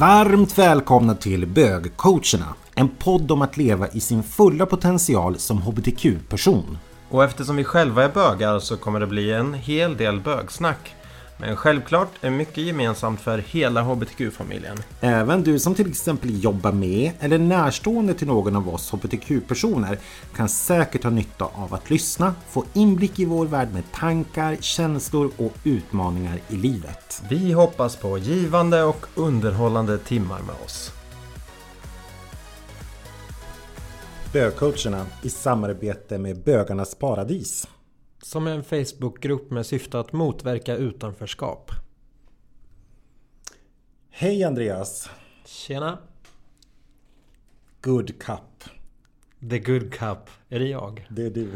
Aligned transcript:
Varmt 0.00 0.58
välkomna 0.58 1.14
till 1.14 1.46
Bögcoacherna, 1.46 2.54
en 2.74 2.88
podd 2.88 3.30
om 3.30 3.42
att 3.42 3.56
leva 3.56 3.88
i 3.88 4.00
sin 4.00 4.22
fulla 4.22 4.66
potential 4.66 5.38
som 5.38 5.62
hbtq-person. 5.62 6.78
Och 7.10 7.24
eftersom 7.24 7.56
vi 7.56 7.64
själva 7.64 8.04
är 8.04 8.08
bögar 8.08 8.58
så 8.58 8.76
kommer 8.76 9.00
det 9.00 9.06
bli 9.06 9.32
en 9.32 9.54
hel 9.54 9.96
del 9.96 10.20
bögsnack. 10.20 10.94
Men 11.40 11.56
självklart 11.56 12.08
är 12.20 12.30
mycket 12.30 12.64
gemensamt 12.64 13.20
för 13.20 13.38
hela 13.38 13.82
hbtq-familjen. 13.82 14.76
Även 15.00 15.42
du 15.42 15.58
som 15.58 15.74
till 15.74 15.90
exempel 15.90 16.42
jobbar 16.42 16.72
med 16.72 17.12
eller 17.20 17.38
närstående 17.38 18.14
till 18.14 18.26
någon 18.26 18.56
av 18.56 18.68
oss 18.68 18.92
hbtq-personer 18.92 19.98
kan 20.36 20.48
säkert 20.48 21.02
ha 21.02 21.10
nytta 21.10 21.44
av 21.44 21.74
att 21.74 21.90
lyssna, 21.90 22.34
få 22.50 22.64
inblick 22.72 23.18
i 23.18 23.24
vår 23.24 23.46
värld 23.46 23.68
med 23.72 23.92
tankar, 23.92 24.56
känslor 24.60 25.30
och 25.36 25.52
utmaningar 25.64 26.40
i 26.48 26.56
livet. 26.56 27.22
Vi 27.30 27.52
hoppas 27.52 27.96
på 27.96 28.18
givande 28.18 28.82
och 28.82 29.06
underhållande 29.14 29.98
timmar 29.98 30.40
med 30.42 30.54
oss. 30.64 30.92
Bögcoacherna 34.32 35.06
i 35.22 35.30
samarbete 35.30 36.18
med 36.18 36.42
Bögarnas 36.44 36.94
Paradis. 36.94 37.68
Som 38.28 38.46
en 38.46 38.64
Facebookgrupp 38.64 39.50
med 39.50 39.66
syfte 39.66 40.00
att 40.00 40.12
motverka 40.12 40.76
utanförskap. 40.76 41.70
Hej 44.10 44.44
Andreas! 44.44 45.10
Tjena! 45.44 45.98
Good 47.80 48.22
Cup. 48.22 48.64
The 49.50 49.58
Good 49.58 49.92
Cup. 49.92 50.30
Är 50.48 50.58
det 50.58 50.68
jag? 50.68 51.06
Det 51.10 51.26
är 51.26 51.30
du. 51.30 51.50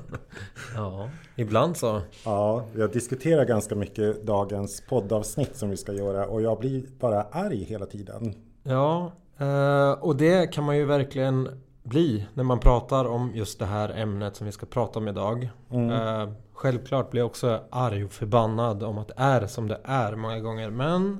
ja, 0.74 1.10
ibland 1.36 1.76
så. 1.76 2.00
Ja, 2.24 2.64
jag 2.76 2.92
diskuterar 2.92 3.44
ganska 3.44 3.74
mycket 3.74 4.26
dagens 4.26 4.82
poddavsnitt 4.88 5.56
som 5.56 5.70
vi 5.70 5.76
ska 5.76 5.92
göra 5.92 6.26
och 6.26 6.42
jag 6.42 6.58
blir 6.58 6.82
bara 6.98 7.22
arg 7.22 7.64
hela 7.64 7.86
tiden. 7.86 8.34
Ja, 8.62 9.12
eh, 9.38 9.92
och 9.92 10.16
det 10.16 10.52
kan 10.52 10.64
man 10.64 10.76
ju 10.76 10.84
verkligen 10.84 11.48
bli 11.82 12.26
när 12.34 12.44
man 12.44 12.60
pratar 12.60 13.04
om 13.04 13.34
just 13.34 13.58
det 13.58 13.66
här 13.66 13.88
ämnet 13.88 14.36
som 14.36 14.46
vi 14.46 14.52
ska 14.52 14.66
prata 14.66 14.98
om 14.98 15.08
idag. 15.08 15.50
Mm. 15.70 15.90
Uh, 15.90 16.32
självklart 16.52 17.10
blir 17.10 17.20
jag 17.20 17.26
också 17.26 17.64
arg 17.70 18.04
och 18.04 18.12
förbannad 18.12 18.82
om 18.82 18.98
att 18.98 19.08
det 19.08 19.14
är 19.16 19.46
som 19.46 19.68
det 19.68 19.80
är 19.84 20.16
många 20.16 20.40
gånger. 20.40 20.70
Men 20.70 21.18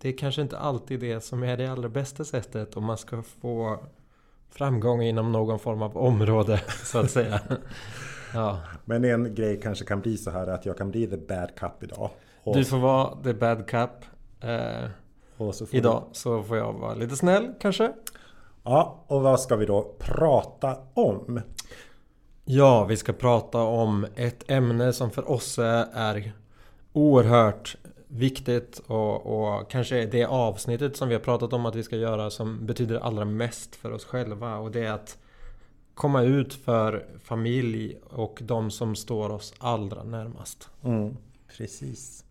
det 0.00 0.08
är 0.08 0.18
kanske 0.18 0.42
inte 0.42 0.58
alltid 0.58 1.00
det 1.00 1.20
som 1.20 1.42
är 1.42 1.56
det 1.56 1.66
allra 1.66 1.88
bästa 1.88 2.24
sättet 2.24 2.76
om 2.76 2.84
man 2.84 2.98
ska 2.98 3.22
få 3.22 3.78
framgång 4.50 5.02
inom 5.02 5.32
någon 5.32 5.58
form 5.58 5.82
av 5.82 5.96
område 5.96 6.60
så 6.84 6.98
att 6.98 7.10
säga. 7.10 7.40
ja. 8.34 8.60
Men 8.84 9.04
en 9.04 9.34
grej 9.34 9.60
kanske 9.60 9.84
kan 9.84 10.00
bli 10.00 10.16
så 10.16 10.30
här 10.30 10.46
att 10.46 10.66
jag 10.66 10.78
kan 10.78 10.90
bli 10.90 11.06
the 11.06 11.16
bad 11.16 11.54
cup 11.54 11.82
idag. 11.82 12.10
Och... 12.42 12.56
Du 12.56 12.64
får 12.64 12.78
vara 12.78 13.22
the 13.22 13.34
bad 13.34 13.66
cup. 13.66 13.90
Uh, 14.44 15.52
så 15.52 15.66
idag 15.70 16.04
du... 16.08 16.18
så 16.18 16.42
får 16.42 16.56
jag 16.56 16.72
vara 16.72 16.94
lite 16.94 17.16
snäll 17.16 17.54
kanske. 17.60 17.92
Ja, 18.64 19.04
och 19.06 19.22
vad 19.22 19.40
ska 19.40 19.56
vi 19.56 19.66
då 19.66 19.94
prata 19.98 20.76
om? 20.94 21.40
Ja, 22.44 22.84
vi 22.84 22.96
ska 22.96 23.12
prata 23.12 23.58
om 23.58 24.06
ett 24.14 24.50
ämne 24.50 24.92
som 24.92 25.10
för 25.10 25.30
oss 25.30 25.58
är 25.58 26.32
oerhört 26.92 27.76
viktigt 28.08 28.78
och, 28.86 29.26
och 29.26 29.70
kanske 29.70 30.06
det 30.06 30.24
avsnittet 30.24 30.96
som 30.96 31.08
vi 31.08 31.14
har 31.14 31.20
pratat 31.20 31.52
om 31.52 31.66
att 31.66 31.74
vi 31.74 31.82
ska 31.82 31.96
göra 31.96 32.30
som 32.30 32.66
betyder 32.66 32.98
allra 32.98 33.24
mest 33.24 33.76
för 33.76 33.92
oss 33.92 34.04
själva 34.04 34.56
och 34.56 34.70
det 34.70 34.84
är 34.84 34.92
att 34.92 35.18
komma 35.94 36.22
ut 36.22 36.54
för 36.54 37.06
familj 37.24 37.98
och 38.10 38.38
de 38.42 38.70
som 38.70 38.96
står 38.96 39.30
oss 39.30 39.54
allra 39.58 40.04
närmast. 40.04 40.68
Mm, 40.84 41.16
precis. 41.56 42.24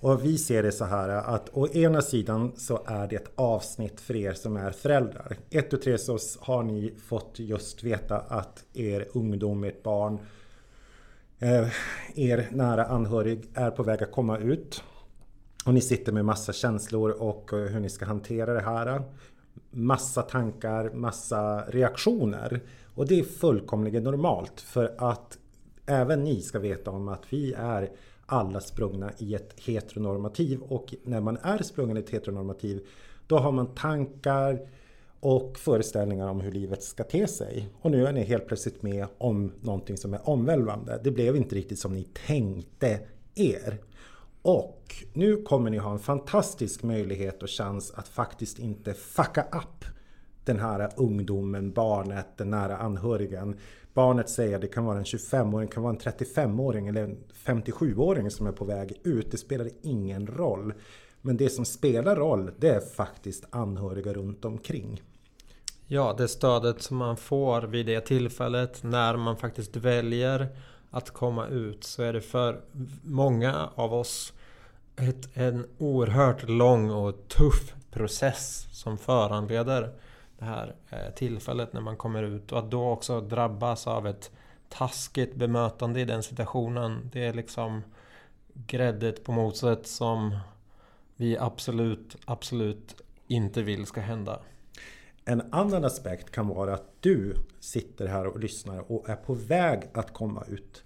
Och 0.00 0.24
vi 0.24 0.38
ser 0.38 0.62
det 0.62 0.72
så 0.72 0.84
här 0.84 1.08
att 1.08 1.48
å 1.52 1.68
ena 1.68 2.02
sidan 2.02 2.52
så 2.56 2.82
är 2.86 3.08
det 3.08 3.16
ett 3.16 3.30
avsnitt 3.34 4.00
för 4.00 4.16
er 4.16 4.32
som 4.32 4.56
är 4.56 4.70
föräldrar. 4.70 5.36
Ett 5.50 5.72
och 5.72 5.82
tre 5.82 5.98
så 5.98 6.18
har 6.40 6.62
ni 6.62 6.94
fått 7.06 7.38
just 7.38 7.82
veta 7.82 8.18
att 8.18 8.64
er 8.74 9.06
ungdom, 9.12 9.64
ert 9.64 9.82
barn, 9.82 10.18
eh, 11.38 11.68
er 12.14 12.48
nära 12.50 12.84
anhörig 12.84 13.48
är 13.54 13.70
på 13.70 13.82
väg 13.82 14.02
att 14.02 14.12
komma 14.12 14.38
ut. 14.38 14.82
Och 15.66 15.74
ni 15.74 15.80
sitter 15.80 16.12
med 16.12 16.24
massa 16.24 16.52
känslor 16.52 17.10
och 17.10 17.52
eh, 17.52 17.58
hur 17.58 17.80
ni 17.80 17.90
ska 17.90 18.04
hantera 18.04 18.54
det 18.54 18.60
här. 18.60 19.02
Massa 19.70 20.22
tankar, 20.22 20.90
massa 20.90 21.64
reaktioner. 21.68 22.60
Och 22.94 23.06
det 23.06 23.20
är 23.20 23.24
fullkomligen 23.24 24.02
normalt 24.02 24.60
för 24.60 24.94
att 24.98 25.38
även 25.86 26.24
ni 26.24 26.40
ska 26.40 26.58
veta 26.58 26.90
om 26.90 27.08
att 27.08 27.32
vi 27.32 27.52
är 27.52 27.90
alla 28.30 28.60
sprungna 28.60 29.10
i 29.18 29.34
ett 29.34 29.60
heteronormativ 29.60 30.60
och 30.60 30.94
när 31.02 31.20
man 31.20 31.36
är 31.36 31.62
sprungen 31.62 31.96
i 31.96 32.00
ett 32.00 32.10
heteronormativ 32.10 32.86
då 33.26 33.38
har 33.38 33.52
man 33.52 33.74
tankar 33.74 34.68
och 35.20 35.58
föreställningar 35.58 36.28
om 36.28 36.40
hur 36.40 36.52
livet 36.52 36.82
ska 36.82 37.04
te 37.04 37.26
sig. 37.26 37.68
Och 37.80 37.90
nu 37.90 38.06
är 38.06 38.12
ni 38.12 38.24
helt 38.24 38.46
plötsligt 38.46 38.82
med 38.82 39.06
om 39.18 39.52
någonting 39.60 39.96
som 39.96 40.14
är 40.14 40.28
omvälvande. 40.28 41.00
Det 41.04 41.10
blev 41.10 41.36
inte 41.36 41.54
riktigt 41.54 41.78
som 41.78 41.94
ni 41.94 42.04
tänkte 42.26 43.00
er. 43.34 43.78
Och 44.42 44.94
nu 45.12 45.42
kommer 45.42 45.70
ni 45.70 45.78
ha 45.78 45.92
en 45.92 45.98
fantastisk 45.98 46.82
möjlighet 46.82 47.42
och 47.42 47.50
chans 47.50 47.92
att 47.94 48.08
faktiskt 48.08 48.58
inte 48.58 48.94
fucka 48.94 49.42
upp 49.42 49.84
den 50.44 50.58
här 50.58 50.90
ungdomen, 50.96 51.72
barnet, 51.72 52.26
den 52.36 52.50
nära 52.50 52.76
anhörigen 52.76 53.56
barnet 53.98 54.28
säger 54.28 54.58
det 54.58 54.66
kan 54.66 54.84
vara 54.84 54.98
en 54.98 55.04
25-åring, 55.04 55.68
det 55.68 55.74
kan 55.74 55.82
vara 55.82 55.92
en 55.92 56.00
35-åring 56.00 56.88
eller 56.88 57.02
en 57.04 57.18
57-åring 57.44 58.30
som 58.30 58.46
är 58.46 58.52
på 58.52 58.64
väg 58.64 59.00
ut. 59.04 59.30
Det 59.30 59.36
spelar 59.36 59.70
ingen 59.82 60.26
roll. 60.26 60.72
Men 61.20 61.36
det 61.36 61.50
som 61.50 61.64
spelar 61.64 62.16
roll 62.16 62.50
det 62.58 62.68
är 62.68 62.80
faktiskt 62.80 63.44
anhöriga 63.50 64.12
runt 64.12 64.44
omkring. 64.44 65.02
Ja, 65.86 66.14
det 66.18 66.28
stödet 66.28 66.82
som 66.82 66.96
man 66.96 67.16
får 67.16 67.62
vid 67.62 67.86
det 67.86 68.00
tillfället 68.00 68.82
när 68.82 69.16
man 69.16 69.36
faktiskt 69.36 69.76
väljer 69.76 70.48
att 70.90 71.10
komma 71.10 71.46
ut 71.46 71.84
så 71.84 72.02
är 72.02 72.12
det 72.12 72.20
för 72.20 72.60
många 73.02 73.68
av 73.74 73.94
oss 73.94 74.32
ett, 74.96 75.36
en 75.36 75.66
oerhört 75.78 76.48
lång 76.48 76.90
och 76.90 77.28
tuff 77.28 77.74
process 77.90 78.66
som 78.72 78.98
föranleder 78.98 79.92
det 80.38 80.44
här 80.44 80.74
eh, 80.90 81.14
tillfället 81.14 81.72
när 81.72 81.80
man 81.80 81.96
kommer 81.96 82.22
ut 82.22 82.52
och 82.52 82.58
att 82.58 82.70
då 82.70 82.88
också 82.88 83.20
drabbas 83.20 83.86
av 83.86 84.06
ett 84.06 84.30
taskigt 84.68 85.34
bemötande 85.34 86.00
i 86.00 86.04
den 86.04 86.22
situationen. 86.22 87.10
Det 87.12 87.26
är 87.26 87.32
liksom 87.32 87.82
gräddet 88.52 89.24
på 89.24 89.32
moset 89.32 89.86
som 89.86 90.38
vi 91.16 91.38
absolut, 91.38 92.16
absolut 92.24 93.00
inte 93.26 93.62
vill 93.62 93.86
ska 93.86 94.00
hända. 94.00 94.40
En 95.24 95.42
annan 95.52 95.84
aspekt 95.84 96.30
kan 96.30 96.48
vara 96.48 96.74
att 96.74 96.92
du 97.00 97.34
sitter 97.60 98.06
här 98.06 98.26
och 98.26 98.40
lyssnar 98.40 98.92
och 98.92 99.08
är 99.08 99.16
på 99.16 99.34
väg 99.34 99.82
att 99.92 100.12
komma 100.12 100.44
ut. 100.48 100.84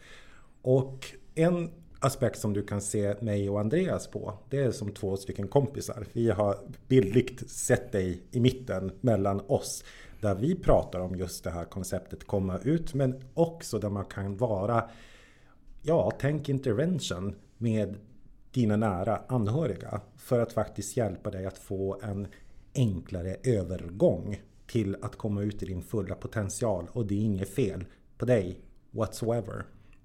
Och 0.62 1.06
en 1.34 1.70
aspekt 2.02 2.38
som 2.38 2.52
du 2.52 2.62
kan 2.62 2.80
se 2.80 3.14
mig 3.20 3.50
och 3.50 3.60
Andreas 3.60 4.06
på. 4.06 4.34
Det 4.50 4.58
är 4.58 4.70
som 4.70 4.92
två 4.92 5.16
stycken 5.16 5.48
kompisar. 5.48 6.06
Vi 6.12 6.30
har 6.30 6.56
bildligt 6.88 7.50
sett 7.50 7.92
dig 7.92 8.22
i 8.30 8.40
mitten 8.40 8.92
mellan 9.00 9.40
oss. 9.46 9.84
Där 10.20 10.34
vi 10.34 10.54
pratar 10.54 11.00
om 11.00 11.16
just 11.16 11.44
det 11.44 11.50
här 11.50 11.64
konceptet 11.64 12.26
komma 12.26 12.58
ut. 12.58 12.94
Men 12.94 13.22
också 13.34 13.78
där 13.78 13.90
man 13.90 14.04
kan 14.04 14.36
vara, 14.36 14.90
ja, 15.82 16.12
tänk 16.20 16.48
intervention 16.48 17.34
med 17.58 17.96
dina 18.50 18.76
nära 18.76 19.22
anhöriga. 19.28 20.00
För 20.16 20.40
att 20.40 20.52
faktiskt 20.52 20.96
hjälpa 20.96 21.30
dig 21.30 21.46
att 21.46 21.58
få 21.58 22.00
en 22.02 22.26
enklare 22.74 23.36
övergång 23.44 24.40
till 24.66 24.96
att 25.02 25.16
komma 25.16 25.42
ut 25.42 25.62
i 25.62 25.66
din 25.66 25.82
fulla 25.82 26.14
potential. 26.14 26.88
Och 26.92 27.06
det 27.06 27.14
är 27.14 27.24
inget 27.24 27.54
fel 27.54 27.84
på 28.18 28.24
dig 28.24 28.60
whatsoever. 28.90 29.64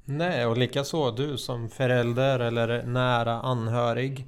Nej, 0.10 0.46
och 0.46 0.58
likaså 0.58 1.12
du 1.12 1.38
som 1.38 1.70
förälder 1.70 2.40
eller 2.40 2.84
nära 2.84 3.42
anhörig. 3.42 4.28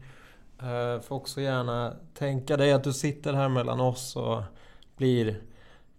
Eh, 0.62 1.02
får 1.02 1.16
också 1.16 1.42
gärna 1.42 1.94
tänka 2.14 2.58
dig 2.58 2.74
att 2.74 2.84
du 2.84 2.94
sitter 2.94 3.34
här 3.34 3.50
mellan 3.50 3.80
oss 3.80 4.16
och 4.16 4.42
blir 4.98 5.42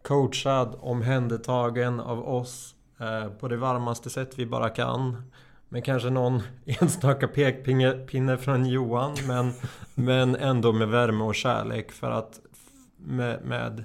coachad, 0.02 0.76
omhändertagen 0.80 2.00
av 2.00 2.28
oss 2.28 2.74
eh, 2.98 3.28
på 3.28 3.48
det 3.48 3.56
varmaste 3.56 4.10
sätt 4.10 4.38
vi 4.38 4.46
bara 4.46 4.68
kan. 4.68 5.30
Med 5.68 5.84
kanske 5.84 6.10
någon 6.10 6.42
enstaka 6.64 7.28
pekpinne 7.28 8.36
från 8.36 8.66
Johan 8.66 9.16
men, 9.26 9.52
men 9.94 10.36
ändå 10.36 10.72
med 10.72 10.88
värme 10.88 11.24
och 11.24 11.34
kärlek 11.34 11.92
för 11.92 12.10
att 12.10 12.40
med, 12.96 13.44
med 13.44 13.84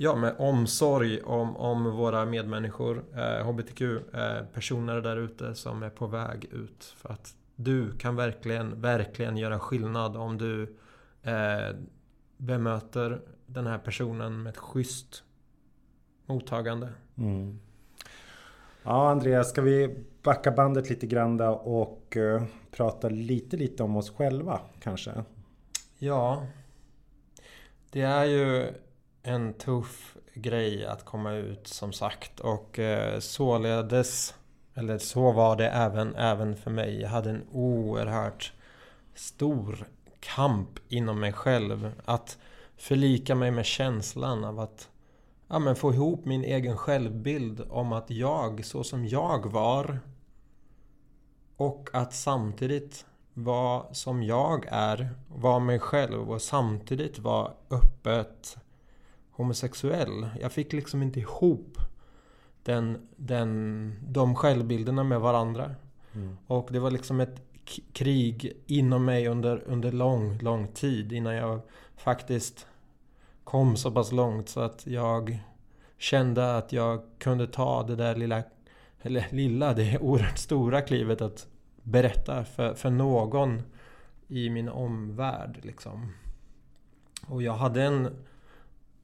Ja, 0.00 0.16
med 0.16 0.34
omsorg 0.38 1.22
om, 1.22 1.56
om 1.56 1.96
våra 1.96 2.24
medmänniskor, 2.24 3.04
eh, 3.14 3.46
HBTQ-personer 3.46 4.96
eh, 4.96 5.02
där 5.02 5.16
ute 5.16 5.54
som 5.54 5.82
är 5.82 5.90
på 5.90 6.06
väg 6.06 6.44
ut. 6.44 6.94
För 6.96 7.12
att 7.12 7.34
du 7.56 7.92
kan 7.92 8.16
verkligen, 8.16 8.80
verkligen 8.80 9.36
göra 9.36 9.58
skillnad 9.58 10.16
om 10.16 10.38
du 10.38 10.62
eh, 11.22 11.76
bemöter 12.36 13.20
den 13.46 13.66
här 13.66 13.78
personen 13.78 14.42
med 14.42 14.50
ett 14.50 14.56
schysst 14.56 15.22
mottagande. 16.26 16.88
Mm. 17.16 17.60
Ja, 18.82 19.10
Andreas, 19.10 19.50
ska 19.50 19.62
vi 19.62 20.04
backa 20.22 20.50
bandet 20.50 20.90
lite 20.90 21.06
grann 21.06 21.40
och 21.40 22.16
uh, 22.16 22.42
prata 22.70 23.08
lite, 23.08 23.56
lite 23.56 23.82
om 23.82 23.96
oss 23.96 24.10
själva 24.10 24.60
kanske? 24.80 25.24
Ja. 25.98 26.46
Det 27.90 28.02
är 28.02 28.24
ju 28.24 28.72
en 29.28 29.54
tuff 29.54 30.16
grej 30.34 30.86
att 30.86 31.04
komma 31.04 31.32
ut 31.32 31.66
som 31.66 31.92
sagt 31.92 32.40
och 32.40 32.78
eh, 32.78 33.18
således 33.18 34.34
eller 34.74 34.98
så 34.98 35.32
var 35.32 35.56
det 35.56 35.68
även, 35.68 36.14
även 36.14 36.56
för 36.56 36.70
mig. 36.70 37.00
Jag 37.00 37.08
hade 37.08 37.30
en 37.30 37.46
oerhört 37.52 38.52
stor 39.14 39.88
kamp 40.20 40.78
inom 40.88 41.20
mig 41.20 41.32
själv. 41.32 41.92
Att 42.04 42.38
förlika 42.76 43.34
mig 43.34 43.50
med 43.50 43.66
känslan 43.66 44.44
av 44.44 44.60
att 44.60 44.88
ja, 45.48 45.58
men 45.58 45.76
få 45.76 45.94
ihop 45.94 46.24
min 46.24 46.44
egen 46.44 46.76
självbild 46.76 47.60
om 47.70 47.92
att 47.92 48.10
jag, 48.10 48.64
så 48.64 48.84
som 48.84 49.06
jag 49.06 49.52
var 49.52 49.98
och 51.56 51.90
att 51.92 52.14
samtidigt 52.14 53.06
vara 53.34 53.94
som 53.94 54.22
jag 54.22 54.66
är, 54.70 55.14
vara 55.28 55.58
mig 55.58 55.78
själv 55.78 56.30
och 56.30 56.42
samtidigt 56.42 57.18
vara 57.18 57.52
öppet 57.70 58.56
homosexuell. 59.38 60.28
Jag 60.40 60.52
fick 60.52 60.72
liksom 60.72 61.02
inte 61.02 61.20
ihop 61.20 61.78
den, 62.62 63.08
den, 63.16 63.94
de 64.08 64.34
självbilderna 64.34 65.04
med 65.04 65.20
varandra. 65.20 65.74
Mm. 66.14 66.36
Och 66.46 66.68
det 66.72 66.78
var 66.78 66.90
liksom 66.90 67.20
ett 67.20 67.42
krig 67.92 68.52
inom 68.66 69.04
mig 69.04 69.28
under, 69.28 69.62
under 69.66 69.92
lång, 69.92 70.38
lång 70.38 70.68
tid 70.68 71.12
innan 71.12 71.34
jag 71.34 71.60
faktiskt 71.96 72.66
kom 73.44 73.76
så 73.76 73.90
pass 73.90 74.12
långt 74.12 74.48
så 74.48 74.60
att 74.60 74.86
jag 74.86 75.38
kände 75.98 76.56
att 76.56 76.72
jag 76.72 77.02
kunde 77.18 77.46
ta 77.46 77.82
det 77.82 77.96
där 77.96 78.16
lilla, 78.16 78.42
eller 79.02 79.26
lilla, 79.30 79.74
det 79.74 79.98
oerhört 79.98 80.38
stora 80.38 80.80
klivet 80.80 81.20
att 81.20 81.46
berätta 81.82 82.44
för, 82.44 82.74
för 82.74 82.90
någon 82.90 83.62
i 84.28 84.50
min 84.50 84.68
omvärld. 84.68 85.58
Liksom. 85.62 86.12
Och 87.26 87.42
jag 87.42 87.54
hade 87.54 87.82
en 87.82 88.16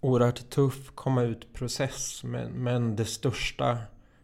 oerhört 0.05 0.51
tuff 0.51 0.91
komma 0.95 1.23
ut-process. 1.23 2.25
Men, 2.25 2.53
men 2.53 2.97
det 2.97 3.05
största 3.05 3.79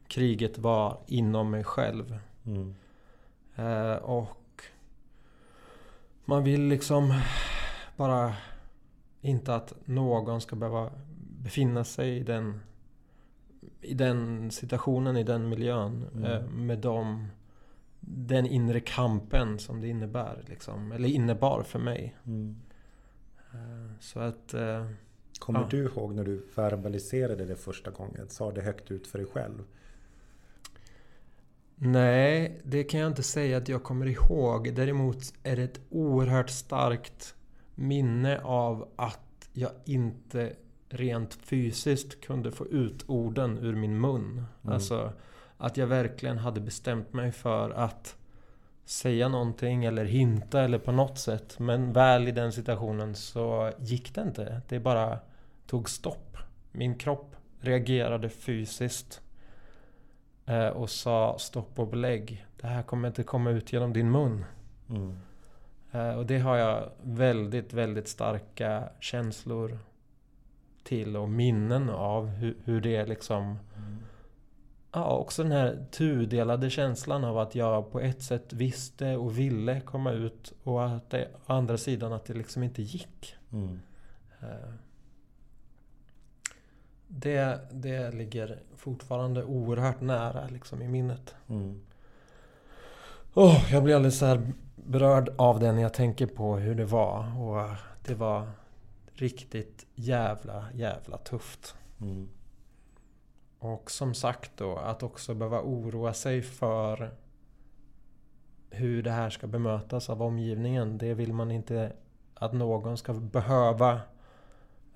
kriget 0.09 0.59
var 0.59 0.99
inom 1.07 1.51
mig 1.51 1.65
själv. 1.65 2.19
Mm. 2.47 2.75
Eh, 3.57 3.97
och 3.97 4.63
man 6.25 6.45
vill 6.45 6.63
liksom 6.63 7.21
bara 7.97 8.35
inte 9.21 9.55
att 9.55 9.75
någon 9.85 10.41
ska 10.41 10.57
behöva 10.57 10.91
befinna 11.43 11.85
sig 11.85 12.17
i 12.17 12.23
den, 12.23 12.61
i 13.81 13.95
den 13.95 14.51
situationen, 14.51 15.17
i 15.17 15.25
den 15.25 15.49
miljön. 15.49 16.07
Mm. 16.15 16.25
Eh, 16.25 16.43
med 16.43 16.79
dem, 16.79 17.29
den 18.01 18.47
inre 18.47 18.81
kampen 18.81 19.59
som 19.59 19.81
det 19.81 19.89
innebär. 19.89 20.45
Liksom, 20.49 20.93
eller 20.93 21.09
innebar 21.09 21.63
för 21.63 21.79
mig. 21.79 22.17
Mm. 22.25 22.61
Eh, 23.53 23.93
så 24.01 24.21
att... 24.21 24.55
Kommer 25.41 25.61
ja. 25.61 25.67
du 25.71 25.85
ihåg 25.85 26.15
när 26.15 26.25
du 26.25 26.47
verbaliserade 26.55 27.45
det 27.45 27.57
första 27.57 27.91
gången? 27.91 28.29
Sa 28.29 28.53
det 28.53 28.61
högt 28.61 28.91
ut 28.91 29.07
för 29.07 29.19
dig 29.19 29.27
själv? 29.27 29.65
Nej, 31.75 32.61
det 32.65 32.85
kan 32.85 33.01
jag 33.01 33.07
inte 33.07 33.23
säga 33.23 33.57
att 33.57 33.69
jag 33.69 33.83
kommer 33.83 34.07
ihåg. 34.07 34.75
Däremot 34.75 35.35
är 35.43 35.57
det 35.57 35.63
ett 35.63 35.81
oerhört 35.91 36.51
starkt 36.51 37.35
minne 37.75 38.41
av 38.41 38.89
att 38.97 39.49
jag 39.53 39.71
inte 39.85 40.53
rent 40.89 41.35
fysiskt 41.35 42.21
kunde 42.21 42.53
få 42.53 42.67
ut 42.67 43.05
orden 43.07 43.59
ur 43.59 43.75
min 43.75 44.01
mun. 44.01 44.23
Mm. 44.23 44.75
Alltså 44.75 45.13
att 45.57 45.77
jag 45.77 45.87
verkligen 45.87 46.39
hade 46.39 46.61
bestämt 46.61 47.13
mig 47.13 47.33
för 47.33 47.71
att 47.71 48.17
säga 48.85 49.29
någonting 49.29 49.85
eller 49.85 50.05
hinta 50.05 50.63
eller 50.63 50.79
på 50.79 50.93
något 50.93 51.19
sätt. 51.19 51.59
Men 51.59 51.93
väl 51.93 52.29
i 52.29 52.33
den 52.33 52.53
situationen 52.53 53.15
så 53.15 53.73
gick 53.79 54.15
det 54.15 54.21
inte. 54.21 54.63
Det 54.69 54.81
bara 54.81 55.19
tog 55.71 55.91
stopp. 55.91 56.37
Min 56.73 56.99
kropp 56.99 57.37
reagerade 57.61 58.29
fysiskt 58.29 59.21
eh, 60.47 60.69
och 60.69 60.91
sa 60.91 61.37
stopp 61.39 61.79
och 61.79 61.89
belägg. 61.89 62.47
Det 62.61 62.67
här 62.67 62.83
kommer 62.83 63.09
inte 63.09 63.23
komma 63.23 63.51
ut 63.51 63.73
genom 63.73 63.93
din 63.93 64.11
mun. 64.11 64.45
Mm. 64.89 65.19
Eh, 65.93 66.19
och 66.19 66.27
det 66.27 66.39
har 66.39 66.57
jag 66.57 66.91
väldigt, 67.03 67.73
väldigt 67.73 68.09
starka 68.09 68.89
känslor 69.01 69.79
till 70.85 71.17
och 71.17 71.29
minnen 71.29 71.91
av 71.91 72.27
hur, 72.27 72.57
hur 72.65 72.81
det 72.81 73.07
liksom 73.07 73.43
mm. 73.77 73.99
Ja, 74.93 75.17
också 75.17 75.43
den 75.43 75.53
här 75.53 75.87
tudelade 75.91 76.71
känslan 76.71 77.25
av 77.25 77.39
att 77.39 77.55
jag 77.55 77.93
på 77.93 78.01
ett 78.01 78.23
sätt 78.23 78.53
visste 78.53 79.17
och 79.17 79.39
ville 79.39 79.81
komma 79.81 80.13
ut 80.13 80.53
och 80.63 80.87
att 80.87 81.11
det, 81.11 81.29
å 81.47 81.53
andra 81.53 81.77
sidan 81.77 82.13
att 82.13 82.25
det 82.25 82.35
liksom 82.35 82.63
inte 82.63 82.83
gick. 82.83 83.35
Mm. 83.53 83.81
Det, 87.13 87.61
det 87.73 88.11
ligger 88.11 88.59
fortfarande 88.77 89.45
oerhört 89.45 90.01
nära 90.01 90.47
liksom, 90.49 90.83
i 90.83 90.89
minnet. 90.89 91.35
Mm. 91.49 91.81
Oh, 93.35 93.73
jag 93.73 93.85
blir 93.85 93.95
alldeles 93.95 94.19
så 94.19 94.27
här 94.27 94.53
berörd 94.75 95.29
av 95.39 95.61
det 95.61 95.73
när 95.73 95.83
jag 95.83 95.95
tänker 95.95 96.27
på 96.27 96.57
hur 96.57 96.75
det 96.75 96.85
var. 96.85 97.41
Och 97.41 97.77
det 98.07 98.15
var 98.15 98.51
riktigt 99.13 99.87
jävla, 99.95 100.65
jävla 100.75 101.17
tufft. 101.17 101.75
Mm. 102.01 102.29
Och 103.59 103.91
som 103.91 104.15
sagt 104.15 104.51
då, 104.57 104.77
att 104.77 105.03
också 105.03 105.35
behöva 105.35 105.61
oroa 105.61 106.13
sig 106.13 106.43
för 106.43 107.11
hur 108.71 109.03
det 109.03 109.11
här 109.11 109.31
ska 109.31 109.47
bemötas 109.47 110.11
av 110.11 110.23
omgivningen. 110.23 110.99
Det 110.99 111.15
vill 111.15 111.33
man 111.33 111.51
inte 111.51 111.93
att 112.35 112.53
någon 112.53 112.97
ska 112.97 113.13
behöva 113.13 114.01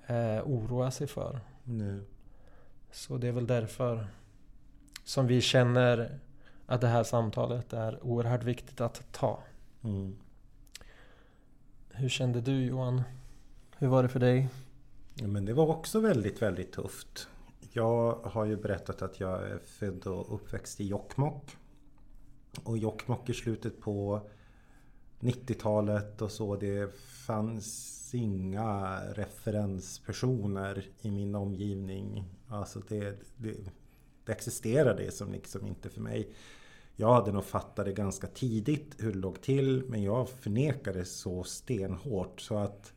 eh, 0.07 0.41
oroa 0.45 0.91
sig 0.91 1.07
för. 1.07 1.39
Nej. 1.65 1.99
Så 2.91 3.17
det 3.17 3.27
är 3.27 3.31
väl 3.31 3.47
därför 3.47 4.07
som 5.03 5.27
vi 5.27 5.41
känner 5.41 6.19
att 6.65 6.81
det 6.81 6.87
här 6.87 7.03
samtalet 7.03 7.73
är 7.73 8.05
oerhört 8.05 8.43
viktigt 8.43 8.81
att 8.81 9.11
ta. 9.11 9.43
Mm. 9.83 10.15
Hur 11.89 12.09
kände 12.09 12.41
du 12.41 12.65
Johan? 12.65 13.03
Hur 13.77 13.87
var 13.87 14.03
det 14.03 14.09
för 14.09 14.19
dig? 14.19 14.49
Ja, 15.15 15.27
men 15.27 15.45
det 15.45 15.53
var 15.53 15.67
också 15.67 15.99
väldigt, 15.99 16.41
väldigt 16.41 16.71
tufft. 16.71 17.27
Jag 17.71 18.13
har 18.23 18.45
ju 18.45 18.57
berättat 18.57 19.01
att 19.01 19.19
jag 19.19 19.47
är 19.47 19.59
född 19.59 20.07
och 20.07 20.35
uppväxt 20.35 20.79
i 20.81 20.87
Jokkmokk. 20.87 21.57
Och 22.63 22.77
Jokkmokk 22.77 23.29
i 23.29 23.33
slutet 23.33 23.81
på 23.81 24.27
90-talet 25.19 26.21
och 26.21 26.31
så. 26.31 26.55
Det 26.55 26.95
fanns 26.97 27.94
inga 28.15 28.99
referenspersoner 29.13 30.89
i 31.01 31.11
min 31.11 31.35
omgivning. 31.35 32.23
Alltså 32.47 32.81
det, 32.87 33.19
det, 33.37 33.55
det 34.25 34.31
existerar 34.31 34.97
det 34.97 35.11
som 35.11 35.31
liksom 35.31 35.65
inte 35.65 35.89
för 35.89 36.01
mig. 36.01 36.35
Jag 36.95 37.13
hade 37.13 37.31
nog 37.31 37.43
fattat 37.43 37.85
det 37.85 37.93
ganska 37.93 38.27
tidigt 38.27 38.95
hur 38.99 39.13
det 39.13 39.19
låg 39.19 39.41
till 39.41 39.83
men 39.87 40.03
jag 40.03 40.29
förnekade 40.29 41.05
så 41.05 41.43
stenhårt 41.43 42.41
så 42.41 42.57
att 42.57 42.93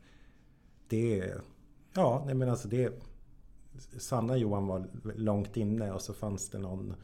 det... 0.87 1.33
Ja, 1.93 2.23
nej 2.25 2.35
men 2.35 2.49
alltså 2.49 2.67
det... 2.67 3.03
Sanna 3.97 4.37
Johan 4.37 4.67
var 4.67 4.87
långt 5.15 5.57
inne 5.57 5.91
och 5.91 6.01
så 6.01 6.13
fanns 6.13 6.49
det 6.49 6.59
någon 6.59 6.95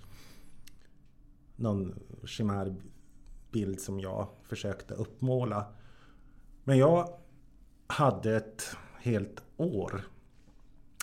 någon 1.56 2.00
chimärbild 2.24 3.80
som 3.80 4.00
jag 4.00 4.28
försökte 4.44 4.94
uppmåla. 4.94 5.66
Men 6.64 6.78
jag 6.78 7.10
hade 7.88 8.36
ett 8.36 8.76
helt 8.98 9.44
år 9.58 10.02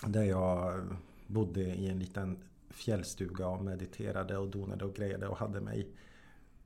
där 0.07 0.23
jag 0.23 0.85
bodde 1.27 1.61
i 1.61 1.89
en 1.89 1.99
liten 1.99 2.43
fjällstuga 2.69 3.47
och 3.47 3.63
mediterade 3.63 4.37
och 4.37 4.47
donade 4.47 4.85
och 4.85 4.95
grejade 4.95 5.27
och 5.27 5.37
hade 5.37 5.61
mig. 5.61 5.87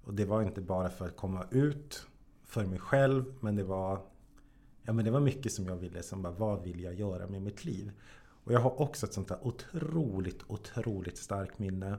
Och 0.04 0.14
det 0.14 0.26
var 0.26 0.44
inte 0.44 0.62
bara 0.62 0.90
för 0.90 1.08
att 1.08 1.18
komma 1.18 1.46
ut 1.52 2.08
för 2.46 2.66
mig 2.66 2.80
själv 2.80 3.26
men 3.40 3.56
det 3.56 3.64
var 3.64 4.02
Ja 4.88 4.94
men 4.94 5.06
det 5.06 5.12
var 5.12 5.20
mycket 5.20 5.54
som 5.54 5.66
jag 5.66 5.76
ville 5.76 6.04
som 6.04 6.22
bara, 6.22 6.34
vad 6.34 6.64
vill 6.64 6.82
jag 6.82 6.94
göra 6.94 7.28
med 7.28 7.42
mitt 7.42 7.66
liv? 7.66 7.92
Och 8.44 8.54
jag 8.54 8.60
har 8.60 8.82
också 8.82 9.06
ett 9.06 9.14
sånt 9.14 9.28
där 9.28 9.48
otroligt, 9.48 10.44
otroligt 10.48 11.18
starkt 11.18 11.60
minne 11.60 11.98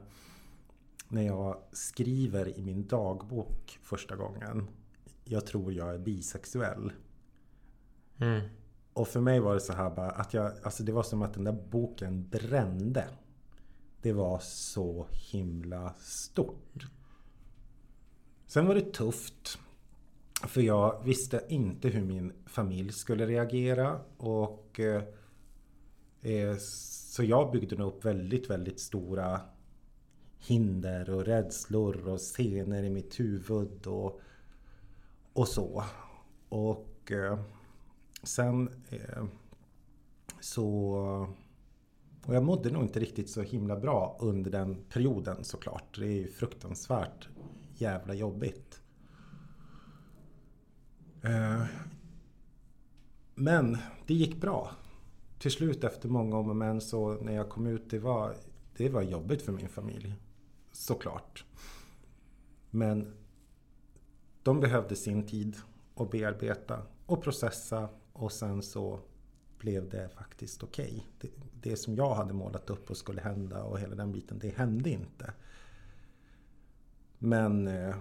när 1.07 1.21
jag 1.21 1.57
skriver 1.71 2.59
i 2.59 2.61
min 2.61 2.87
dagbok 2.87 3.79
första 3.83 4.15
gången. 4.15 4.67
Jag 5.25 5.45
tror 5.45 5.73
jag 5.73 5.93
är 5.93 5.97
bisexuell. 5.97 6.91
Mm. 8.19 8.41
Och 8.93 9.07
för 9.07 9.21
mig 9.21 9.39
var 9.39 9.53
det 9.53 9.59
så 9.59 9.73
här 9.73 9.89
bara 9.89 10.09
att 10.09 10.33
jag, 10.33 10.51
alltså 10.63 10.83
det 10.83 10.91
var 10.91 11.03
som 11.03 11.21
att 11.21 11.33
den 11.33 11.43
där 11.43 11.57
boken 11.69 12.29
brände. 12.29 13.07
Det 14.01 14.13
var 14.13 14.39
så 14.39 15.07
himla 15.11 15.93
stort. 15.99 16.87
Sen 18.47 18.65
var 18.65 18.75
det 18.75 18.93
tufft. 18.93 19.59
För 20.47 20.61
jag 20.61 21.03
visste 21.03 21.45
inte 21.49 21.89
hur 21.89 22.01
min 22.01 22.33
familj 22.45 22.91
skulle 22.91 23.25
reagera. 23.25 23.99
Och 24.17 24.79
eh, 24.79 25.03
eh 26.21 26.55
Så 26.57 27.23
jag 27.23 27.51
byggde 27.51 27.75
nog 27.75 27.87
upp 27.87 28.05
väldigt, 28.05 28.49
väldigt 28.49 28.79
stora 28.79 29.41
hinder 30.37 31.09
och 31.09 31.25
rädslor 31.25 32.07
och 32.07 32.19
scener 32.19 32.83
i 32.83 32.89
mitt 32.89 33.19
huvud 33.19 33.87
och, 33.87 34.21
och 35.33 35.47
så. 35.47 35.83
Och 36.49 37.11
eh, 37.11 37.39
sen 38.23 38.69
eh, 38.89 39.23
så... 40.39 40.89
Och 42.25 42.35
jag 42.35 42.43
mådde 42.43 42.71
nog 42.71 42.83
inte 42.83 42.99
riktigt 42.99 43.29
så 43.29 43.41
himla 43.41 43.75
bra 43.75 44.17
under 44.19 44.51
den 44.51 44.83
perioden 44.89 45.43
såklart. 45.43 45.99
Det 45.99 46.05
är 46.05 46.11
ju 46.11 46.31
fruktansvärt 46.31 47.29
jävla 47.73 48.13
jobbigt. 48.13 48.81
Eh, 51.21 51.63
men 53.35 53.77
det 54.07 54.13
gick 54.13 54.41
bra. 54.41 54.71
Till 55.39 55.51
slut 55.51 55.83
efter 55.83 56.09
många 56.09 56.37
om 56.37 56.49
och 56.49 56.55
men 56.55 56.81
så 56.81 57.13
när 57.13 57.33
jag 57.33 57.49
kom 57.49 57.67
ut, 57.67 57.89
det 57.89 57.99
var, 57.99 58.35
det 58.77 58.89
var 58.89 59.01
jobbigt 59.01 59.41
för 59.41 59.51
min 59.51 59.69
familj. 59.69 60.15
Såklart. 60.71 61.45
Men 62.69 63.13
de 64.43 64.59
behövde 64.59 64.95
sin 64.95 65.27
tid 65.27 65.55
att 65.95 66.11
bearbeta 66.11 66.81
och 67.05 67.23
processa 67.23 67.89
och 68.19 68.31
sen 68.31 68.61
så 68.61 68.99
blev 69.57 69.89
det 69.89 70.09
faktiskt 70.09 70.63
okej. 70.63 70.85
Okay. 70.85 71.31
Det, 71.61 71.69
det, 71.69 71.75
som 71.75 71.95
jag 71.95 72.15
hade 72.15 72.33
målat 72.33 72.69
upp 72.69 72.89
och 72.89 72.97
skulle 72.97 73.21
hända 73.21 73.63
och 73.63 73.79
hela 73.79 73.95
den 73.95 74.11
biten, 74.11 74.39
det 74.39 74.49
hände 74.49 74.89
inte. 74.89 75.33
Men 77.19 77.67
eh, 77.67 77.95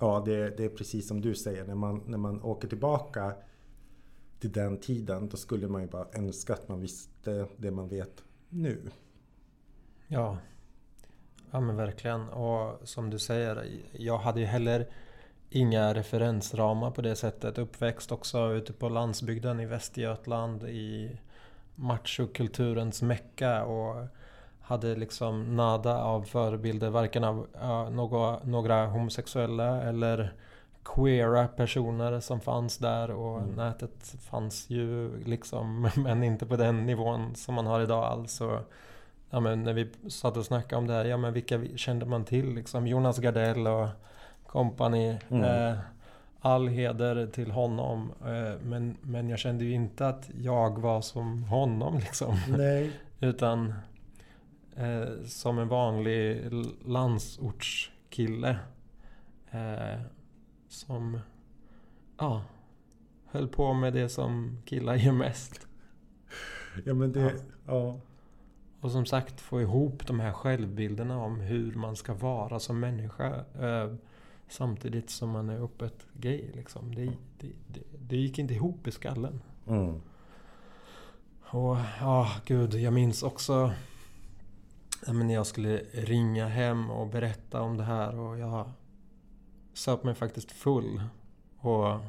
Ja, 0.00 0.22
det, 0.26 0.56
det, 0.56 0.64
är 0.64 0.68
precis 0.68 1.08
som 1.08 1.20
du 1.20 1.34
säger. 1.34 1.64
När 1.64 1.74
man, 1.74 2.02
när 2.06 2.18
man 2.18 2.42
åker 2.42 2.68
tillbaka 2.68 3.34
till 4.40 4.52
den 4.52 4.80
tiden, 4.80 5.28
då 5.28 5.36
skulle 5.36 5.68
man 5.68 5.82
ju 5.82 5.88
bara 5.88 6.06
önska 6.12 6.52
att 6.52 6.68
man 6.68 6.80
visste 6.80 7.46
det 7.56 7.70
man 7.70 7.88
vet 7.88 8.24
nu. 8.48 8.90
Ja, 10.06 10.38
ja 11.50 11.60
men 11.60 11.76
verkligen. 11.76 12.28
Och 12.28 12.88
som 12.88 13.10
du 13.10 13.18
säger, 13.18 13.82
jag 13.92 14.18
hade 14.18 14.40
ju 14.40 14.46
heller 14.46 14.88
inga 15.54 15.94
referensramar 15.94 16.90
på 16.90 17.02
det 17.02 17.16
sättet. 17.16 17.58
Uppväxt 17.58 18.12
också 18.12 18.52
ute 18.52 18.72
på 18.72 18.88
landsbygden 18.88 19.60
i 19.60 19.66
Västergötland 19.66 20.62
i 20.62 21.16
machokulturens 21.74 23.02
mecka. 23.02 23.64
Och 23.64 24.06
hade 24.60 24.96
liksom 24.96 25.56
nada 25.56 26.02
av 26.02 26.22
förebilder, 26.22 26.90
varken 26.90 27.24
av 27.24 27.46
uh, 27.62 27.90
några, 27.90 28.38
några 28.44 28.86
homosexuella 28.86 29.82
eller 29.82 30.32
queera 30.84 31.48
personer 31.48 32.20
som 32.20 32.40
fanns 32.40 32.78
där 32.78 33.10
och 33.10 33.38
mm. 33.38 33.54
nätet 33.54 34.14
fanns 34.30 34.70
ju 34.70 35.18
liksom 35.24 35.90
men 35.96 36.24
inte 36.24 36.46
på 36.46 36.56
den 36.56 36.86
nivån 36.86 37.34
som 37.34 37.54
man 37.54 37.66
har 37.66 37.80
idag 37.80 38.04
alls. 38.04 38.40
Och, 38.40 38.58
ja, 39.30 39.40
men 39.40 39.62
när 39.62 39.72
vi 39.72 39.90
satt 40.08 40.36
och 40.36 40.46
snackade 40.46 40.78
om 40.78 40.86
det 40.86 40.92
här, 40.92 41.04
ja 41.04 41.16
men 41.16 41.32
vilka 41.32 41.60
kände 41.76 42.06
man 42.06 42.24
till 42.24 42.54
liksom? 42.54 42.86
Jonas 42.86 43.18
Gardell 43.18 43.66
och 43.66 43.88
kompani. 44.54 45.18
Mm. 45.28 45.44
Eh, 45.44 45.78
all 46.40 46.68
heder 46.68 47.26
till 47.26 47.50
honom. 47.50 48.12
Eh, 48.20 48.60
men, 48.62 48.96
men 49.02 49.28
jag 49.28 49.38
kände 49.38 49.64
ju 49.64 49.72
inte 49.72 50.08
att 50.08 50.30
jag 50.40 50.78
var 50.78 51.00
som 51.00 51.42
honom 51.42 51.98
liksom. 51.98 52.36
Nej. 52.48 52.92
Utan 53.20 53.74
eh, 54.76 55.24
som 55.26 55.58
en 55.58 55.68
vanlig 55.68 56.52
landsortskille. 56.84 58.58
Eh, 59.50 60.00
som 60.68 61.20
ja, 62.18 62.42
höll 63.26 63.48
på 63.48 63.74
med 63.74 63.92
det 63.92 64.08
som 64.08 64.62
killar 64.64 64.94
gör 64.94 65.12
mest. 65.12 65.66
Ja 66.84 66.94
men 66.94 67.12
det, 67.12 67.20
ja. 67.20 67.30
ja. 67.66 68.00
Och 68.80 68.90
som 68.90 69.06
sagt 69.06 69.40
få 69.40 69.60
ihop 69.60 70.06
de 70.06 70.20
här 70.20 70.32
självbilderna 70.32 71.18
om 71.18 71.40
hur 71.40 71.74
man 71.74 71.96
ska 71.96 72.14
vara 72.14 72.60
som 72.60 72.80
människa. 72.80 73.44
Samtidigt 74.48 75.10
som 75.10 75.30
man 75.30 75.48
är 75.48 75.64
öppet 75.64 76.06
gay. 76.12 76.50
Liksom. 76.54 76.94
Det, 76.94 77.04
det, 77.38 77.52
det, 77.68 77.80
det 77.98 78.16
gick 78.16 78.38
inte 78.38 78.54
ihop 78.54 78.86
i 78.86 78.90
skallen. 78.90 79.42
Mm. 79.66 80.00
Och 81.40 81.76
ja, 82.00 82.32
gud, 82.44 82.74
jag 82.74 82.92
minns 82.92 83.22
också 83.22 83.72
när 85.08 85.34
jag 85.34 85.46
skulle 85.46 85.76
ringa 85.92 86.48
hem 86.48 86.90
och 86.90 87.06
berätta 87.06 87.62
om 87.62 87.76
det 87.76 87.84
här 87.84 88.18
och 88.18 88.38
jag 88.38 88.70
söp 89.72 90.04
mig 90.04 90.14
faktiskt 90.14 90.52
full. 90.52 91.02
Och 91.58 92.00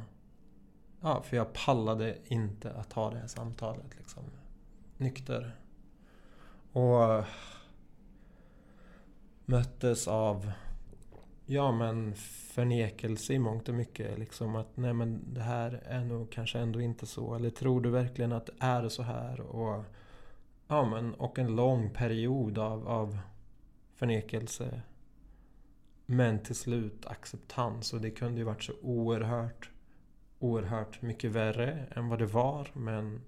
Ja, 1.06 1.22
för 1.22 1.36
jag 1.36 1.52
pallade 1.52 2.18
inte 2.24 2.72
att 2.72 2.92
ha 2.92 3.10
det 3.10 3.18
här 3.18 3.26
samtalet 3.26 3.96
liksom. 3.98 4.22
Nykter. 4.96 5.56
Och 6.72 7.24
möttes 9.44 10.08
av 10.08 10.52
Ja 11.46 11.72
men 11.72 12.14
förnekelse 12.54 13.32
i 13.32 13.38
mångt 13.38 13.68
och 13.68 13.74
mycket. 13.74 14.18
Liksom 14.18 14.56
att 14.56 14.76
nej 14.76 14.92
men 14.92 15.34
det 15.34 15.42
här 15.42 15.82
är 15.84 16.04
nog 16.04 16.30
kanske 16.30 16.58
ändå 16.58 16.80
inte 16.80 17.06
så. 17.06 17.34
Eller 17.34 17.50
tror 17.50 17.80
du 17.80 17.90
verkligen 17.90 18.32
att 18.32 18.46
det 18.46 18.52
är 18.58 18.88
så 18.88 19.02
här? 19.02 19.40
Och 19.40 19.84
Ja 20.68 20.84
men 20.84 21.14
och 21.14 21.38
en 21.38 21.56
lång 21.56 21.90
period 21.90 22.58
av, 22.58 22.88
av 22.88 23.18
förnekelse. 23.94 24.82
Men 26.06 26.42
till 26.42 26.54
slut 26.54 27.06
acceptans. 27.06 27.92
Och 27.92 28.00
det 28.00 28.10
kunde 28.10 28.38
ju 28.38 28.44
varit 28.44 28.62
så 28.62 28.72
oerhört, 28.82 29.70
oerhört 30.38 31.02
mycket 31.02 31.30
värre 31.30 31.86
än 31.90 32.08
vad 32.08 32.18
det 32.18 32.26
var. 32.26 32.70
Men, 32.72 33.22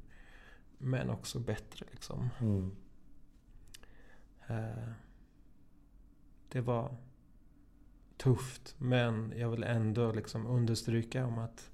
men 0.79 1.11
också 1.11 1.39
bättre 1.39 1.87
liksom. 1.91 2.31
Mm. 2.41 2.77
Eh, 4.47 4.93
det 6.49 6.61
var 6.61 6.97
tufft. 8.19 8.75
Men 8.79 9.33
jag 9.37 9.51
vill 9.51 9.65
ändå 9.65 10.13
liksom 10.13 10.47
understryka 10.47 11.27
om 11.27 11.39
att 11.39 11.71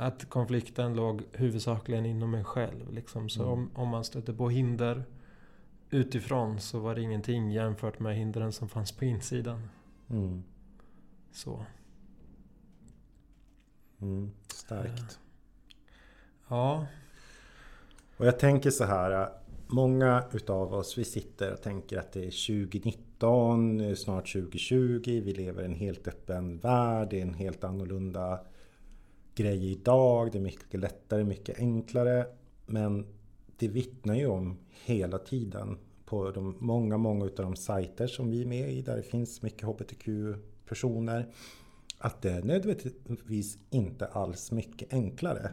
att 0.00 0.28
konflikten 0.28 0.94
låg 0.94 1.22
huvudsakligen 1.32 2.06
inom 2.06 2.30
mig 2.30 2.44
själv. 2.44 2.92
Liksom. 2.92 3.28
Så 3.28 3.42
mm. 3.42 3.52
om, 3.52 3.70
om 3.74 3.88
man 3.88 4.04
stötte 4.04 4.34
på 4.34 4.48
hinder 4.48 5.04
utifrån 5.90 6.60
så 6.60 6.78
var 6.78 6.94
det 6.94 7.02
ingenting 7.02 7.50
jämfört 7.50 7.98
med 7.98 8.16
hindren 8.16 8.52
som 8.52 8.68
fanns 8.68 8.92
på 8.92 9.04
insidan. 9.04 9.68
Mm. 10.10 10.44
Så. 11.32 11.64
Mm, 14.00 14.30
starkt. 14.48 15.18
Ja. 16.48 16.86
Och 18.16 18.26
jag 18.26 18.38
tänker 18.38 18.70
så 18.70 18.84
här. 18.84 19.28
Många 19.70 20.24
utav 20.32 20.74
oss 20.74 20.98
vi 20.98 21.04
sitter 21.04 21.52
och 21.52 21.62
tänker 21.62 21.98
att 21.98 22.12
det 22.12 22.20
är 22.20 22.60
2019, 22.60 23.07
snart 23.96 24.32
2020. 24.32 25.00
Vi 25.04 25.32
lever 25.32 25.62
i 25.62 25.64
en 25.64 25.74
helt 25.74 26.08
öppen 26.08 26.58
värld. 26.58 27.08
Det 27.10 27.18
är 27.18 27.22
en 27.22 27.34
helt 27.34 27.64
annorlunda 27.64 28.40
grej 29.34 29.72
idag. 29.72 30.32
Det 30.32 30.38
är 30.38 30.42
mycket 30.42 30.80
lättare, 30.80 31.24
mycket 31.24 31.58
enklare. 31.58 32.26
Men 32.66 33.06
det 33.58 33.68
vittnar 33.68 34.14
ju 34.14 34.26
om 34.26 34.58
hela 34.84 35.18
tiden 35.18 35.78
på 36.04 36.30
de 36.30 36.56
många, 36.58 36.96
många 36.96 37.26
utav 37.26 37.44
de 37.44 37.56
sajter 37.56 38.06
som 38.06 38.30
vi 38.30 38.42
är 38.42 38.46
med 38.46 38.72
i 38.72 38.82
där 38.82 38.96
det 38.96 39.02
finns 39.02 39.42
mycket 39.42 39.62
HBTQ-personer. 39.62 41.32
Att 41.98 42.22
det 42.22 42.30
är 42.30 42.42
nödvändigtvis 42.42 43.58
inte 43.70 44.06
alls 44.06 44.52
mycket 44.52 44.92
enklare. 44.92 45.50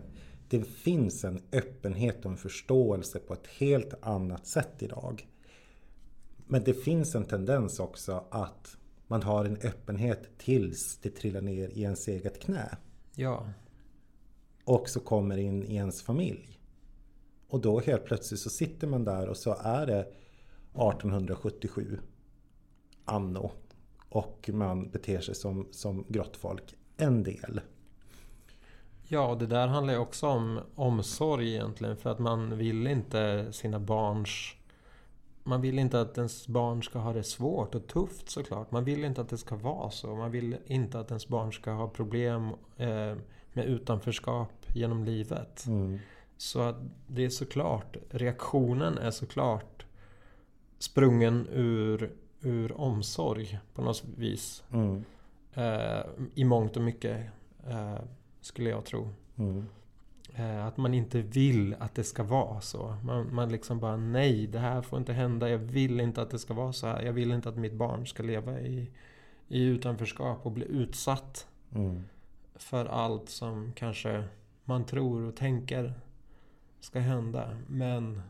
Det 0.50 0.64
finns 0.64 1.24
en 1.24 1.42
öppenhet 1.52 2.26
och 2.26 2.32
en 2.32 2.38
förståelse 2.38 3.20
på 3.20 3.34
ett 3.34 3.48
helt 3.48 3.94
annat 4.02 4.48
sätt 4.48 4.74
idag. 4.80 5.28
Men 6.48 6.64
det 6.64 6.74
finns 6.74 7.16
en 7.16 7.26
tendens 7.26 7.80
också 7.80 8.24
att 8.30 8.78
man 9.08 9.24
har 9.24 9.46
en 9.46 9.58
öppenhet 9.58 10.38
tills 10.38 10.98
det 10.98 11.10
trillar 11.10 11.42
ner 11.42 11.70
i 11.70 11.82
ens 11.82 12.08
eget 12.08 12.42
knä. 12.42 12.78
Ja 13.16 13.46
också 14.66 15.00
kommer 15.00 15.38
in 15.38 15.64
i 15.64 15.76
ens 15.76 16.02
familj. 16.02 16.60
Och 17.48 17.62
då 17.62 17.80
helt 17.80 18.06
plötsligt 18.06 18.40
så 18.40 18.50
sitter 18.50 18.88
man 18.88 19.04
där 19.04 19.30
och 19.30 19.38
så 19.38 19.56
är 19.60 19.86
det 19.86 20.00
1877 20.00 22.00
anno 23.06 23.52
och 24.10 24.50
man 24.54 24.90
beter 24.90 25.22
sig 25.22 25.36
som, 25.36 25.68
som 25.72 26.06
grottfolk 26.10 26.76
en 26.98 27.24
del. 27.24 27.62
Ja, 29.08 29.28
och 29.28 29.38
det 29.38 29.48
där 29.48 29.68
handlar 29.68 29.94
ju 29.94 30.00
också 30.00 30.28
om 30.28 30.60
omsorg 30.76 31.54
egentligen. 31.54 31.98
För 31.98 32.10
att 32.10 32.20
man 32.20 32.58
vill 32.58 32.88
inte 32.88 33.54
sina 33.54 33.80
barns... 33.80 34.56
Man 35.48 35.62
vill 35.62 35.80
inte 35.80 36.02
att 36.02 36.18
ens 36.18 36.48
barn 36.48 36.84
ska 36.84 37.00
ha 37.00 37.14
det 37.14 37.24
svårt 37.24 37.76
och 37.76 37.88
tufft 37.88 38.30
såklart. 38.30 38.72
Man 38.72 38.84
vill 38.84 39.04
inte 39.04 39.22
att 39.22 39.30
det 39.30 39.38
ska 39.38 39.56
vara 39.56 39.90
så. 39.92 40.16
Man 40.16 40.32
vill 40.32 40.58
inte 40.66 41.00
att 41.00 41.12
ens 41.12 41.28
barn 41.28 41.54
ska 41.54 41.72
ha 41.72 41.88
problem 41.88 42.50
eh, 42.78 43.16
med 43.54 43.66
utanförskap 43.66 44.52
genom 44.74 45.04
livet. 45.04 45.66
Mm. 45.66 46.00
Så 46.38 46.60
att 46.62 46.76
det 47.08 47.26
är 47.26 47.30
såklart, 47.30 47.98
reaktionen 48.10 48.98
är 48.98 49.12
såklart 49.12 49.86
sprungen 50.80 51.48
ur, 51.52 52.12
ur 52.42 52.82
omsorg 52.82 53.60
på 53.74 53.82
något 53.82 54.04
vis. 54.18 54.64
Mm. 54.72 55.04
Eh, 55.54 56.06
I 56.36 56.44
mångt 56.44 56.78
och 56.78 56.84
mycket, 56.84 57.26
eh, 57.68 58.00
skulle 58.42 58.70
jag 58.70 58.86
tro. 58.86 59.10
Mm. 59.36 59.66
Eh, 60.38 60.66
att 60.66 60.78
man 60.78 60.94
inte 60.94 61.22
vill 61.22 61.76
att 61.80 61.96
det 61.96 62.04
ska 62.04 62.24
vara 62.24 62.62
så. 62.62 62.98
Man, 63.04 63.36
man 63.36 63.52
liksom 63.52 63.80
bara 63.80 63.98
nej, 63.98 64.48
det 64.48 64.60
här 64.60 64.82
får 64.82 65.00
inte 65.00 65.14
hända. 65.14 65.50
Jag 65.50 65.58
vill 65.58 66.00
inte 66.00 66.22
att 66.22 66.30
det 66.30 66.40
ska 66.40 66.54
vara 66.54 66.74
så 66.74 66.88
här. 66.88 67.02
Jag 67.02 67.14
vill 67.14 67.32
inte 67.32 67.50
att 67.50 67.58
mitt 67.58 67.74
barn 67.74 68.08
ska 68.08 68.24
leva 68.24 68.60
i, 68.60 68.92
i 69.48 69.64
utanförskap 69.64 70.46
och 70.46 70.52
bli 70.52 70.66
utsatt 70.66 71.48
Mm. 71.76 72.04
för 72.56 72.86
allt 72.86 73.30
som 73.30 73.72
kanske 73.76 74.24
man 74.64 74.86
tror 74.86 75.22
och 75.22 75.36
tänker 75.36 75.94
ska 76.80 77.00
hända. 77.00 77.58
Men 77.68 78.22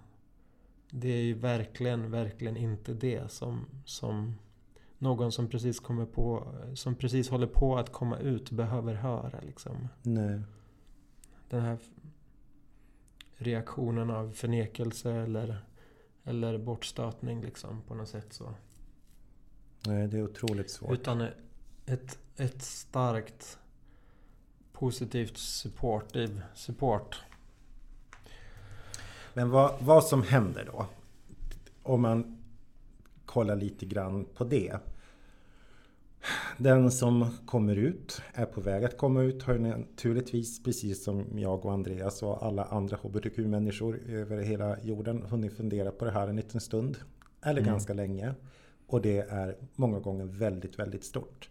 det 0.89 1.07
är 1.07 1.21
ju 1.21 1.33
verkligen, 1.33 2.11
verkligen 2.11 2.57
inte 2.57 2.93
det 2.93 3.31
som, 3.31 3.65
som 3.85 4.35
någon 4.97 5.31
som 5.31 5.47
precis 5.49 5.79
kommer 5.79 6.05
på, 6.05 6.47
som 6.73 6.95
precis 6.95 7.29
håller 7.29 7.47
på 7.47 7.77
att 7.77 7.91
komma 7.91 8.17
ut 8.17 8.51
behöver 8.51 8.93
höra 8.93 9.39
liksom. 9.41 9.87
Nej. 10.01 10.41
Den 11.49 11.61
här 11.61 11.77
reaktionen 13.37 14.09
av 14.09 14.31
förnekelse 14.31 15.11
eller, 15.11 15.65
eller 16.23 16.57
bortstötning 16.57 17.41
liksom 17.41 17.81
på 17.81 17.95
något 17.95 18.09
sätt 18.09 18.33
så. 18.33 18.53
Nej, 19.87 20.07
det 20.07 20.17
är 20.17 20.23
otroligt 20.23 20.71
svårt. 20.71 20.91
Utan 20.91 21.27
ett, 21.85 22.19
ett 22.37 22.61
starkt 22.61 23.59
positivt 24.71 25.37
supportive 25.37 26.41
support. 26.53 27.19
Men 29.33 29.49
vad, 29.49 29.75
vad 29.79 30.03
som 30.03 30.23
händer 30.23 30.69
då? 30.73 30.85
Om 31.83 32.01
man 32.01 32.37
kollar 33.25 33.55
lite 33.55 33.85
grann 33.85 34.25
på 34.35 34.43
det. 34.43 34.79
Den 36.57 36.91
som 36.91 37.25
kommer 37.45 37.75
ut, 37.75 38.21
är 38.33 38.45
på 38.45 38.61
väg 38.61 38.83
att 38.83 38.97
komma 38.97 39.21
ut, 39.21 39.43
har 39.43 39.57
naturligtvis, 39.57 40.63
precis 40.63 41.03
som 41.03 41.25
jag 41.39 41.65
och 41.65 41.73
Andreas 41.73 42.23
och 42.23 42.45
alla 42.45 42.63
andra 42.63 42.97
HBTQ-människor 42.97 43.99
över 44.09 44.37
hela 44.37 44.79
jorden, 44.83 45.21
hunnit 45.29 45.53
fundera 45.57 45.91
på 45.91 46.05
det 46.05 46.11
här 46.11 46.27
en 46.27 46.35
liten 46.35 46.61
stund. 46.61 46.97
Eller 47.41 47.61
Mm. 47.61 47.71
ganska 47.73 47.93
länge. 47.93 48.33
Och 48.87 49.01
det 49.01 49.17
är 49.19 49.55
många 49.75 49.99
gånger 49.99 50.25
väldigt, 50.25 50.79
väldigt 50.79 51.03
stort. 51.03 51.49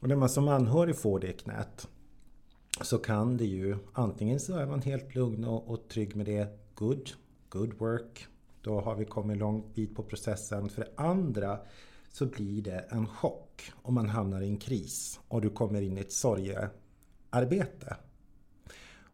Och 0.00 0.08
när 0.08 0.16
man 0.16 0.28
som 0.28 0.48
anhörig 0.48 0.96
får 0.96 1.20
det 1.20 1.28
i 1.28 1.32
knät 1.32 1.88
så 2.82 2.98
kan 2.98 3.36
det 3.36 3.44
ju 3.44 3.76
antingen 3.92 4.40
så 4.40 4.56
är 4.56 4.66
man 4.66 4.82
helt 4.82 5.14
lugn 5.14 5.44
och, 5.44 5.68
och 5.70 5.88
trygg 5.88 6.16
med 6.16 6.26
det. 6.26 6.58
Good, 6.74 7.10
good 7.48 7.74
work. 7.78 8.26
Då 8.62 8.80
har 8.80 8.94
vi 8.94 9.04
kommit 9.04 9.38
långt 9.38 9.74
bit 9.74 9.94
på 9.96 10.02
processen. 10.02 10.68
För 10.68 10.80
det 10.82 11.02
andra 11.02 11.58
så 12.10 12.26
blir 12.26 12.62
det 12.62 12.78
en 12.88 13.06
chock 13.06 13.72
om 13.82 13.94
man 13.94 14.08
hamnar 14.08 14.40
i 14.40 14.48
en 14.48 14.56
kris 14.56 15.20
och 15.28 15.40
du 15.40 15.50
kommer 15.50 15.82
in 15.82 15.98
i 15.98 16.00
ett 16.00 16.12
sorgearbete. 16.12 17.96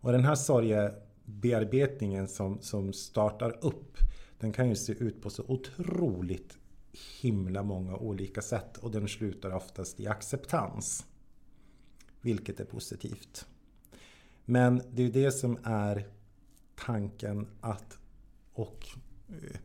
Och 0.01 0.13
den 0.13 0.25
här 0.25 0.35
sorgebearbetningen 0.35 2.29
som, 2.29 2.61
som 2.61 2.93
startar 2.93 3.65
upp 3.65 3.99
den 4.39 4.53
kan 4.53 4.69
ju 4.69 4.77
se 4.77 4.93
ut 4.93 5.23
på 5.23 5.31
så 5.31 5.45
otroligt 5.49 6.59
himla 7.21 7.63
många 7.63 7.97
olika 7.97 8.43
sätt 8.43 8.77
och 8.77 8.91
den 8.91 9.09
slutar 9.09 9.51
oftast 9.51 10.01
i 10.01 10.07
acceptans. 10.07 11.07
Vilket 12.21 12.61
är 12.61 12.65
positivt. 12.65 13.47
Men 14.45 14.83
det 14.91 15.03
är 15.03 15.07
ju 15.07 15.13
det 15.13 15.33
som 15.33 15.59
är 15.65 16.07
tanken 16.75 17.47
att 17.61 17.99
och 18.53 18.87
eh, 19.29 19.59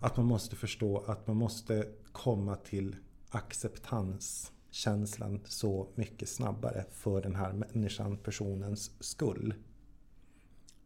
att 0.00 0.16
man 0.16 0.26
måste 0.26 0.56
förstå 0.56 1.04
att 1.06 1.26
man 1.26 1.36
måste 1.36 1.88
komma 2.12 2.56
till 2.56 2.96
acceptanskänslan 3.30 5.40
så 5.44 5.88
mycket 5.94 6.28
snabbare 6.28 6.84
för 6.90 7.20
den 7.20 7.34
här 7.34 7.52
människan, 7.52 8.16
personens 8.16 8.90
skull. 9.00 9.54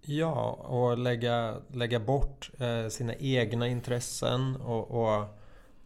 Ja, 0.01 0.53
och 0.53 0.99
lägga, 0.99 1.57
lägga 1.69 2.01
bort 2.01 2.51
eh, 2.59 2.89
sina 2.89 3.15
egna 3.15 3.69
intressen 3.69 4.57
och, 4.57 4.91
och 4.91 5.27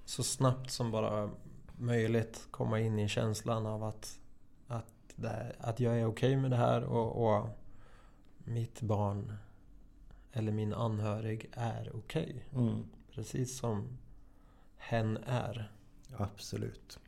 så 0.05 0.23
snabbt 0.23 0.71
som 0.71 0.91
bara 0.91 1.31
möjligt 1.79 2.49
komma 2.51 2.81
in 2.81 2.99
i 2.99 3.09
känslan 3.09 3.67
av 3.67 3.85
att, 3.85 4.21
att, 4.67 4.93
det, 5.17 5.57
att 5.59 5.81
jag 5.81 6.01
är 6.01 6.07
okej 6.07 6.37
med 6.37 6.51
det 6.51 6.57
här 6.57 6.85
och, 6.85 7.37
och 7.37 7.49
mitt 8.45 8.81
barn 8.81 9.33
eller 10.33 10.53
min 10.53 10.75
anhörig 10.75 11.51
är 11.53 11.91
okej. 11.95 12.47
Mm, 12.55 12.85
Precis 13.17 13.59
som 13.59 13.99
hen 14.77 15.19
är. 15.27 15.73
absolut. 16.17 16.99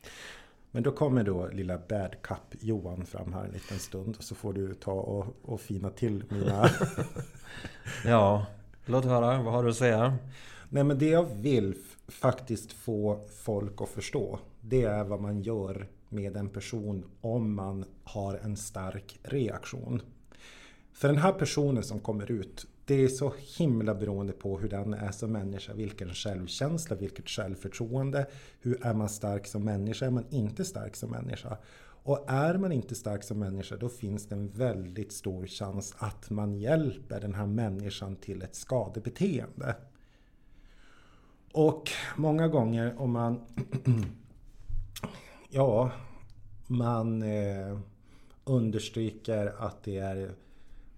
Men 0.71 0.83
då 0.83 0.93
kommer 0.93 1.25
då 1.25 1.47
lilla 1.47 1.79
Bad 1.79 2.23
Cup 2.23 2.55
Johan 2.61 3.07
fram 3.07 3.33
här 3.33 3.45
en 3.45 3.51
liten 3.51 3.79
stund 3.79 4.17
och 4.17 4.25
så 4.25 4.35
får 4.35 4.53
du 4.53 4.75
ta 4.75 4.93
och, 4.93 5.37
och 5.43 5.61
fina 5.61 5.91
till 5.91 6.25
mina 6.29 6.71
Ja, 8.05 8.47
låt 8.87 9.05
höra. 9.05 9.43
Vad 9.43 9.53
har 9.55 9.63
du 9.63 9.71
att 9.71 9.77
säga? 9.77 10.19
Nej 10.69 10.85
men 10.85 10.99
det 10.99 11.09
jag 11.09 11.25
vill 11.25 11.75
faktiskt 12.09 12.73
få 12.73 13.27
folk 13.29 13.83
att 13.83 13.89
förstå 13.89 14.39
Det 14.61 14.83
är 14.83 15.05
vad 15.05 15.21
man 15.21 15.43
gör 15.43 15.89
med 16.09 16.37
en 16.37 16.49
person 16.49 17.05
om 17.21 17.55
man 17.55 17.85
har 18.05 18.35
en 18.35 18.57
stark 18.57 19.19
reaktion. 19.23 20.03
För 20.93 21.09
den 21.09 21.19
här 21.19 21.33
personen 21.33 21.83
som 21.83 22.01
kommer 22.01 22.31
ut 22.31 22.67
det 22.89 23.05
är 23.05 23.09
så 23.09 23.33
himla 23.59 23.95
beroende 23.95 24.33
på 24.33 24.59
hur 24.59 24.69
den 24.69 24.95
är 24.95 25.13
som 25.13 25.33
människa. 25.33 25.75
Vilken 25.75 26.15
självkänsla, 26.15 26.97
vilket 26.97 27.29
självförtroende. 27.29 28.27
Hur 28.61 28.87
är 28.87 28.95
man 28.95 29.09
stark 29.09 29.47
som 29.47 29.65
människa? 29.65 30.07
Är 30.07 30.11
man 30.11 30.27
inte 30.31 30.65
stark 30.65 30.97
som 30.97 31.11
människa? 31.11 31.59
Och 32.03 32.25
är 32.31 32.59
man 32.59 32.73
inte 32.73 32.95
stark 32.95 33.25
som 33.25 33.39
människa 33.39 33.77
då 33.77 33.89
finns 33.89 34.27
det 34.27 34.35
en 34.35 34.49
väldigt 34.49 35.13
stor 35.13 35.47
chans 35.47 35.95
att 35.99 36.31
man 36.31 36.55
hjälper 36.55 37.21
den 37.21 37.35
här 37.35 37.47
människan 37.47 38.17
till 38.17 38.43
ett 38.43 38.55
skadebeteende. 38.55 39.77
Och 41.53 41.91
många 42.17 42.49
gånger 42.49 42.95
om 42.99 43.11
man 43.11 43.47
Ja, 45.49 45.91
man 46.67 47.23
eh, 47.23 47.79
understryker 48.45 49.55
att 49.59 49.83
det 49.83 49.99
är 49.99 50.35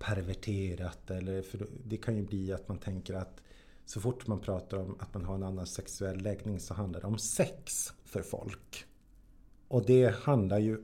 perverterat 0.01 1.11
eller 1.11 1.43
för 1.43 1.67
det 1.85 1.97
kan 1.97 2.17
ju 2.17 2.23
bli 2.23 2.53
att 2.53 2.69
man 2.69 2.79
tänker 2.79 3.15
att 3.15 3.41
så 3.87 4.01
fort 4.01 4.27
man 4.27 4.41
pratar 4.41 4.77
om 4.79 4.97
att 5.01 5.15
man 5.15 5.25
har 5.25 5.35
en 5.35 5.43
annan 5.43 5.67
sexuell 5.67 6.23
läggning 6.23 6.61
så 6.61 6.75
handlar 6.75 7.01
det 7.01 7.07
om 7.07 7.19
sex 7.19 7.93
för 8.05 8.23
folk. 8.23 8.85
Och 9.69 9.87
det 9.87 10.15
handlar 10.23 10.59
ju 10.59 10.79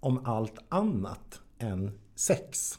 om 0.00 0.26
allt 0.26 0.58
annat 0.68 1.40
än 1.58 1.98
sex. 2.14 2.78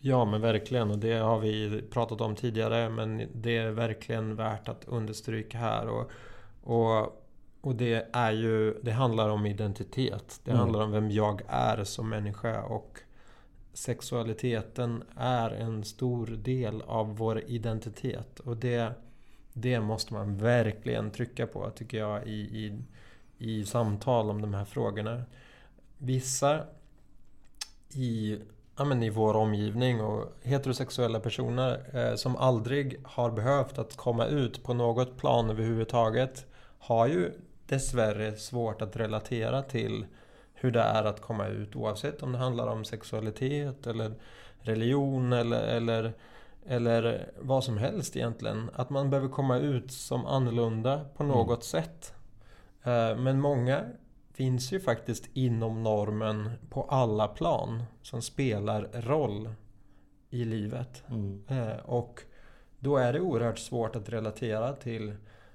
Ja 0.00 0.24
men 0.24 0.40
verkligen 0.40 0.90
och 0.90 0.98
det 0.98 1.14
har 1.18 1.38
vi 1.40 1.82
pratat 1.90 2.20
om 2.20 2.34
tidigare 2.36 2.88
men 2.90 3.28
det 3.34 3.56
är 3.56 3.70
verkligen 3.70 4.36
värt 4.36 4.68
att 4.68 4.84
understryka 4.88 5.58
här. 5.58 5.88
Och, 5.88 6.10
och, 6.62 7.26
och 7.60 7.74
det 7.76 8.08
är 8.12 8.32
ju, 8.32 8.80
det 8.82 8.90
handlar 8.92 9.28
om 9.28 9.46
identitet. 9.46 10.40
Det 10.44 10.50
Mm. 10.50 10.60
handlar 10.60 10.80
om 10.84 10.90
vem 10.90 11.10
jag 11.10 11.42
är 11.48 11.84
som 11.84 12.08
människa 12.08 12.62
och 12.62 12.98
sexualiteten 13.74 15.02
är 15.16 15.50
en 15.50 15.84
stor 15.84 16.26
del 16.26 16.82
av 16.82 17.16
vår 17.16 17.40
identitet. 17.40 18.40
Och 18.40 18.56
det, 18.56 18.92
det 19.52 19.80
måste 19.80 20.14
man 20.14 20.38
verkligen 20.38 21.10
trycka 21.10 21.46
på 21.46 21.70
tycker 21.70 21.98
jag 21.98 22.26
i, 22.26 22.40
i, 22.40 22.82
i 23.38 23.64
samtal 23.64 24.30
om 24.30 24.40
de 24.40 24.54
här 24.54 24.64
frågorna. 24.64 25.22
Vissa 25.98 26.64
i 27.90 28.38
ja, 28.76 28.84
men 28.84 29.02
i 29.02 29.10
vår 29.10 29.36
omgivning 29.36 30.00
och 30.00 30.32
heterosexuella 30.42 31.20
personer 31.20 31.84
eh, 31.92 32.16
som 32.16 32.36
aldrig 32.36 33.00
har 33.04 33.30
behövt 33.30 33.78
att 33.78 33.96
komma 33.96 34.26
ut 34.26 34.62
på 34.64 34.74
något 34.74 35.16
plan 35.16 35.50
överhuvudtaget 35.50 36.46
har 36.78 37.06
ju 37.06 37.32
dessvärre 37.66 38.36
svårt 38.36 38.82
att 38.82 38.96
relatera 38.96 39.62
till 39.62 40.06
hur 40.64 40.70
det 40.70 40.80
är 40.80 41.04
att 41.04 41.20
komma 41.20 41.46
ut 41.46 41.76
oavsett 41.76 42.22
om 42.22 42.32
det 42.32 42.38
handlar 42.38 42.66
om 42.66 42.84
sexualitet 42.84 43.86
eller 43.86 44.12
religion 44.60 45.32
eller, 45.32 45.62
eller, 45.62 46.12
eller 46.66 47.30
vad 47.40 47.64
som 47.64 47.78
helst 47.78 48.16
egentligen. 48.16 48.70
Att 48.74 48.90
man 48.90 49.10
behöver 49.10 49.28
komma 49.28 49.58
ut 49.58 49.92
som 49.92 50.26
annorlunda 50.26 51.00
på 51.16 51.24
något 51.24 51.64
sätt. 51.64 52.14
Eh, 52.82 53.16
Men 53.16 53.40
många 53.40 53.84
finns 54.32 54.72
ju 54.72 54.80
faktiskt 54.80 55.28
inom 55.32 55.82
normen 55.82 56.50
på 56.70 56.82
alla 56.82 57.28
plan 57.28 57.82
som 58.02 58.22
spelar 58.22 58.88
roll 58.92 59.54
i 60.30 60.44
livet. 60.44 61.02
Mm. 61.08 61.44
Eh, 61.48 61.76
Och 61.84 62.20
då 62.78 62.96
är 62.96 63.12
det 63.12 63.20
oerhört 63.20 63.58
svårt 63.58 63.96
att 63.96 64.08
relatera 64.08 64.72
till 64.72 65.14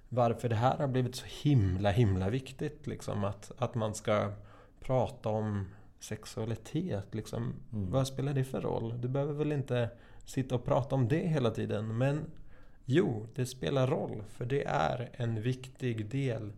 varför 0.10 0.50
det 0.50 0.56
här 0.56 0.78
har 0.78 0.88
blivit 0.88 1.16
så 1.16 1.26
himla 1.44 1.92
himla 1.92 2.30
viktigt. 2.30 2.88
Liksom, 2.88 3.24
att, 3.24 3.52
att 3.58 3.76
man 3.76 3.94
ska 3.96 4.32
prata 4.80 5.30
om 5.30 5.66
sexualitet. 6.00 7.16
Liksom. 7.16 7.54
Mm. 7.74 7.92
Vad 7.92 8.08
spelar 8.08 8.34
det 8.34 8.44
för 8.44 8.62
roll? 8.62 9.02
Du 9.02 9.08
behöver 9.08 9.34
väl 9.34 9.52
inte 9.52 9.90
sitta 10.26 10.56
och 10.56 10.66
prata 10.66 10.96
om 10.96 11.08
det 11.08 11.28
hela 11.28 11.52
tiden. 11.52 11.98
Men 11.98 12.32
jo, 12.86 13.28
det 13.36 13.46
spelar 13.46 13.88
roll. 13.88 14.24
För 14.30 14.46
det 14.46 14.64
är 14.68 15.10
en 15.14 15.42
viktig 15.42 16.10
del 16.10 16.54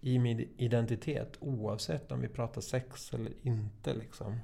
i 0.00 0.18
min 0.18 0.48
identitet. 0.56 1.36
Oavsett 1.40 2.12
om 2.12 2.20
vi 2.20 2.28
pratar 2.28 2.60
sex 2.60 3.14
eller 3.14 3.32
inte. 3.42 3.94
Liksom. 3.94 4.38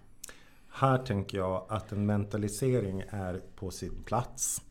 Här 0.68 0.98
tänker 0.98 1.38
jag 1.38 1.66
att 1.68 1.92
en 1.92 2.06
mentalisering 2.06 3.02
är 3.09 3.42
på 3.56 3.70
sin 3.70 4.02
plats. 4.04 4.62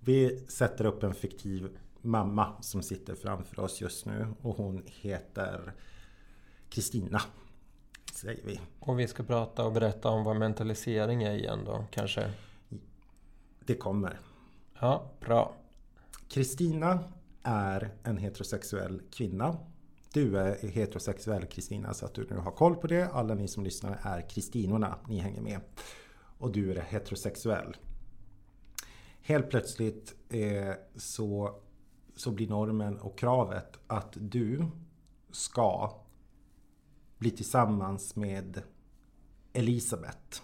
Vi 0.00 0.44
sätter 0.48 0.86
upp 0.86 1.02
en 1.02 1.14
fiktiv 1.14 1.78
mamma 2.00 2.62
som 2.62 2.82
sitter 2.82 3.14
framför 3.14 3.60
oss 3.60 3.80
just 3.80 4.06
nu 4.06 4.26
och 4.42 4.56
hon 4.56 4.82
heter 4.86 5.72
Kristina. 6.68 7.20
Säger 8.16 8.42
vi. 8.44 8.60
Och 8.80 9.00
vi 9.00 9.08
ska 9.08 9.22
prata 9.22 9.64
och 9.64 9.72
berätta 9.72 10.08
om 10.08 10.24
vad 10.24 10.36
mentalisering 10.36 11.22
är 11.22 11.34
igen 11.34 11.64
då, 11.64 11.84
kanske? 11.90 12.32
Det 13.64 13.74
kommer. 13.74 14.20
Ja, 14.80 15.10
bra. 15.20 15.54
Kristina 16.28 16.98
är 17.42 17.90
en 18.02 18.18
heterosexuell 18.18 19.02
kvinna. 19.12 19.56
Du 20.12 20.38
är 20.38 20.68
heterosexuell 20.68 21.46
Kristina 21.46 21.94
så 21.94 22.06
att 22.06 22.14
du 22.14 22.26
nu 22.30 22.36
har 22.36 22.50
koll 22.50 22.76
på 22.76 22.86
det. 22.86 23.08
Alla 23.12 23.34
ni 23.34 23.48
som 23.48 23.64
lyssnar 23.64 23.98
är 24.02 24.28
Kristinorna, 24.28 24.98
ni 25.08 25.18
hänger 25.18 25.40
med. 25.40 25.60
Och 26.38 26.52
du 26.52 26.72
är 26.72 26.80
heterosexuell. 26.80 27.76
Helt 29.20 29.50
plötsligt 29.50 30.14
eh, 30.28 30.74
så, 30.96 31.60
så 32.16 32.30
blir 32.30 32.48
normen 32.48 32.98
och 32.98 33.18
kravet 33.18 33.78
att 33.86 34.12
du 34.20 34.64
ska 35.32 36.00
bli 37.18 37.30
tillsammans 37.30 38.16
med 38.16 38.62
Elisabeth. 39.52 40.42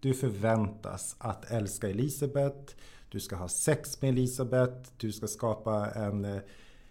Du 0.00 0.14
förväntas 0.14 1.16
att 1.18 1.50
älska 1.50 1.90
Elisabeth. 1.90 2.74
Du 3.08 3.20
ska 3.20 3.36
ha 3.36 3.48
sex 3.48 4.02
med 4.02 4.10
Elisabeth. 4.10 4.90
Du 4.96 5.12
ska 5.12 5.26
skapa 5.26 5.90
en, 5.90 6.24
eh, 6.24 6.42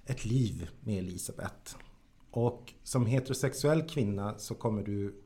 ett 0.06 0.25
liv 0.25 0.69
med 0.80 0.99
Elisabeth. 0.99 1.75
Och 2.32 2.73
som 2.84 3.06
heterosexuell 3.06 3.82
kvinna 3.82 4.38
så 4.38 4.56
kommer 4.56 4.84
du 4.84 5.21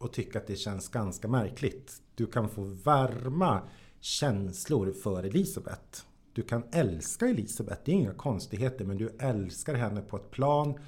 att 0.00 0.12
tycka 0.12 0.38
att 0.38 0.46
det 0.46 0.56
känns 0.56 0.88
ganska 0.88 1.28
märkligt. 1.28 2.02
Du 2.14 2.26
kan 2.26 2.48
få 2.48 2.62
varma 2.62 3.62
känslor 4.00 4.92
för 4.92 5.22
Elisabeth. 5.22 6.02
Du 6.32 6.42
kan 6.42 6.64
älska 6.72 7.26
Elisabeth, 7.26 7.82
det 7.84 7.92
är 7.92 7.96
inga 7.96 8.14
konstigheter, 8.14 8.84
men 8.84 8.96
du 8.96 9.16
älskar 9.18 9.74
henne 9.74 10.00
på 10.00 10.16
ett 10.16 10.30
plan 10.30 10.78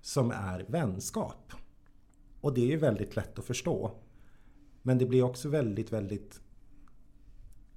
som 0.00 0.30
är 0.30 0.64
vänskap. 0.68 1.52
Och 2.42 2.54
det 2.54 2.72
är 2.72 2.76
väldigt 2.76 3.16
lätt 3.16 3.38
att 3.38 3.44
förstå. 3.44 3.90
Men 4.82 4.98
det 4.98 5.06
blir 5.06 5.22
också 5.22 5.48
väldigt, 5.48 5.92
väldigt 5.92 6.40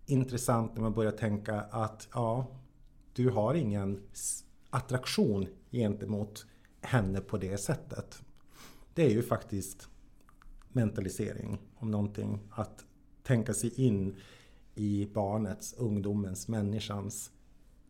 intressant 0.06 0.76
när 0.76 0.82
man 0.82 0.94
börjar 0.94 1.12
tänka 1.12 1.62
att 1.62 2.08
ja, 2.14 2.48
du 3.14 3.30
har 3.30 3.54
ingen 3.54 4.02
attraktion 4.70 5.48
gentemot 5.72 6.46
henne 6.82 7.22
på 7.22 7.38
det 7.38 7.58
sättet. 7.58 8.22
Det 8.94 9.06
är 9.06 9.10
ju 9.10 9.24
faktiskt 9.24 9.90
mentalisering 10.70 11.58
om 11.76 11.92
någonting. 11.92 12.40
Att 12.52 12.86
tänka 13.24 13.54
sig 13.54 13.82
in 13.82 14.16
i 14.76 15.06
barnets, 15.14 15.74
ungdomens, 15.74 16.48
människans 16.48 17.32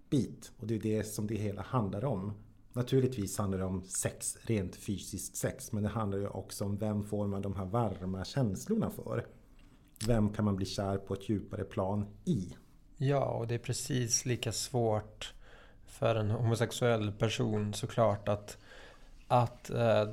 bit. 0.10 0.52
Och 0.58 0.68
det 0.68 0.76
är 0.76 0.80
det 0.80 1.04
som 1.04 1.28
det 1.28 1.36
hela 1.36 1.62
handlar 1.62 2.06
om. 2.06 2.34
Naturligtvis 2.76 3.38
handlar 3.38 3.58
det 3.60 3.66
om 3.66 3.84
sex, 3.84 4.38
rent 4.42 4.76
fysiskt 4.76 5.36
sex. 5.36 5.72
Men 5.72 5.84
det 5.84 5.90
handlar 5.90 6.18
ju 6.18 6.28
också 6.28 6.66
om 6.66 6.78
vem 6.78 7.04
får 7.04 7.28
man 7.28 7.42
de 7.42 7.56
här 7.56 7.66
varma 7.66 8.26
känslorna 8.26 8.90
för? 8.90 9.26
Vem 10.08 10.30
kan 10.30 10.46
man 10.46 10.56
bli 10.56 10.66
kär 10.66 10.98
på 10.98 11.14
ett 11.14 11.30
djupare 11.30 11.64
plan 11.64 12.06
i? 12.26 12.56
Ja, 12.98 13.26
och 13.26 13.48
det 13.48 13.56
är 13.56 13.60
precis 13.60 14.26
lika 14.26 14.52
svårt 14.52 15.34
för 15.86 16.16
en 16.16 16.32
homosexuell 16.32 17.12
person 17.12 17.74
såklart 17.74 18.30
att, 18.30 18.58
att 19.28 19.70
eh, 19.70 20.08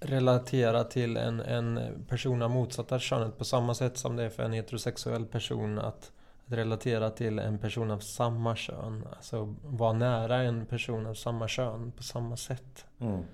relatera 0.00 0.84
till 0.84 1.16
en, 1.16 1.40
en 1.40 1.80
person 2.08 2.42
av 2.42 2.50
motsatta 2.50 2.98
könet 2.98 3.38
på 3.38 3.44
samma 3.44 3.74
sätt 3.74 3.98
som 3.98 4.16
det 4.16 4.22
är 4.22 4.30
för 4.30 4.42
en 4.42 4.52
heterosexuell 4.52 5.26
person 5.26 5.78
att 5.78 6.12
att 6.50 6.58
relatera 6.58 7.10
till 7.10 7.38
en 7.38 7.58
person 7.58 7.90
av 7.90 7.98
samma 7.98 8.56
kön. 8.56 9.06
Alltså 9.16 9.54
vara 9.62 9.92
nära 9.92 10.42
en 10.42 10.66
person 10.66 11.06
av 11.06 11.14
samma 11.14 11.48
kön 11.48 11.92
på 11.92 12.02
samma 12.02 12.36
sätt. 12.36 12.86
Mm. 12.98 13.24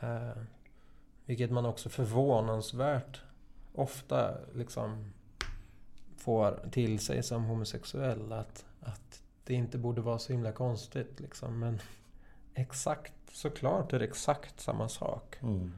Eh, 0.00 0.42
vilket 1.24 1.50
man 1.50 1.66
också 1.66 1.88
förvånansvärt 1.88 3.20
ofta 3.74 4.34
liksom 4.54 5.12
får 6.16 6.68
till 6.70 6.98
sig 6.98 7.22
som 7.22 7.44
homosexuell. 7.44 8.32
Att, 8.32 8.64
att 8.80 9.22
det 9.44 9.54
inte 9.54 9.78
borde 9.78 10.00
vara 10.00 10.18
så 10.18 10.32
himla 10.32 10.52
konstigt. 10.52 11.20
Liksom. 11.20 11.58
Men 11.58 11.80
exakt, 12.54 13.12
såklart 13.32 13.92
är 13.92 13.98
det 13.98 14.04
exakt 14.04 14.60
samma 14.60 14.88
sak. 14.88 15.36
Mm. 15.42 15.72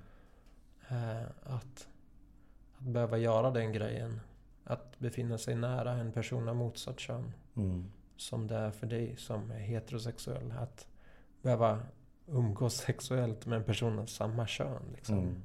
Eh, 0.88 1.22
att, 1.44 1.88
att 2.78 2.86
behöva 2.86 3.18
göra 3.18 3.50
den 3.50 3.72
grejen 3.72 4.20
att 4.68 4.98
befinna 4.98 5.38
sig 5.38 5.54
nära 5.54 5.92
en 5.92 6.12
person 6.12 6.48
av 6.48 6.56
motsatt 6.56 7.00
kön. 7.00 7.32
Mm. 7.56 7.90
Som 8.16 8.46
det 8.46 8.56
är 8.56 8.70
för 8.70 8.86
dig 8.86 9.16
som 9.16 9.50
är 9.50 9.58
heterosexuell. 9.58 10.52
Att 10.58 10.86
behöva 11.42 11.80
umgås 12.26 12.74
sexuellt 12.86 13.46
med 13.46 13.56
en 13.56 13.64
person 13.64 13.98
av 13.98 14.06
samma 14.06 14.46
kön. 14.46 14.82
Liksom. 14.94 15.18
Mm. 15.18 15.42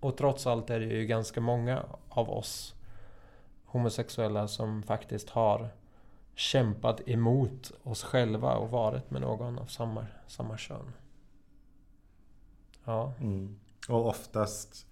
Och 0.00 0.16
trots 0.16 0.46
allt 0.46 0.70
är 0.70 0.80
det 0.80 0.86
ju 0.86 1.06
ganska 1.06 1.40
många 1.40 1.84
av 2.08 2.30
oss 2.30 2.74
homosexuella 3.64 4.48
som 4.48 4.82
faktiskt 4.82 5.30
har 5.30 5.68
kämpat 6.34 7.08
emot 7.08 7.72
oss 7.82 8.02
själva 8.02 8.56
och 8.56 8.70
varit 8.70 9.10
med 9.10 9.20
någon 9.20 9.58
av 9.58 9.66
samma, 9.66 10.06
samma 10.26 10.58
kön. 10.58 10.92
Ja. 12.84 13.12
Mm. 13.20 13.58
Och 13.88 14.06
oftast 14.06 14.87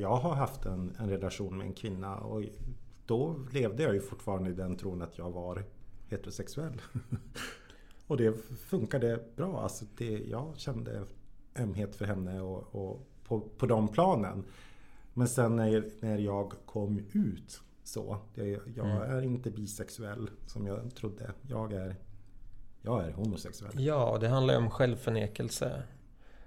jag 0.00 0.16
har 0.16 0.34
haft 0.34 0.66
en, 0.66 0.96
en 0.98 1.10
relation 1.10 1.58
med 1.58 1.66
en 1.66 1.72
kvinna 1.72 2.16
och 2.16 2.42
då 3.06 3.36
levde 3.52 3.82
jag 3.82 3.94
ju 3.94 4.00
fortfarande 4.00 4.50
i 4.50 4.52
den 4.52 4.76
tron 4.76 5.02
att 5.02 5.18
jag 5.18 5.30
var 5.30 5.64
heterosexuell. 6.08 6.82
och 8.06 8.16
det 8.16 8.32
funkade 8.58 9.20
bra. 9.36 9.62
Alltså 9.62 9.84
det, 9.96 10.18
jag 10.18 10.56
kände 10.56 11.02
ömhet 11.58 11.96
för 11.96 12.04
henne 12.04 12.40
och, 12.40 12.74
och 12.74 13.08
på, 13.24 13.40
på 13.40 13.66
de 13.66 13.88
planen. 13.88 14.44
Men 15.14 15.28
sen 15.28 15.56
när, 15.56 15.90
när 16.00 16.18
jag 16.18 16.52
kom 16.66 16.98
ut 17.12 17.60
så. 17.84 18.18
Jag, 18.34 18.48
jag 18.48 18.86
mm. 18.86 19.16
är 19.16 19.22
inte 19.22 19.50
bisexuell 19.50 20.30
som 20.46 20.66
jag 20.66 20.94
trodde. 20.94 21.32
Jag 21.42 21.72
är, 21.72 21.96
jag 22.82 23.04
är 23.04 23.12
homosexuell. 23.12 23.72
Ja, 23.84 24.18
det 24.20 24.28
handlar 24.28 24.54
ju 24.54 24.60
om 24.60 24.70
självförnekelse. 24.70 25.82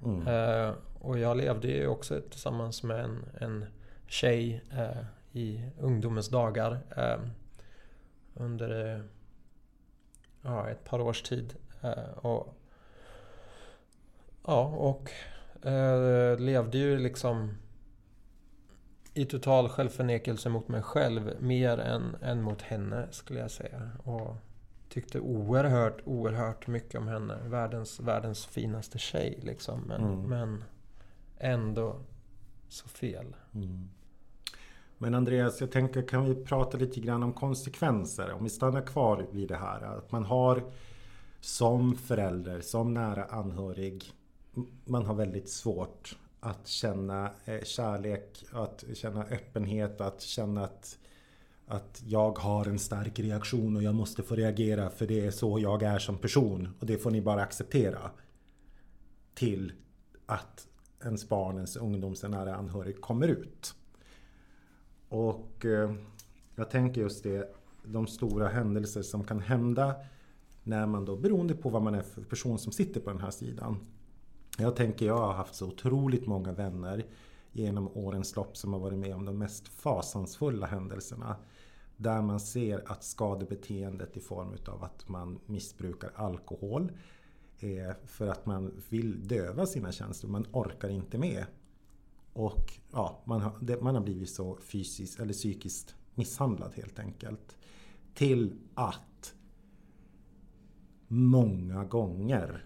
Mm. 0.05 0.27
Uh, 0.27 0.75
och 0.99 1.19
jag 1.19 1.37
levde 1.37 1.67
ju 1.67 1.87
också 1.87 2.21
tillsammans 2.21 2.83
med 2.83 2.99
en, 2.99 3.25
en 3.39 3.65
tjej 4.07 4.63
uh, 4.73 5.03
i 5.31 5.69
ungdomens 5.79 6.29
dagar. 6.29 6.79
Uh, 6.97 7.27
under 8.33 9.03
ja, 10.41 10.69
ett 10.69 10.83
par 10.83 11.01
års 11.01 11.21
tid. 11.21 11.55
och 12.15 12.55
Ja, 14.45 14.63
och 14.65 15.11
levde 16.39 16.77
ju 16.77 16.99
liksom 16.99 17.57
i 19.13 19.25
total 19.25 19.69
självförnekelse 19.69 20.49
mot 20.49 20.67
mig 20.67 20.81
själv 20.81 21.33
mer 21.39 21.77
än, 21.77 22.15
än 22.21 22.41
mot 22.41 22.61
henne 22.61 23.07
skulle 23.11 23.39
jag 23.39 23.51
säga. 23.51 23.89
Och 24.03 24.35
tyckte 24.89 25.19
oerhört, 25.19 26.01
oerhört 26.05 26.67
mycket 26.67 26.99
om 26.99 27.07
henne. 27.07 27.37
Världens, 27.45 27.99
världens 27.99 28.45
finaste 28.45 28.97
tjej 28.97 29.39
liksom. 29.43 29.81
Men, 29.81 30.01
mm. 30.01 30.21
men 30.21 30.63
ändå 31.39 31.99
så 32.67 32.87
fel. 32.87 33.35
Mm. 33.53 33.89
Men 34.97 35.13
Andreas, 35.15 35.61
jag 35.61 35.71
tänker 35.71 36.07
kan 36.07 36.25
vi 36.25 36.35
prata 36.35 36.77
lite 36.77 36.99
grann 36.99 37.23
om 37.23 37.33
konsekvenser? 37.33 38.31
Om 38.31 38.43
vi 38.43 38.49
stannar 38.49 38.81
kvar 38.81 39.27
vid 39.31 39.47
det 39.47 39.55
här. 39.55 39.81
Att 39.81 40.11
man 40.11 40.25
har 40.25 40.63
som 41.41 41.95
förälder, 41.95 42.61
som 42.61 42.93
nära 42.93 43.25
anhörig. 43.25 44.13
Man 44.85 45.05
har 45.05 45.15
väldigt 45.15 45.49
svårt 45.49 46.17
att 46.39 46.67
känna 46.67 47.31
eh, 47.45 47.63
kärlek, 47.63 48.45
att 48.51 48.83
känna 48.93 49.23
öppenhet, 49.23 50.01
att 50.01 50.21
känna 50.21 50.63
att 50.63 50.97
att 51.69 52.03
jag 52.05 52.37
har 52.37 52.65
en 52.65 52.79
stark 52.79 53.19
reaktion 53.19 53.75
och 53.75 53.83
jag 53.83 53.95
måste 53.95 54.23
få 54.23 54.35
reagera 54.35 54.89
för 54.89 55.07
det 55.07 55.25
är 55.25 55.31
så 55.31 55.59
jag 55.59 55.83
är 55.83 55.99
som 55.99 56.17
person 56.17 56.69
och 56.79 56.85
det 56.85 56.97
får 56.97 57.11
ni 57.11 57.21
bara 57.21 57.41
acceptera. 57.41 58.11
Till 59.33 59.73
att 60.25 60.67
ens 61.03 61.29
barn, 61.29 61.55
ens 61.55 61.75
ungdom, 61.75 62.15
sin 62.15 62.31
nära 62.31 62.55
anhörig 62.55 63.01
kommer 63.01 63.27
ut. 63.27 63.75
Och 65.09 65.65
eh, 65.65 65.93
jag 66.55 66.69
tänker 66.69 67.01
just 67.01 67.23
det, 67.23 67.55
de 67.83 68.07
stora 68.07 68.47
händelser 68.47 69.01
som 69.01 69.23
kan 69.23 69.39
hända 69.39 69.95
när 70.63 70.85
man 70.85 71.05
då, 71.05 71.15
beroende 71.15 71.55
på 71.55 71.69
vad 71.69 71.81
man 71.81 71.95
är 71.95 72.01
för 72.01 72.21
person 72.21 72.59
som 72.59 72.71
sitter 72.71 73.01
på 73.01 73.09
den 73.09 73.21
här 73.21 73.31
sidan. 73.31 73.79
Jag 74.57 74.75
tänker, 74.75 75.05
jag 75.05 75.17
har 75.17 75.33
haft 75.33 75.55
så 75.55 75.67
otroligt 75.67 76.27
många 76.27 76.51
vänner 76.51 77.05
genom 77.51 77.97
årens 77.97 78.35
lopp 78.35 78.57
som 78.57 78.73
har 78.73 78.79
varit 78.79 78.99
med 78.99 79.15
om 79.15 79.25
de 79.25 79.37
mest 79.37 79.67
fasansfulla 79.67 80.67
händelserna. 80.67 81.35
Där 81.97 82.21
man 82.21 82.39
ser 82.39 82.91
att 82.91 83.03
skadebeteendet 83.03 84.17
i 84.17 84.19
form 84.19 84.57
av 84.67 84.83
att 84.83 85.09
man 85.09 85.39
missbrukar 85.45 86.11
alkohol 86.15 86.91
för 88.05 88.27
att 88.27 88.45
man 88.45 88.81
vill 88.89 89.27
döva 89.27 89.65
sina 89.65 89.91
känslor, 89.91 90.31
man 90.31 90.47
orkar 90.51 90.89
inte 90.89 91.17
med. 91.17 91.45
och 92.33 92.73
ja, 92.91 93.21
man, 93.25 93.41
har, 93.41 93.53
det, 93.61 93.81
man 93.81 93.95
har 93.95 94.01
blivit 94.01 94.29
så 94.29 94.57
fysiskt 94.61 95.19
eller 95.19 95.33
psykiskt 95.33 95.95
misshandlad 96.15 96.73
helt 96.75 96.99
enkelt. 96.99 97.57
Till 98.13 98.55
att 98.73 99.33
många 101.07 101.85
gånger 101.85 102.65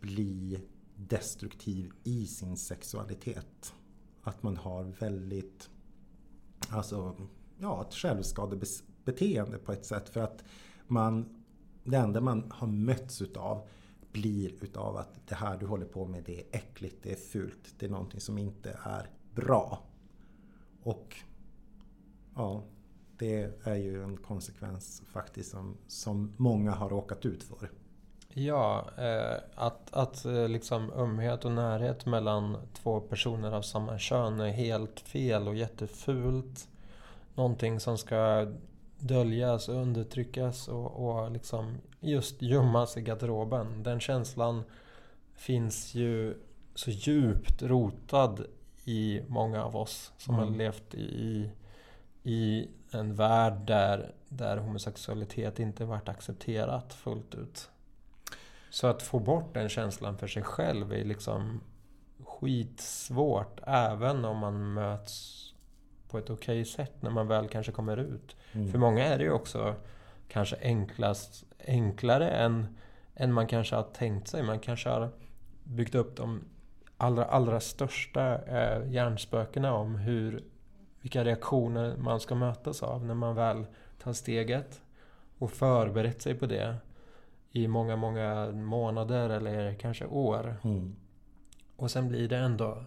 bli 0.00 0.60
destruktiv 0.96 1.92
i 2.04 2.26
sin 2.26 2.56
sexualitet. 2.56 3.74
Att 4.22 4.42
man 4.42 4.56
har 4.56 4.84
väldigt, 4.84 5.70
alltså, 6.68 7.16
ja, 7.58 7.86
ett 7.88 7.94
självskadebeteende 7.94 9.58
på 9.58 9.72
ett 9.72 9.86
sätt. 9.86 10.08
För 10.08 10.20
att 10.20 10.44
man, 10.86 11.44
det 11.84 11.96
enda 11.96 12.20
man 12.20 12.50
har 12.50 12.66
mötts 12.66 13.22
utav 13.22 13.68
blir 14.20 14.64
utav 14.64 14.96
att 14.96 15.28
det 15.28 15.34
här 15.34 15.56
du 15.56 15.66
håller 15.66 15.86
på 15.86 16.06
med 16.06 16.24
det 16.24 16.40
är 16.40 16.44
äckligt, 16.52 16.96
det 17.02 17.12
är 17.12 17.16
fult, 17.16 17.74
det 17.78 17.86
är 17.86 17.90
någonting 17.90 18.20
som 18.20 18.38
inte 18.38 18.78
är 18.82 19.10
bra. 19.34 19.82
Och 20.82 21.16
ja, 22.34 22.62
det 23.18 23.66
är 23.66 23.74
ju 23.74 24.02
en 24.02 24.16
konsekvens 24.16 25.02
faktiskt 25.06 25.50
som, 25.50 25.76
som 25.86 26.32
många 26.36 26.70
har 26.70 26.88
råkat 26.88 27.26
ut 27.26 27.42
för. 27.42 27.70
Ja, 28.28 28.90
eh, 28.98 29.36
att, 29.54 29.94
att 29.94 30.24
eh, 30.24 30.48
liksom 30.48 30.90
ömhet 30.90 31.44
och 31.44 31.52
närhet 31.52 32.06
mellan 32.06 32.56
två 32.74 33.00
personer 33.00 33.52
av 33.52 33.62
samma 33.62 33.98
kön 33.98 34.40
är 34.40 34.50
helt 34.50 35.00
fel 35.00 35.48
och 35.48 35.56
jättefult. 35.56 36.68
Någonting 37.34 37.80
som 37.80 37.98
ska 37.98 38.46
döljas 38.98 39.68
och 39.68 39.74
undertryckas 39.74 40.68
och, 40.68 41.08
och 41.08 41.30
liksom 41.30 41.78
just 42.00 42.42
gömmas 42.42 42.96
i 42.96 43.02
garderoben. 43.02 43.82
Den 43.82 44.00
känslan 44.00 44.64
finns 45.34 45.94
ju 45.94 46.34
så 46.74 46.90
djupt 46.90 47.62
rotad 47.62 48.46
i 48.84 49.22
många 49.28 49.64
av 49.64 49.76
oss 49.76 50.12
som 50.18 50.34
mm. 50.34 50.48
har 50.48 50.56
levt 50.56 50.94
i, 50.94 51.50
i 52.22 52.68
en 52.90 53.14
värld 53.14 53.66
där, 53.66 54.14
där 54.28 54.56
homosexualitet 54.56 55.58
inte 55.58 55.84
varit 55.84 56.08
accepterat 56.08 56.94
fullt 56.94 57.34
ut. 57.34 57.70
Så 58.70 58.86
att 58.86 59.02
få 59.02 59.18
bort 59.18 59.54
den 59.54 59.68
känslan 59.68 60.18
för 60.18 60.26
sig 60.26 60.42
själv 60.42 60.92
är 60.92 61.04
liksom 61.04 61.60
skitsvårt 62.24 63.60
även 63.66 64.24
om 64.24 64.38
man 64.38 64.74
möts 64.74 65.42
på 66.08 66.18
ett 66.18 66.30
okej 66.30 66.60
okay 66.60 66.64
sätt 66.64 67.02
när 67.02 67.10
man 67.10 67.28
väl 67.28 67.48
kanske 67.48 67.72
kommer 67.72 67.96
ut. 67.96 68.36
Mm. 68.52 68.72
För 68.72 68.78
många 68.78 69.04
är 69.04 69.18
det 69.18 69.24
ju 69.24 69.32
också 69.32 69.74
kanske 70.28 70.56
enklast, 70.62 71.44
enklare 71.66 72.30
än, 72.30 72.76
än 73.14 73.32
man 73.32 73.46
kanske 73.46 73.76
har 73.76 73.82
tänkt 73.82 74.28
sig. 74.28 74.42
Man 74.42 74.58
kanske 74.58 74.88
har 74.88 75.10
byggt 75.64 75.94
upp 75.94 76.16
de 76.16 76.44
allra, 76.96 77.24
allra 77.24 77.60
största 77.60 78.44
eh, 78.44 78.92
hjärnspökena 78.92 79.74
om 79.74 79.94
hur, 79.94 80.44
vilka 81.00 81.24
reaktioner 81.24 81.96
man 81.96 82.20
ska 82.20 82.34
mötas 82.34 82.82
av 82.82 83.04
när 83.04 83.14
man 83.14 83.34
väl 83.34 83.66
tar 84.02 84.12
steget 84.12 84.80
och 85.38 85.50
förberett 85.50 86.22
sig 86.22 86.34
på 86.34 86.46
det 86.46 86.76
i 87.52 87.68
många, 87.68 87.96
många 87.96 88.50
månader 88.52 89.30
eller 89.30 89.74
kanske 89.74 90.06
år. 90.06 90.56
Mm. 90.64 90.96
Och 91.76 91.90
sen 91.90 92.08
blir 92.08 92.28
det 92.28 92.36
ändå 92.36 92.84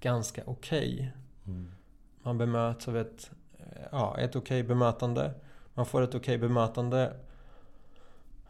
ganska 0.00 0.42
okej. 0.46 0.94
Okay. 0.94 1.08
Mm. 1.54 1.72
Man 2.22 2.38
bemöts 2.38 2.88
av 2.88 2.96
ett, 2.96 3.30
ja, 3.92 4.18
ett 4.18 4.36
okej 4.36 4.60
okay 4.60 4.62
bemötande. 4.62 5.34
Man 5.74 5.86
får 5.86 6.02
ett 6.02 6.08
okej 6.08 6.18
okay 6.18 6.38
bemötande. 6.38 7.16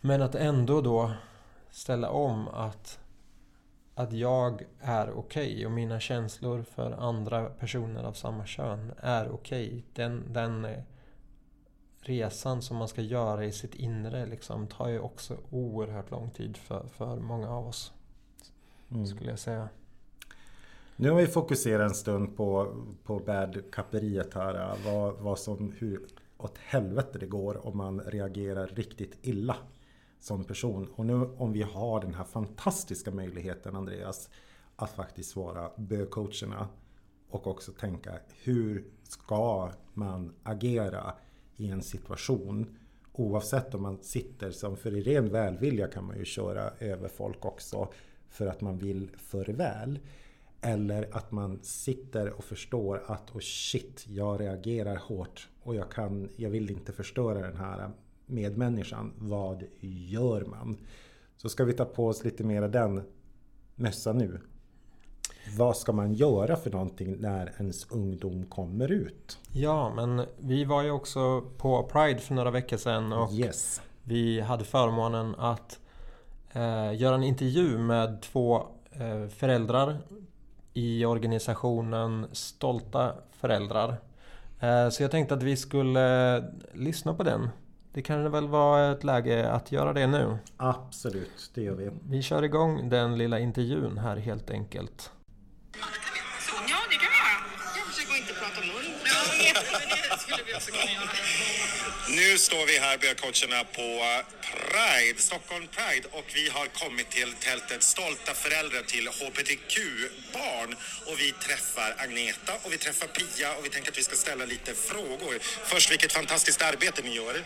Men 0.00 0.22
att 0.22 0.34
ändå 0.34 0.80
då 0.80 1.12
ställa 1.70 2.10
om 2.10 2.48
att, 2.48 2.98
att 3.94 4.12
jag 4.12 4.62
är 4.80 5.10
okej 5.10 5.52
okay 5.52 5.66
och 5.66 5.72
mina 5.72 6.00
känslor 6.00 6.62
för 6.62 6.92
andra 6.92 7.44
personer 7.44 8.04
av 8.04 8.12
samma 8.12 8.46
kön 8.46 8.92
är 8.96 9.30
okej. 9.30 9.84
Den, 9.94 10.32
den 10.32 10.66
resan 12.00 12.62
som 12.62 12.76
man 12.76 12.88
ska 12.88 13.02
göra 13.02 13.44
i 13.44 13.52
sitt 13.52 13.74
inre 13.74 14.26
liksom, 14.26 14.66
tar 14.66 14.88
ju 14.88 15.00
också 15.00 15.36
oerhört 15.50 16.10
lång 16.10 16.30
tid 16.30 16.56
för, 16.56 16.86
för 16.88 17.16
många 17.16 17.50
av 17.50 17.66
oss. 17.66 17.92
Mm. 18.90 19.06
Skulle 19.06 19.30
jag 19.30 19.38
säga. 19.38 19.68
Nu 21.02 21.10
har 21.10 21.16
vi 21.16 21.26
fokuserat 21.26 21.90
en 21.90 21.94
stund 21.94 22.36
på, 22.36 22.76
på 23.04 23.18
bad-kapperiet 23.18 24.34
här. 24.34 24.76
Vad, 24.84 25.14
vad 25.14 25.38
som, 25.38 25.72
hur 25.78 26.06
åt 26.36 26.58
helvete 26.58 27.18
det 27.18 27.26
går 27.26 27.66
om 27.66 27.76
man 27.76 28.00
reagerar 28.00 28.66
riktigt 28.66 29.18
illa 29.22 29.56
som 30.18 30.44
person. 30.44 30.88
Och 30.94 31.06
nu 31.06 31.14
om 31.14 31.52
vi 31.52 31.62
har 31.62 32.00
den 32.00 32.14
här 32.14 32.24
fantastiska 32.24 33.10
möjligheten 33.10 33.76
Andreas 33.76 34.28
att 34.76 34.90
faktiskt 34.90 35.36
vara 35.36 35.70
bögcoacherna 35.76 36.68
och 37.30 37.46
också 37.46 37.72
tänka 37.72 38.12
hur 38.42 38.84
ska 39.02 39.70
man 39.94 40.32
agera 40.42 41.14
i 41.56 41.70
en 41.70 41.82
situation 41.82 42.76
oavsett 43.12 43.74
om 43.74 43.82
man 43.82 43.98
sitter 44.02 44.50
som 44.50 44.76
för 44.76 44.94
i 44.94 45.02
ren 45.02 45.32
välvilja 45.32 45.88
kan 45.88 46.04
man 46.04 46.18
ju 46.18 46.24
köra 46.24 46.70
över 46.78 47.08
folk 47.08 47.44
också 47.44 47.88
för 48.28 48.46
att 48.46 48.60
man 48.60 48.78
vill 48.78 49.10
för 49.16 49.44
väl. 49.44 49.98
Eller 50.60 51.08
att 51.12 51.32
man 51.32 51.58
sitter 51.62 52.32
och 52.32 52.44
förstår 52.44 53.02
att 53.06 53.30
oh 53.34 53.40
shit, 53.40 54.06
jag 54.08 54.40
reagerar 54.40 54.96
hårt 54.96 55.48
och 55.62 55.74
jag, 55.74 55.90
kan, 55.90 56.28
jag 56.36 56.50
vill 56.50 56.70
inte 56.70 56.92
förstöra 56.92 57.40
den 57.40 57.56
här 57.56 57.90
medmänniskan. 58.26 59.12
Vad 59.18 59.64
gör 59.80 60.44
man? 60.44 60.78
Så 61.36 61.48
ska 61.48 61.64
vi 61.64 61.72
ta 61.72 61.84
på 61.84 62.06
oss 62.06 62.24
lite 62.24 62.44
mer 62.44 62.62
av 62.62 62.70
den 62.70 63.02
mössan 63.74 64.18
nu. 64.18 64.40
Vad 65.56 65.76
ska 65.76 65.92
man 65.92 66.14
göra 66.14 66.56
för 66.56 66.70
någonting 66.70 67.16
när 67.20 67.52
ens 67.58 67.90
ungdom 67.90 68.46
kommer 68.46 68.92
ut? 68.92 69.38
Ja, 69.52 69.94
men 69.94 70.26
vi 70.38 70.64
var 70.64 70.82
ju 70.82 70.90
också 70.90 71.42
på 71.56 71.82
Pride 71.82 72.18
för 72.18 72.34
några 72.34 72.50
veckor 72.50 72.76
sedan 72.76 73.12
och 73.12 73.32
yes. 73.32 73.82
vi 74.04 74.40
hade 74.40 74.64
förmånen 74.64 75.34
att 75.34 75.78
eh, 76.52 76.94
göra 76.94 77.14
en 77.14 77.22
intervju 77.22 77.78
med 77.78 78.22
två 78.22 78.66
eh, 78.92 79.28
föräldrar 79.28 79.98
i 80.72 81.04
organisationen 81.04 82.26
Stolta 82.32 83.14
föräldrar. 83.30 83.96
Eh, 84.60 84.88
så 84.88 85.02
jag 85.02 85.10
tänkte 85.10 85.34
att 85.34 85.42
vi 85.42 85.56
skulle 85.56 86.44
lyssna 86.72 87.14
på 87.14 87.22
den. 87.22 87.48
Det 87.92 88.02
kan 88.02 88.30
väl 88.30 88.48
vara 88.48 88.92
ett 88.92 89.04
läge 89.04 89.50
att 89.50 89.72
göra 89.72 89.92
det 89.92 90.06
nu? 90.06 90.38
Absolut, 90.56 91.50
det 91.54 91.62
gör 91.62 91.74
vi. 91.74 91.90
Vi 92.08 92.22
kör 92.22 92.42
igång 92.42 92.88
den 92.88 93.18
lilla 93.18 93.38
intervjun 93.38 93.98
här 93.98 94.16
helt 94.16 94.50
enkelt. 94.50 95.10
Prata 98.60 98.72
mun. 98.72 98.94
Ja, 99.04 99.56
det 100.10 100.18
skulle 100.22 100.42
vi 100.46 100.54
också 100.54 100.70
kunna 100.70 100.92
göra. 100.92 101.08
Nu 102.08 102.38
står 102.38 102.66
vi 102.66 102.78
här, 102.78 102.98
bögcoacherna, 102.98 103.64
på 103.64 104.22
Pride, 104.42 105.22
Stockholm 105.22 105.66
Pride 105.66 106.08
och 106.10 106.24
vi 106.34 106.48
har 106.48 106.66
kommit 106.66 107.10
till 107.10 107.32
tältet 107.32 107.82
Stolta 107.82 108.34
föräldrar 108.34 108.82
till 108.82 109.08
HBTQ-barn 109.08 110.76
och 111.06 111.20
vi 111.20 111.32
träffar 111.32 111.94
Agneta 111.98 112.52
och 112.62 112.72
vi 112.72 112.78
träffar 112.78 113.06
Pia 113.06 113.54
och 113.54 113.64
vi 113.64 113.68
tänker 113.68 113.90
att 113.90 113.98
vi 113.98 114.02
ska 114.02 114.16
ställa 114.16 114.44
lite 114.44 114.74
frågor. 114.74 115.38
Först, 115.64 115.90
vilket 115.90 116.12
fantastiskt 116.12 116.62
arbete 116.62 117.02
ni 117.02 117.14
gör. 117.14 117.44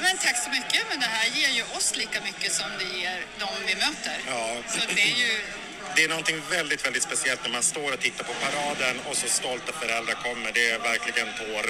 Men 0.00 0.18
tack 0.18 0.44
så 0.44 0.50
mycket, 0.50 0.86
men 0.90 1.00
det 1.00 1.06
här 1.06 1.28
ger 1.40 1.48
ju 1.48 1.62
oss 1.62 1.96
lika 1.96 2.20
mycket 2.20 2.52
som 2.52 2.66
det 2.78 2.98
ger 2.98 3.24
dem 3.38 3.54
vi 3.66 3.74
möter. 3.74 4.18
Ja. 4.26 4.56
Så 4.68 4.80
det 4.94 5.02
är 5.02 5.16
ju 5.16 5.40
det 5.96 6.04
är 6.04 6.08
någonting 6.08 6.40
väldigt, 6.50 6.86
väldigt 6.86 7.02
speciellt 7.02 7.40
när 7.42 7.50
man 7.50 7.62
står 7.62 7.92
och 7.92 8.00
tittar 8.00 8.24
på 8.24 8.32
paraden 8.44 8.96
och 9.08 9.16
så 9.16 9.26
stolta 9.28 9.72
föräldrar 9.72 10.14
kommer. 10.14 10.52
Det 10.52 10.70
är 10.70 10.78
verkligen 10.78 11.28
tår, 11.38 11.66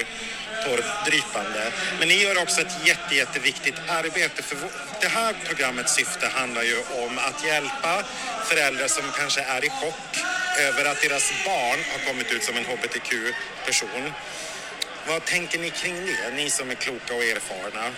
tårdrypande. 0.64 1.72
Men 1.98 2.08
ni 2.08 2.14
gör 2.22 2.42
också 2.42 2.60
ett 2.60 2.86
jätte, 2.86 3.14
jätteviktigt 3.14 3.78
arbete. 3.88 4.42
För 4.42 4.56
det 5.00 5.08
här 5.08 5.34
programmets 5.46 5.94
syfte 5.94 6.26
handlar 6.26 6.62
ju 6.62 6.78
om 7.04 7.18
att 7.18 7.46
hjälpa 7.46 8.04
föräldrar 8.44 8.88
som 8.88 9.04
kanske 9.18 9.40
är 9.40 9.64
i 9.64 9.70
chock 9.70 10.10
över 10.58 10.84
att 10.84 11.02
deras 11.02 11.32
barn 11.46 11.78
har 11.92 12.06
kommit 12.08 12.32
ut 12.32 12.44
som 12.44 12.56
en 12.56 12.64
hbtq-person. 12.64 14.12
Vad 15.08 15.24
tänker 15.24 15.58
ni 15.58 15.70
kring 15.70 16.06
det, 16.06 16.30
ni 16.36 16.50
som 16.50 16.70
är 16.70 16.74
kloka 16.74 17.14
och 17.14 17.24
erfarna? 17.24 17.90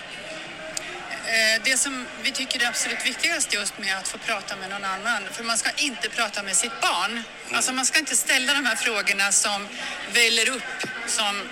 Eh, 1.27 1.61
det 1.63 1.77
som 1.77 2.05
vi 2.23 2.31
tycker 2.31 2.63
är 2.63 2.67
absolut 2.67 3.05
viktigast 3.05 3.53
just 3.53 3.77
med 3.77 3.97
att 3.97 4.07
få 4.07 4.17
prata 4.17 4.55
med 4.55 4.69
någon 4.69 4.83
annan, 4.83 5.23
för 5.31 5.43
man 5.43 5.57
ska 5.57 5.69
inte 5.75 6.09
prata 6.09 6.43
med 6.43 6.55
sitt 6.55 6.81
barn. 6.81 7.11
Mm. 7.11 7.23
Alltså 7.55 7.73
man 7.73 7.85
ska 7.85 7.99
inte 7.99 8.15
ställa 8.15 8.53
de 8.53 8.65
här 8.65 8.75
frågorna 8.75 9.31
som 9.31 9.67
väller 10.13 10.49
upp 10.49 10.87
som 11.07 11.49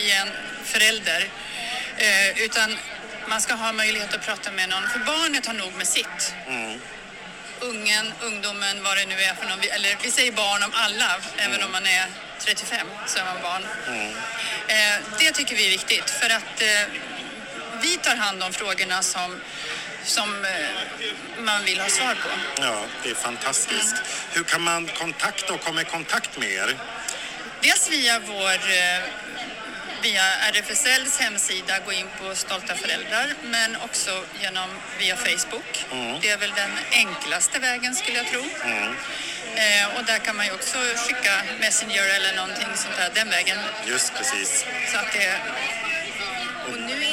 i 0.00 0.10
en 0.10 0.28
förälder, 0.64 1.28
eh, 1.96 2.42
utan 2.44 2.76
man 3.28 3.40
ska 3.40 3.54
ha 3.54 3.72
möjlighet 3.72 4.14
att 4.14 4.26
prata 4.26 4.50
med 4.50 4.68
någon, 4.68 4.88
för 4.88 4.98
barnet 4.98 5.46
har 5.46 5.54
nog 5.54 5.72
med 5.74 5.86
sitt. 5.86 6.34
Mm. 6.46 6.80
Ungen, 7.60 8.12
ungdomen, 8.20 8.82
vad 8.82 8.96
det 8.96 9.06
nu 9.06 9.14
är 9.14 9.34
för 9.34 9.46
någon, 9.48 9.60
eller 9.70 9.96
vi 10.02 10.10
säger 10.10 10.32
barn 10.32 10.62
om 10.62 10.70
alla, 10.74 11.14
mm. 11.14 11.52
även 11.52 11.62
om 11.62 11.72
man 11.72 11.86
är 11.86 12.06
35 12.38 12.86
så 13.06 13.18
är 13.18 13.24
man 13.24 13.42
barn. 13.42 13.66
Mm. 13.86 14.12
Eh, 14.68 15.00
det 15.18 15.32
tycker 15.32 15.56
vi 15.56 15.66
är 15.66 15.70
viktigt 15.70 16.10
för 16.10 16.30
att 16.30 16.62
vi 17.82 17.96
tar 17.96 18.16
hand 18.16 18.42
om 18.42 18.52
frågorna 18.52 19.02
som 19.02 19.40
som 20.04 20.44
eh, 20.44 21.42
man 21.42 21.64
vill 21.64 21.80
ha 21.80 21.88
svar 21.88 22.14
på. 22.14 22.28
Ja, 22.62 22.82
det 23.02 23.10
är 23.10 23.14
fantastiskt. 23.14 23.94
Hur 24.32 24.44
kan 24.44 24.62
man 24.62 24.86
kontakta 24.86 25.54
och 25.54 25.60
komma 25.60 25.82
i 25.82 25.84
kontakt 25.84 26.38
med 26.38 26.48
er? 26.48 26.76
Dels 27.62 27.90
via 27.90 28.18
vår 28.18 28.52
eh, 28.52 29.02
via 30.02 30.22
RFSLs 30.52 31.18
hemsida 31.18 31.78
gå 31.86 31.92
in 31.92 32.06
på 32.18 32.34
Stolta 32.34 32.74
föräldrar 32.74 33.34
men 33.44 33.76
också 33.76 34.24
genom 34.40 34.68
via 34.98 35.16
Facebook. 35.16 35.86
Det 36.22 36.30
är 36.30 36.36
väl 36.36 36.52
den 36.56 36.70
enklaste 36.92 37.58
vägen 37.58 37.94
skulle 37.94 38.16
jag 38.16 38.26
tro. 38.26 38.40
Eh, 39.54 39.96
och 39.96 40.04
där 40.04 40.18
kan 40.18 40.36
man 40.36 40.46
ju 40.46 40.52
också 40.52 40.78
skicka 40.96 41.42
Messenger 41.60 42.08
eller 42.16 42.36
någonting 42.36 42.68
sånt 42.74 42.96
där 42.96 43.10
den 43.14 43.30
vägen. 43.30 43.58
Just 43.86 44.14
precis. 44.14 44.64
Så 44.92 44.98
att 44.98 45.12
det, 45.12 45.40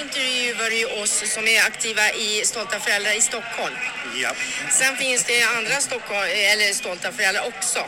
intervjuar 0.07 0.71
ju 0.71 0.85
oss 1.01 1.33
som 1.33 1.47
är 1.47 1.61
aktiva 1.61 2.11
i 2.11 2.41
Stolta 2.45 2.79
föräldrar 2.79 3.17
i 3.17 3.21
Stockholm. 3.21 3.75
Ja. 4.15 4.31
Sen 4.69 4.97
finns 4.97 5.23
det 5.23 5.43
andra 5.43 5.75
Stockholm, 5.81 6.29
eller 6.51 6.73
Stolta 6.73 7.11
föräldrar 7.11 7.47
också. 7.47 7.79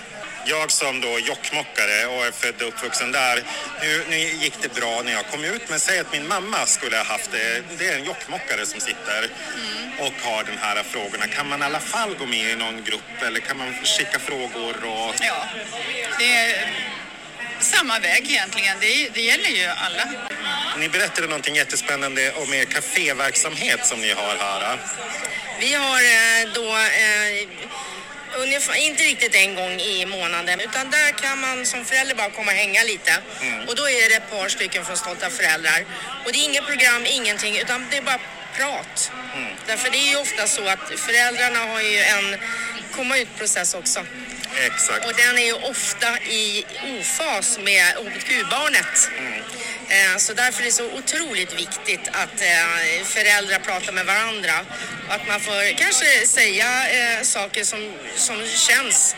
Jag 0.46 0.72
som 0.72 1.02
då 1.02 1.20
jokkmockare 1.20 2.06
och 2.08 2.26
är 2.26 2.32
född 2.32 2.62
och 2.62 2.68
uppvuxen 2.68 3.12
där, 3.12 3.44
nu, 3.82 4.06
nu 4.10 4.18
gick 4.18 4.54
det 4.62 4.74
bra 4.74 5.02
när 5.06 5.12
jag 5.12 5.28
kom 5.28 5.44
ut, 5.44 5.62
men 5.70 5.80
säg 5.80 6.00
att 6.00 6.12
min 6.12 6.28
mamma 6.28 6.66
skulle 6.66 6.98
ha 6.98 7.04
haft 7.04 7.32
det. 7.32 7.64
Det 7.78 7.88
är 7.88 7.96
en 7.96 8.06
jokkmockare 8.06 8.66
som 8.66 8.80
sitter 8.80 9.30
och 10.00 10.14
har 10.24 10.44
den 10.44 10.58
här 10.58 10.84
frågorna. 10.84 11.28
Kan 11.28 11.50
man 11.50 11.62
i 11.62 11.66
alla 11.66 11.80
fall 11.80 12.16
gå 12.16 12.26
med 12.26 12.52
i 12.52 12.56
någon 12.56 12.84
grupp 12.84 13.22
eller 13.28 13.40
kan 13.40 13.58
man 13.58 13.74
skicka 13.74 14.20
frågor? 14.20 14.76
Och... 14.86 15.16
ja, 15.20 15.48
det 16.20 16.36
är 16.36 16.74
samma 17.60 18.00
väg 18.00 18.32
egentligen. 18.32 18.78
Det, 18.80 19.10
det 19.14 19.22
gäller 19.22 19.50
ju 19.50 19.66
alla. 19.66 20.04
Ni 20.80 20.90
berättade 20.90 21.28
någonting 21.28 21.56
jättespännande 21.56 22.32
om 22.32 22.54
er 22.54 22.66
kaféverksamhet 22.66 23.86
som 23.86 24.02
ni 24.02 24.12
har 24.12 24.36
här. 24.38 24.80
Vi 25.60 25.74
har 25.74 26.02
eh, 26.02 26.54
då 26.54 26.78
eh, 26.78 28.42
ungefär, 28.42 28.76
inte 28.76 29.04
riktigt 29.04 29.36
en 29.36 29.56
gång 29.56 29.80
i 29.80 30.06
månaden 30.06 30.60
utan 30.60 30.92
där 30.92 31.12
kan 31.12 31.42
man 31.42 31.66
som 31.66 31.86
förälder 31.86 32.16
bara 32.16 32.30
komma 32.30 32.52
och 32.52 32.58
hänga 32.58 32.84
lite. 32.84 33.14
Och 33.68 33.76
då 33.76 33.90
är 33.90 34.10
det 34.10 34.16
ett 34.16 34.32
par 34.32 34.50
stycken 34.50 34.86
från 34.86 34.98
Stolta 34.98 35.30
föräldrar. 35.30 35.86
Och 36.26 36.32
det 36.32 36.38
är 36.40 36.44
inget 36.44 36.66
program, 36.66 37.06
ingenting 37.06 37.58
utan 37.58 37.86
det 37.92 37.98
är 37.98 38.02
bara 38.02 38.20
prat. 38.58 39.12
Därför 39.68 39.90
det 39.92 39.98
är 39.98 40.10
ju 40.10 40.18
ofta 40.18 40.48
så 40.48 40.68
att 40.68 41.00
föräldrarna 41.00 41.60
har 41.60 41.82
ju 41.82 41.98
en 41.98 42.36
komma 42.96 43.18
ut-process 43.18 43.74
också. 43.74 44.06
Exakt. 44.66 45.06
Och 45.06 45.14
den 45.14 45.38
är 45.38 45.46
ju 45.46 45.54
ofta 45.54 46.20
i 46.20 46.66
ofas 47.00 47.60
med 47.60 47.86
hbtq-barnet. 47.96 49.10
Eh, 49.18 49.44
Så 50.18 50.34
därför 50.34 50.62
är 50.62 50.66
det 50.66 50.72
så 50.72 50.92
otroligt 50.92 51.54
viktigt 51.54 52.08
att 52.12 52.42
eh, 52.42 53.04
föräldrar 53.04 53.60
pratar 53.60 53.94
med 53.94 54.06
varandra. 54.06 54.54
Och 55.08 55.14
att 55.14 55.28
man 55.28 55.40
får 55.40 55.78
kanske 55.78 56.28
säga 56.28 56.90
eh, 56.90 57.24
saker 57.24 57.64
som, 57.64 57.94
som 58.16 58.48
känns. 58.48 59.16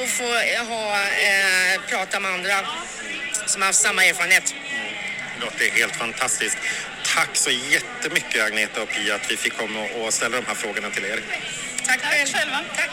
Och 0.00 0.08
få 0.08 0.32
ha, 0.68 1.00
eh, 1.00 1.80
prata 1.88 2.20
med 2.20 2.30
andra 2.30 2.54
som 3.46 3.62
har 3.62 3.66
haft 3.66 3.80
samma 3.80 4.04
erfarenhet. 4.04 4.54
Det 5.38 5.44
låter 5.44 5.70
helt 5.70 5.96
fantastiskt. 5.96 6.58
Tack 7.14 7.30
så 7.32 7.50
jättemycket 7.50 8.44
Agneta 8.44 8.82
och 8.82 8.88
Pia 8.88 9.14
att 9.14 9.30
vi 9.30 9.36
fick 9.36 9.56
komma 9.56 9.80
och 9.82 10.14
ställa 10.14 10.36
de 10.36 10.46
här 10.46 10.54
frågorna 10.54 10.90
till 10.90 11.04
er. 11.04 11.20
Tack 11.86 12.00
själva. 12.00 12.60
Tack. 12.76 12.90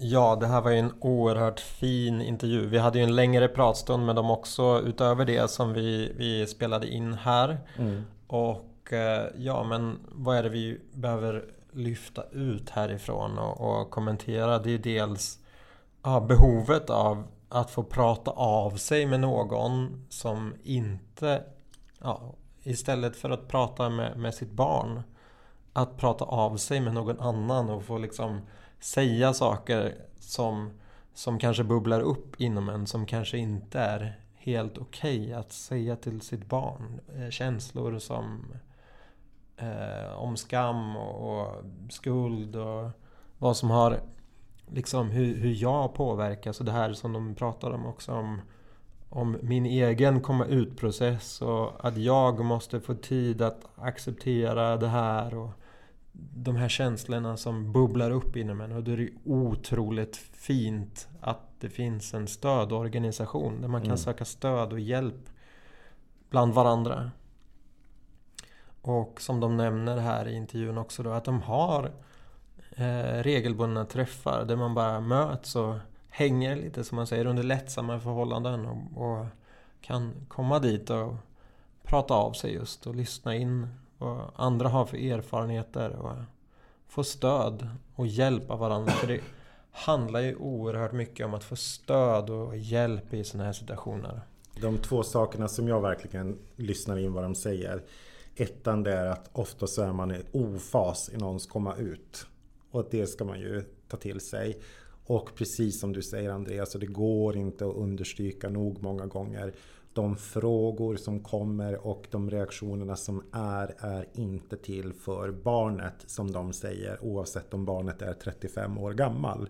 Ja, 0.00 0.36
det 0.40 0.46
här 0.46 0.60
var 0.60 0.70
ju 0.70 0.78
en 0.78 0.92
oerhört 1.00 1.60
fin 1.60 2.22
intervju. 2.22 2.66
Vi 2.66 2.78
hade 2.78 2.98
ju 2.98 3.04
en 3.04 3.16
längre 3.16 3.48
pratstund 3.48 4.06
med 4.06 4.16
dem 4.16 4.30
också 4.30 4.82
utöver 4.86 5.24
det 5.24 5.50
som 5.50 5.72
vi, 5.72 6.12
vi 6.16 6.46
spelade 6.46 6.88
in 6.88 7.14
här. 7.14 7.58
Och 8.26 8.92
eh, 8.92 9.26
ja, 9.36 9.64
men 9.64 9.98
vad 10.08 10.36
är 10.36 10.42
det 10.42 10.48
vi 10.48 10.80
behöver 10.92 11.44
lyfta 11.72 12.22
ut 12.32 12.70
härifrån 12.70 13.38
och, 13.38 13.60
och 13.80 13.90
kommentera? 13.90 14.58
Det 14.58 14.74
är 14.74 14.78
dels 14.78 15.38
ja, 16.02 16.20
behovet 16.20 16.90
av 16.90 17.24
att 17.48 17.70
få 17.70 17.82
prata 17.82 18.30
av 18.30 18.76
sig 18.76 19.06
med 19.06 19.20
någon 19.20 20.06
som 20.08 20.54
inte, 20.62 21.42
ja, 21.98 22.34
istället 22.62 23.16
för 23.16 23.30
att 23.30 23.48
prata 23.48 23.88
med, 23.88 24.18
med 24.18 24.34
sitt 24.34 24.50
barn, 24.50 25.02
att 25.72 25.96
prata 25.96 26.24
av 26.24 26.56
sig 26.56 26.80
med 26.80 26.94
någon 26.94 27.20
annan 27.20 27.70
och 27.70 27.84
få 27.84 27.98
liksom 27.98 28.40
säga 28.80 29.34
saker 29.34 29.94
som, 30.18 30.70
som 31.14 31.38
kanske 31.38 31.64
bubblar 31.64 32.00
upp 32.00 32.40
inom 32.40 32.68
en 32.68 32.86
som 32.86 33.06
kanske 33.06 33.38
inte 33.38 33.80
är 33.80 34.20
helt 34.34 34.78
okej 34.78 35.32
att 35.32 35.52
säga 35.52 35.96
till 35.96 36.20
sitt 36.20 36.46
barn. 36.46 37.00
Eh, 37.16 37.30
känslor 37.30 37.98
som 37.98 38.44
eh, 39.56 40.12
om 40.18 40.36
skam 40.36 40.96
och, 40.96 41.40
och 41.40 41.64
skuld 41.90 42.56
och 42.56 42.90
vad 43.38 43.56
som 43.56 43.70
har 43.70 44.00
liksom 44.66 45.10
hur, 45.10 45.36
hur 45.36 45.62
jag 45.62 45.94
påverkas 45.94 46.60
och 46.60 46.66
det 46.66 46.72
här 46.72 46.92
som 46.92 47.12
de 47.12 47.34
pratar 47.34 47.70
om 47.70 47.86
också 47.86 48.12
om 48.12 48.40
om 49.10 49.36
min 49.42 49.66
egen 49.66 50.20
komma 50.20 50.44
ut-process 50.44 51.42
och 51.42 51.86
att 51.86 51.96
jag 51.96 52.44
måste 52.44 52.80
få 52.80 52.94
tid 52.94 53.42
att 53.42 53.64
acceptera 53.74 54.76
det 54.76 54.88
här 54.88 55.34
och 55.34 55.50
de 56.20 56.56
här 56.56 56.68
känslorna 56.68 57.36
som 57.36 57.72
bubblar 57.72 58.10
upp 58.10 58.36
inom 58.36 58.60
en 58.60 58.72
och 58.72 58.82
då 58.82 58.92
är 58.92 58.96
det 58.96 59.10
otroligt 59.24 60.16
fint 60.16 61.08
att 61.20 61.60
det 61.60 61.68
finns 61.68 62.14
en 62.14 62.26
stödorganisation 62.26 63.60
där 63.60 63.68
man 63.68 63.82
kan 63.82 63.98
söka 63.98 64.24
stöd 64.24 64.72
och 64.72 64.80
hjälp 64.80 65.30
bland 66.30 66.54
varandra. 66.54 67.10
Och 68.82 69.20
som 69.20 69.40
de 69.40 69.56
nämner 69.56 69.96
här 69.96 70.28
i 70.28 70.34
intervjun 70.34 70.78
också 70.78 71.02
då 71.02 71.10
att 71.10 71.24
de 71.24 71.42
har 71.42 71.92
eh, 72.70 73.22
regelbundna 73.22 73.84
träffar 73.84 74.44
där 74.44 74.56
man 74.56 74.74
bara 74.74 75.00
möts 75.00 75.56
och 75.56 75.74
hänger 76.08 76.56
lite 76.56 76.84
som 76.84 76.96
man 76.96 77.06
säger 77.06 77.26
under 77.26 77.42
lättsamma 77.42 78.00
förhållanden 78.00 78.66
och, 78.66 79.02
och 79.02 79.26
kan 79.80 80.12
komma 80.28 80.58
dit 80.58 80.90
och 80.90 81.14
prata 81.82 82.14
av 82.14 82.32
sig 82.32 82.52
just 82.52 82.86
och 82.86 82.94
lyssna 82.94 83.36
in 83.36 83.68
vad 83.98 84.30
andra 84.34 84.68
har 84.68 84.84
för 84.86 84.96
erfarenheter 84.96 85.90
och 85.90 86.12
få 86.88 87.04
stöd 87.04 87.68
och 87.94 88.06
hjälp 88.06 88.50
av 88.50 88.58
varandra. 88.58 88.92
För 88.92 89.06
det 89.06 89.20
handlar 89.70 90.20
ju 90.20 90.36
oerhört 90.36 90.92
mycket 90.92 91.26
om 91.26 91.34
att 91.34 91.44
få 91.44 91.56
stöd 91.56 92.30
och 92.30 92.56
hjälp 92.56 93.14
i 93.14 93.24
sådana 93.24 93.44
här 93.44 93.52
situationer. 93.52 94.20
De 94.60 94.78
två 94.78 95.02
sakerna 95.02 95.48
som 95.48 95.68
jag 95.68 95.80
verkligen 95.80 96.38
lyssnar 96.56 96.98
in 96.98 97.12
vad 97.12 97.24
de 97.24 97.34
säger. 97.34 97.82
Ettan 98.36 98.82
det 98.82 98.92
är 98.92 99.06
att 99.06 99.30
ofta 99.32 99.66
så 99.66 99.82
är 99.82 99.92
man 99.92 100.10
i 100.10 100.22
ofas 100.32 101.10
i 101.14 101.16
någons 101.16 101.46
komma 101.46 101.76
ut. 101.76 102.26
Och 102.70 102.88
det 102.90 103.06
ska 103.06 103.24
man 103.24 103.40
ju 103.40 103.64
ta 103.88 103.96
till 103.96 104.20
sig. 104.20 104.58
Och 105.06 105.34
precis 105.34 105.80
som 105.80 105.92
du 105.92 106.02
säger 106.02 106.30
Andreas, 106.30 106.72
det 106.72 106.86
går 106.86 107.36
inte 107.36 107.66
att 107.66 107.76
understryka 107.76 108.48
nog 108.48 108.82
många 108.82 109.06
gånger. 109.06 109.54
De 109.92 110.16
frågor 110.16 110.96
som 110.96 111.20
kommer 111.20 111.86
och 111.86 112.06
de 112.10 112.30
reaktionerna 112.30 112.96
som 112.96 113.22
är, 113.32 113.74
är 113.78 114.06
inte 114.14 114.56
till 114.56 114.92
för 114.92 115.30
barnet 115.30 115.94
som 116.06 116.32
de 116.32 116.52
säger. 116.52 117.04
Oavsett 117.04 117.54
om 117.54 117.64
barnet 117.64 118.02
är 118.02 118.12
35 118.14 118.78
år 118.78 118.92
gammal. 118.92 119.48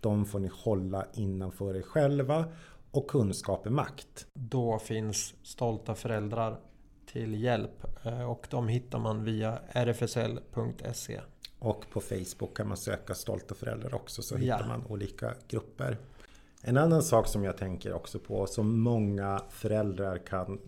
De 0.00 0.24
får 0.26 0.38
ni 0.38 0.50
hålla 0.54 1.06
innanför 1.14 1.76
er 1.76 1.82
själva. 1.82 2.44
Och 2.90 3.10
kunskap 3.10 3.66
är 3.66 3.70
makt. 3.70 4.26
Då 4.34 4.78
finns 4.78 5.34
Stolta 5.42 5.94
föräldrar 5.94 6.60
till 7.12 7.42
hjälp 7.42 7.84
eh, 8.06 8.30
och 8.30 8.46
de 8.50 8.68
hittar 8.68 8.98
man 8.98 9.24
via 9.24 9.58
rfsl.se. 9.72 11.20
Och 11.58 11.84
på 11.90 12.00
Facebook 12.00 12.56
kan 12.56 12.68
man 12.68 12.76
söka 12.76 13.14
Stolta 13.14 13.54
föräldrar 13.54 13.94
också 13.94 14.22
så 14.22 14.34
Ja. 14.34 14.38
hittar 14.38 14.68
man 14.68 14.86
olika 14.86 15.34
grupper. 15.48 15.98
En 16.62 16.76
annan 16.76 17.02
sak 17.02 17.26
som 17.26 17.44
jag 17.44 17.56
tänker 17.56 17.92
också 17.92 18.18
på 18.18 18.46
som 18.46 18.80
många 18.80 19.42
föräldrar 19.50 20.18
kan 20.18 20.58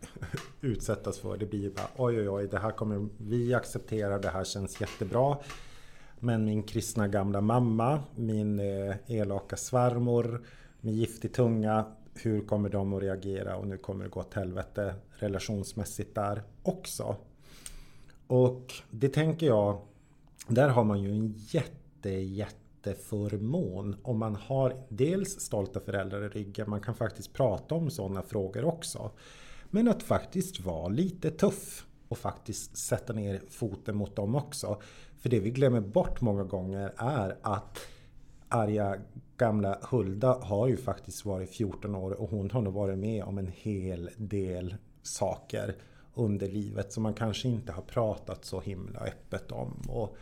utsättas 0.60 1.18
för 1.18 1.36
det 1.36 1.46
blir 1.46 1.70
bara 1.70 1.86
oj 1.96 2.18
oj 2.18 2.28
oj 2.28 2.48
det 2.48 2.58
här 2.58 2.70
kommer 2.70 3.08
vi 3.18 3.54
acceptera 3.54 4.18
det 4.18 4.28
här 4.28 4.44
känns 4.44 4.80
jättebra. 4.80 5.36
Men 6.18 6.44
min 6.44 6.62
kristna 6.62 7.08
gamla 7.08 7.40
mamma, 7.40 8.02
min 8.16 8.58
eh, 8.60 8.96
elaka 9.06 9.56
svärmor, 9.56 10.46
med 10.80 10.94
giftig 10.94 11.34
tunga. 11.34 11.84
Hur 12.14 12.46
kommer 12.46 12.68
de 12.68 12.92
att 12.92 13.02
reagera? 13.02 13.56
Och 13.56 13.66
nu 13.66 13.76
kommer 13.76 14.04
det 14.04 14.10
gå 14.10 14.20
åt 14.20 14.34
helvete 14.34 14.94
relationsmässigt 15.10 16.14
där 16.14 16.42
också. 16.62 17.16
Och 18.26 18.72
det 18.90 19.08
tänker 19.08 19.46
jag 19.46 19.80
där 20.48 20.68
har 20.68 20.84
man 20.84 21.02
ju 21.02 21.10
en 21.10 21.34
jätte, 21.36 22.10
jätte, 22.10 22.59
jätteförmån 22.86 23.96
om 24.02 24.18
man 24.18 24.34
har 24.34 24.76
dels 24.88 25.40
stolta 25.40 25.80
föräldrar 25.80 26.24
i 26.24 26.28
ryggen. 26.28 26.70
Man 26.70 26.80
kan 26.80 26.94
faktiskt 26.94 27.32
prata 27.32 27.74
om 27.74 27.90
sådana 27.90 28.22
frågor 28.22 28.64
också. 28.64 29.10
Men 29.70 29.88
att 29.88 30.02
faktiskt 30.02 30.60
vara 30.60 30.88
lite 30.88 31.30
tuff 31.30 31.86
och 32.08 32.18
faktiskt 32.18 32.76
sätta 32.76 33.12
ner 33.12 33.42
foten 33.48 33.96
mot 33.96 34.16
dem 34.16 34.34
också. 34.34 34.80
För 35.18 35.28
det 35.28 35.40
vi 35.40 35.50
glömmer 35.50 35.80
bort 35.80 36.20
många 36.20 36.44
gånger 36.44 36.92
är 36.96 37.36
att 37.42 37.78
arga 38.48 38.96
gamla 39.36 39.78
Hulda 39.90 40.38
har 40.42 40.68
ju 40.68 40.76
faktiskt 40.76 41.24
varit 41.24 41.50
14 41.50 41.94
år 41.94 42.10
och 42.10 42.30
hon 42.30 42.50
har 42.50 42.62
nog 42.62 42.74
varit 42.74 42.98
med 42.98 43.24
om 43.24 43.38
en 43.38 43.52
hel 43.54 44.10
del 44.16 44.74
saker 45.02 45.76
under 46.14 46.48
livet 46.48 46.92
som 46.92 47.02
man 47.02 47.14
kanske 47.14 47.48
inte 47.48 47.72
har 47.72 47.82
pratat 47.82 48.44
så 48.44 48.60
himla 48.60 49.00
öppet 49.00 49.52
om. 49.52 49.82
Och, 49.88 50.16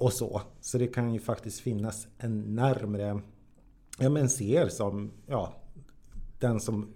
och 0.00 0.12
så. 0.12 0.42
Så 0.60 0.78
det 0.78 0.86
kan 0.86 1.14
ju 1.14 1.20
faktiskt 1.20 1.60
finnas 1.60 2.08
en 2.18 2.54
närmre, 2.54 3.20
ja 3.98 4.08
men 4.08 4.30
ser 4.30 4.68
som, 4.68 5.10
ja, 5.26 5.54
den 6.38 6.60
som 6.60 6.94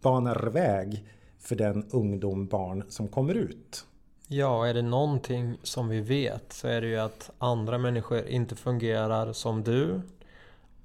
banar 0.00 0.50
väg 0.50 1.06
för 1.38 1.56
den 1.56 1.86
ungdom, 1.90 2.46
barn 2.46 2.84
som 2.88 3.08
kommer 3.08 3.34
ut. 3.34 3.86
Ja, 4.28 4.66
är 4.66 4.74
det 4.74 4.82
någonting 4.82 5.58
som 5.62 5.88
vi 5.88 6.00
vet 6.00 6.52
så 6.52 6.68
är 6.68 6.80
det 6.80 6.86
ju 6.86 6.98
att 6.98 7.30
andra 7.38 7.78
människor 7.78 8.26
inte 8.26 8.56
fungerar 8.56 9.32
som 9.32 9.62
du. 9.62 10.00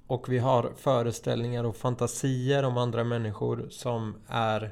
Och 0.08 0.30
vi 0.30 0.40
har 0.40 0.72
föreställningar 0.78 1.64
och 1.64 1.76
fantasier 1.76 2.64
om 2.64 2.78
andra 2.78 3.04
människor 3.04 3.68
som 3.70 4.16
är 4.28 4.72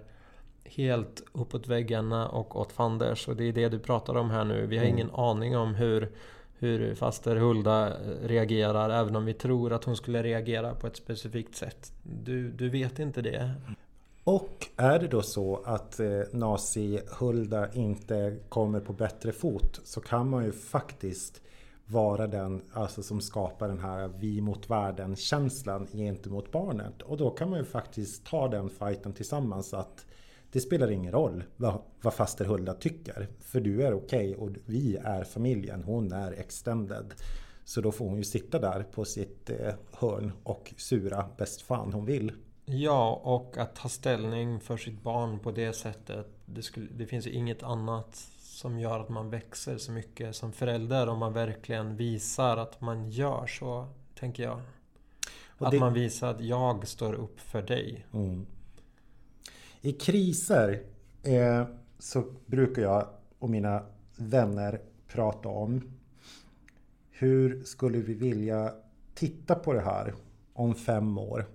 helt 0.63 1.23
uppåt 1.31 1.67
väggarna 1.67 2.27
och 2.27 2.59
åt 2.59 2.71
fanders. 2.71 3.27
Och 3.27 3.35
det 3.35 3.43
är 3.43 3.53
det 3.53 3.69
du 3.69 3.79
pratar 3.79 4.15
om 4.17 4.29
här 4.29 4.43
nu. 4.43 4.65
Vi 4.65 4.77
har 4.77 4.85
mm. 4.85 4.97
ingen 4.97 5.11
aning 5.15 5.57
om 5.57 5.75
hur, 5.75 6.11
hur 6.59 6.95
faster 6.95 7.35
Hulda 7.35 7.87
eh, 7.87 8.27
reagerar 8.27 8.89
även 8.89 9.15
om 9.15 9.25
vi 9.25 9.33
tror 9.33 9.73
att 9.73 9.83
hon 9.83 9.95
skulle 9.95 10.23
reagera 10.23 10.75
på 10.75 10.87
ett 10.87 10.95
specifikt 10.95 11.55
sätt. 11.55 11.93
Du, 12.03 12.51
du 12.51 12.69
vet 12.69 12.99
inte 12.99 13.21
det. 13.21 13.51
Och 14.23 14.67
är 14.75 14.99
det 14.99 15.07
då 15.07 15.21
så 15.21 15.61
att 15.65 15.99
eh, 15.99 16.21
Nazi-Hulda 16.31 17.73
inte 17.73 18.37
kommer 18.49 18.79
på 18.79 18.93
bättre 18.93 19.31
fot 19.31 19.81
så 19.83 20.01
kan 20.01 20.29
man 20.29 20.45
ju 20.45 20.51
faktiskt 20.51 21.41
vara 21.85 22.27
den 22.27 22.61
alltså, 22.73 23.03
som 23.03 23.21
skapar 23.21 23.67
den 23.67 23.79
här 23.79 24.09
vi 24.19 24.41
mot 24.41 24.69
världen 24.69 25.15
känslan 25.15 25.87
gentemot 25.93 26.51
barnet. 26.51 27.01
Och 27.01 27.17
då 27.17 27.29
kan 27.29 27.49
man 27.49 27.59
ju 27.59 27.65
faktiskt 27.65 28.25
ta 28.25 28.47
den 28.47 28.69
fighten 28.69 29.13
tillsammans 29.13 29.73
att 29.73 30.05
det 30.55 30.61
spelar 30.61 30.91
ingen 30.91 31.11
roll 31.11 31.43
vad, 31.57 31.81
vad 32.01 32.13
faster 32.13 32.45
Hulda 32.45 32.73
tycker. 32.73 33.27
För 33.39 33.59
du 33.59 33.83
är 33.83 33.93
okej 33.93 34.35
okay 34.35 34.35
och 34.35 34.55
vi 34.65 34.97
är 34.97 35.23
familjen. 35.23 35.83
Hon 35.83 36.11
är 36.11 36.31
extended. 36.31 37.13
Så 37.63 37.81
då 37.81 37.91
får 37.91 38.05
hon 38.05 38.17
ju 38.17 38.23
sitta 38.23 38.59
där 38.59 38.83
på 38.83 39.05
sitt 39.05 39.49
eh, 39.49 39.73
hörn 39.91 40.31
och 40.43 40.73
sura 40.77 41.29
bäst 41.37 41.61
fan 41.61 41.93
hon 41.93 42.05
vill. 42.05 42.31
Ja, 42.65 43.21
och 43.23 43.57
att 43.57 43.75
ta 43.75 43.89
ställning 43.89 44.59
för 44.59 44.77
sitt 44.77 45.03
barn 45.03 45.39
på 45.39 45.51
det 45.51 45.73
sättet. 45.73 46.27
Det, 46.45 46.61
skulle, 46.61 46.87
det 46.91 47.05
finns 47.05 47.27
ju 47.27 47.31
inget 47.31 47.63
annat 47.63 48.15
som 48.39 48.79
gör 48.79 48.99
att 48.99 49.09
man 49.09 49.29
växer 49.29 49.77
så 49.77 49.91
mycket 49.91 50.35
som 50.35 50.51
förälder 50.51 51.07
om 51.07 51.19
man 51.19 51.33
verkligen 51.33 51.95
visar 51.95 52.57
att 52.57 52.81
man 52.81 53.09
gör 53.09 53.47
så, 53.47 53.87
tänker 54.19 54.43
jag. 54.43 54.59
Det... 55.57 55.65
Att 55.65 55.79
man 55.79 55.93
visar 55.93 56.31
att 56.31 56.41
jag 56.41 56.87
står 56.87 57.13
upp 57.13 57.39
för 57.39 57.61
dig. 57.61 58.05
Mm. 58.13 58.45
I 59.85 59.91
kriser 59.91 60.83
eh, 61.23 61.65
så 61.99 62.23
brukar 62.45 62.81
jag 62.81 63.07
och 63.39 63.49
mina 63.49 63.85
vänner 64.15 64.81
prata 65.07 65.49
om 65.49 65.81
hur 67.09 67.63
skulle 67.63 67.97
vi 67.97 68.13
vilja 68.13 68.73
titta 69.13 69.55
på 69.55 69.73
det 69.73 69.81
här 69.81 70.13
om 70.53 70.75
fem 70.75 71.17
år? 71.17 71.45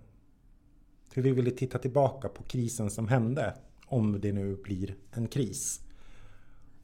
Hur 1.13 1.23
vi 1.23 1.31
ville 1.33 1.51
titta 1.51 1.79
tillbaka 1.79 2.29
på 2.29 2.43
krisen 2.43 2.91
som 2.91 3.09
hände 3.09 3.55
om 3.87 4.21
det 4.21 4.33
nu 4.33 4.57
blir 4.57 4.95
en 5.11 5.29
kris. 5.29 5.81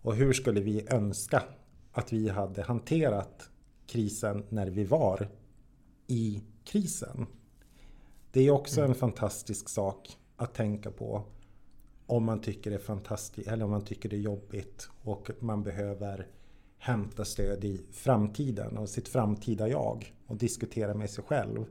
Och 0.03 0.17
hur 0.17 0.33
skulle 0.33 0.61
vi 0.61 0.87
önska 0.89 1.43
att 1.93 2.13
vi 2.13 2.29
hade 2.29 2.63
hanterat 2.63 3.51
krisen 3.87 4.45
när 4.49 4.67
vi 4.67 4.85
var 4.85 5.29
i 6.07 6.43
krisen? 6.65 7.27
Det 8.33 8.41
är 8.41 8.51
också 8.51 8.83
en 8.83 8.95
fantastisk 8.95 9.69
sak 9.69 10.19
att 10.37 10.55
tänka 10.55 10.91
på 10.91 11.25
om 12.07 12.25
man 12.25 12.41
tycker 12.41 12.71
det 12.71 12.77
är 12.77 12.81
fantastiskt 12.81 13.49
eller 13.49 13.65
om 13.65 13.71
man 13.71 13.85
tycker 13.85 14.09
det 14.09 14.17
är 14.17 14.21
jobbigt 14.21 14.89
och 15.03 15.31
man 15.41 15.63
behöver 15.63 16.27
hämta 16.79 17.25
stöd 17.25 17.65
i 17.65 17.81
framtiden 17.93 18.79
och 18.79 18.89
sitt 18.89 19.09
framtida 19.09 19.69
jag 19.69 20.15
och 20.27 20.37
diskutera 20.37 20.95
med 20.95 21.11
sig 21.11 21.25
själv 21.25 21.65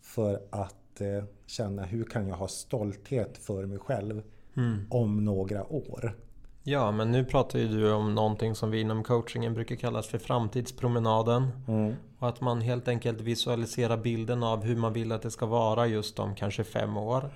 för 0.00 0.42
att 0.50 1.00
eh, 1.00 1.24
känna 1.46 1.82
hur 1.82 2.04
kan 2.04 2.28
jag 2.28 2.36
ha 2.36 2.48
stolthet 2.48 3.38
för 3.38 3.66
mig 3.66 3.78
själv 3.78 4.22
mm. 4.56 4.86
om 4.90 5.24
några 5.24 5.72
år. 5.72 6.16
Ja, 6.64 6.90
men 6.90 7.10
nu 7.10 7.24
pratar 7.24 7.58
ju 7.58 7.68
du 7.68 7.92
om 7.92 8.14
någonting 8.14 8.54
som 8.54 8.70
vi 8.70 8.80
inom 8.80 9.04
coachingen 9.04 9.54
brukar 9.54 9.76
kallas 9.76 10.06
för 10.06 10.18
framtidspromenaden. 10.18 11.48
Mm. 11.68 11.94
Och 12.18 12.28
att 12.28 12.40
man 12.40 12.60
helt 12.60 12.88
enkelt 12.88 13.20
visualiserar 13.20 13.96
bilden 13.96 14.42
av 14.42 14.62
hur 14.64 14.76
man 14.76 14.92
vill 14.92 15.12
att 15.12 15.22
det 15.22 15.30
ska 15.30 15.46
vara 15.46 15.86
just 15.86 16.18
om 16.18 16.34
kanske 16.34 16.64
fem 16.64 16.96
år. 16.96 17.30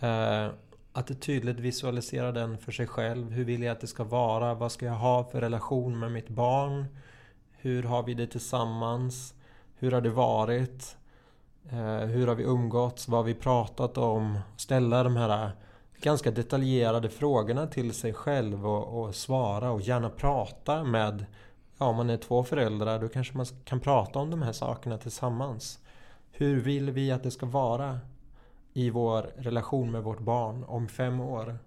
Eh, 0.00 0.48
att 0.98 1.20
tydligt 1.20 1.60
visualisera 1.60 2.32
den 2.32 2.58
för 2.58 2.72
sig 2.72 2.86
själv. 2.86 3.30
Hur 3.30 3.44
vill 3.44 3.62
jag 3.62 3.72
att 3.72 3.80
det 3.80 3.86
ska 3.86 4.04
vara? 4.04 4.54
Vad 4.54 4.72
ska 4.72 4.86
jag 4.86 4.94
ha 4.94 5.24
för 5.24 5.40
relation 5.40 5.98
med 5.98 6.12
mitt 6.12 6.28
barn? 6.28 6.86
Hur 7.50 7.82
har 7.82 8.02
vi 8.02 8.14
det 8.14 8.26
tillsammans? 8.26 9.34
Hur 9.76 9.92
har 9.92 10.00
det 10.00 10.10
varit? 10.10 10.96
Eh, 11.70 11.96
hur 11.96 12.26
har 12.26 12.34
vi 12.34 12.44
umgåtts? 12.44 13.08
Vad 13.08 13.18
har 13.18 13.24
vi 13.24 13.34
pratat 13.34 13.98
om? 13.98 14.38
Ställa 14.56 15.02
de 15.02 15.16
här 15.16 15.44
eh, 15.44 15.50
ganska 16.00 16.30
detaljerade 16.30 17.08
frågorna 17.08 17.66
till 17.66 17.92
sig 17.92 18.14
själv 18.14 18.66
och, 18.66 19.02
och, 19.02 19.14
svara 19.14 19.70
och 19.70 19.80
gärna 19.80 20.10
prata 20.10 20.84
med 20.84 21.24
Ja, 21.78 21.86
om 21.86 21.96
man 21.96 22.10
är 22.10 22.16
två 22.16 22.44
föräldrar 22.44 23.00
då 23.00 23.08
kanske 23.08 23.36
man 23.36 23.46
kan 23.64 23.80
prata 23.80 24.18
om 24.18 24.30
de 24.30 24.42
här 24.42 24.52
sakerna 24.52 24.98
tillsammans. 24.98 25.78
Hur 26.32 26.60
vill 26.60 26.90
vi 26.90 27.10
att 27.10 27.22
det 27.22 27.30
ska 27.30 27.46
vara 27.46 27.98
i 28.78 28.90
vår 28.90 29.22
relation 29.36 29.90
med 29.90 30.02
vårt 30.02 30.20
barn 30.20 30.64
om 30.64 30.88
fem 30.88 31.20
år? 31.20 31.58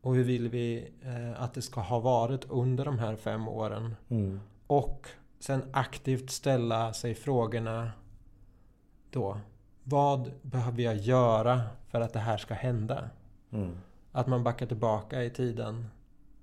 Och 0.00 0.14
hur 0.14 0.24
vill 0.24 0.48
vi 0.48 0.92
eh, 1.02 1.42
att 1.42 1.54
det 1.54 1.62
ska 1.62 1.80
ha 1.80 1.98
varit 1.98 2.44
under 2.50 2.84
de 2.84 2.98
här 2.98 3.16
fem 3.16 3.48
åren? 3.48 3.96
Mm. 4.08 4.40
Och 4.66 5.08
sen 5.38 5.62
aktivt 5.72 6.30
ställa 6.30 6.92
sig 6.92 7.14
frågorna 7.14 7.90
då. 9.10 9.40
Vad 9.82 10.32
behöver 10.42 10.82
jag 10.82 10.96
göra 10.96 11.62
för 11.88 12.00
att 12.00 12.12
det 12.12 12.18
här 12.18 12.38
ska 12.38 12.54
hända? 12.54 13.10
Mm. 13.50 13.76
Att 14.12 14.26
man 14.26 14.44
backar 14.44 14.66
tillbaka 14.66 15.24
i 15.24 15.30
tiden. 15.30 15.86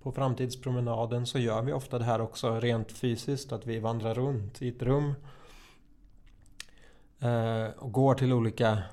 På 0.04 0.12
framtidspromenaden 0.12 1.26
så 1.26 1.40
gör 1.40 1.62
vi 1.62 1.74
ofta 1.74 2.00
det 2.00 2.06
här 2.06 2.22
också 2.22 2.60
rent 2.60 2.92
fysiskt. 2.92 3.52
Att 3.52 3.66
vi 3.66 3.80
vandrar 3.80 4.14
runt 4.14 4.62
i 4.62 4.70
ett 4.70 4.82
rum. 4.82 5.14
Eh, 7.20 7.70
och 7.78 7.92
går 7.92 8.16
till 8.16 8.34
olika 8.34 8.84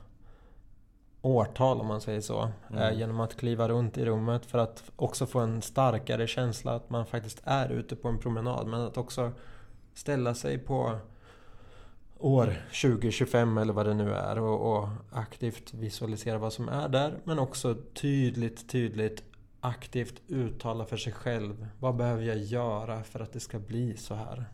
årtal 1.24 1.80
om 1.80 1.86
man 1.86 2.00
säger 2.00 2.20
så. 2.20 2.48
Mm. 2.70 2.82
Eh, 2.82 2.98
genom 2.98 3.20
att 3.20 3.36
kliva 3.36 3.68
runt 3.68 3.98
i 3.98 4.04
rummet 4.04 4.46
för 4.46 4.58
att 4.58 4.84
också 4.96 5.26
få 5.26 5.40
en 5.40 5.62
starkare 5.62 6.26
känsla 6.26 6.74
att 6.74 6.90
man 6.90 7.06
faktiskt 7.06 7.40
är 7.44 7.68
ute 7.68 7.96
på 7.96 8.08
en 8.08 8.18
promenad. 8.18 8.66
Men 8.66 8.80
att 8.80 8.96
också 8.96 9.32
ställa 9.94 10.34
sig 10.34 10.58
på 10.58 10.98
år 12.18 12.54
2025 12.82 13.58
eller 13.58 13.72
vad 13.72 13.86
det 13.86 13.94
nu 13.94 14.14
är 14.14 14.38
och, 14.38 14.76
och, 14.76 14.88
aktivt 15.12 15.74
visualisera 15.74 16.38
vad 16.38 16.52
som 16.52 16.68
är 16.68 16.88
där. 16.88 17.18
Men 17.24 17.38
också 17.38 17.76
tydligt, 17.94 18.68
tydligt 18.68 19.22
aktivt 19.60 20.22
uttala 20.28 20.84
för 20.84 20.96
sig 20.96 21.12
själv. 21.12 21.68
Vad 21.78 21.96
behöver 21.96 22.22
jag 22.22 22.38
göra 22.38 23.02
för 23.02 23.20
att 23.20 23.32
det 23.32 23.40
ska 23.40 23.58
bli 23.58 23.96
så 23.96 24.14
här? 24.14 24.44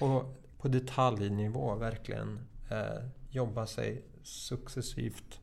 Och 0.00 0.36
på 0.58 0.68
detaljnivå 0.68 1.74
verkligen 1.74 2.40
eh, 2.70 3.04
jobba 3.30 3.66
sig 3.66 4.02
successivt 4.22 5.40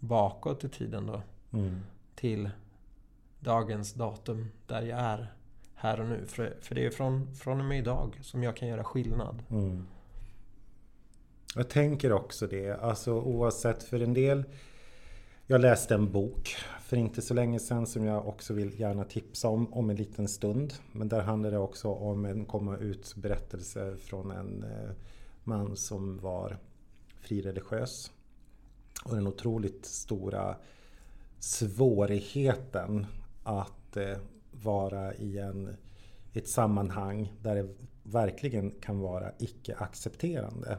bakåt 0.00 0.64
i 0.64 0.68
tiden 0.68 1.06
då. 1.06 1.22
Mm. 1.58 1.80
Till 2.14 2.50
dagens 3.40 3.94
datum 3.94 4.48
där 4.66 4.82
jag 4.82 4.98
är 4.98 5.32
här 5.74 6.00
och 6.00 6.06
nu. 6.06 6.26
För, 6.26 6.56
för 6.60 6.74
det 6.74 6.86
är 6.86 6.90
från, 6.90 7.34
från 7.34 7.60
och 7.60 7.66
med 7.66 7.78
idag 7.78 8.18
som 8.22 8.42
jag 8.42 8.56
kan 8.56 8.68
göra 8.68 8.84
skillnad. 8.84 9.42
Mm. 9.50 9.86
Jag 11.54 11.68
tänker 11.68 12.12
också 12.12 12.46
det. 12.46 12.70
Alltså 12.70 13.12
oavsett 13.12 13.82
för 13.82 14.00
en 14.00 14.14
del. 14.14 14.44
Jag 15.46 15.60
läste 15.60 15.94
en 15.94 16.12
bok 16.12 16.56
för 16.80 16.96
inte 16.96 17.22
så 17.22 17.34
länge 17.34 17.58
sedan 17.58 17.86
som 17.86 18.04
jag 18.04 18.28
också 18.28 18.54
vill 18.54 18.80
gärna 18.80 19.04
tipsa 19.04 19.48
om 19.48 19.72
om 19.72 19.90
en 19.90 19.96
liten 19.96 20.28
stund. 20.28 20.74
Men 20.92 21.08
där 21.08 21.20
handlar 21.20 21.50
det 21.50 21.58
också 21.58 21.88
om 21.88 22.24
en 22.24 22.44
komma 22.44 22.76
ut 22.76 23.14
berättelse 23.16 23.96
från 23.96 24.30
en 24.30 24.64
eh, 24.64 24.90
man 25.44 25.76
som 25.76 26.18
var 26.18 26.58
frireligiös. 27.20 28.12
Och 29.04 29.14
den 29.14 29.26
otroligt 29.26 29.86
stora 29.86 30.56
svårigheten 31.38 33.06
att 33.42 33.96
eh, 33.96 34.18
vara 34.50 35.14
i 35.14 35.38
en, 35.38 35.76
ett 36.32 36.48
sammanhang 36.48 37.32
där 37.42 37.54
det 37.54 37.68
verkligen 38.02 38.70
kan 38.70 38.98
vara 38.98 39.32
icke-accepterande. 39.38 40.78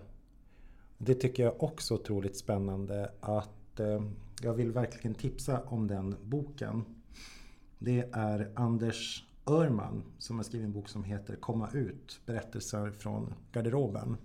Det 0.97 1.15
tycker 1.15 1.43
jag 1.43 1.63
också 1.63 1.93
är 1.93 1.99
otroligt 1.99 2.38
spännande 2.38 3.11
att 3.20 3.80
eh, 3.80 4.01
jag 4.41 4.53
vill 4.53 4.72
verkligen 4.72 5.15
tipsa 5.15 5.61
om 5.63 5.88
den 5.88 6.15
boken. 6.24 6.86
Det 7.80 8.09
är 8.11 8.51
Anders 8.55 9.26
Örman 9.45 10.03
som 10.17 10.38
har 10.38 10.43
skrivit 10.43 10.65
en 10.65 10.74
bok 10.74 10.89
som 10.89 11.03
heter 11.03 11.36
Komma 11.36 11.70
ut, 11.74 12.22
berättelser 12.26 12.91
från 12.91 13.34
garderoben. 13.51 14.17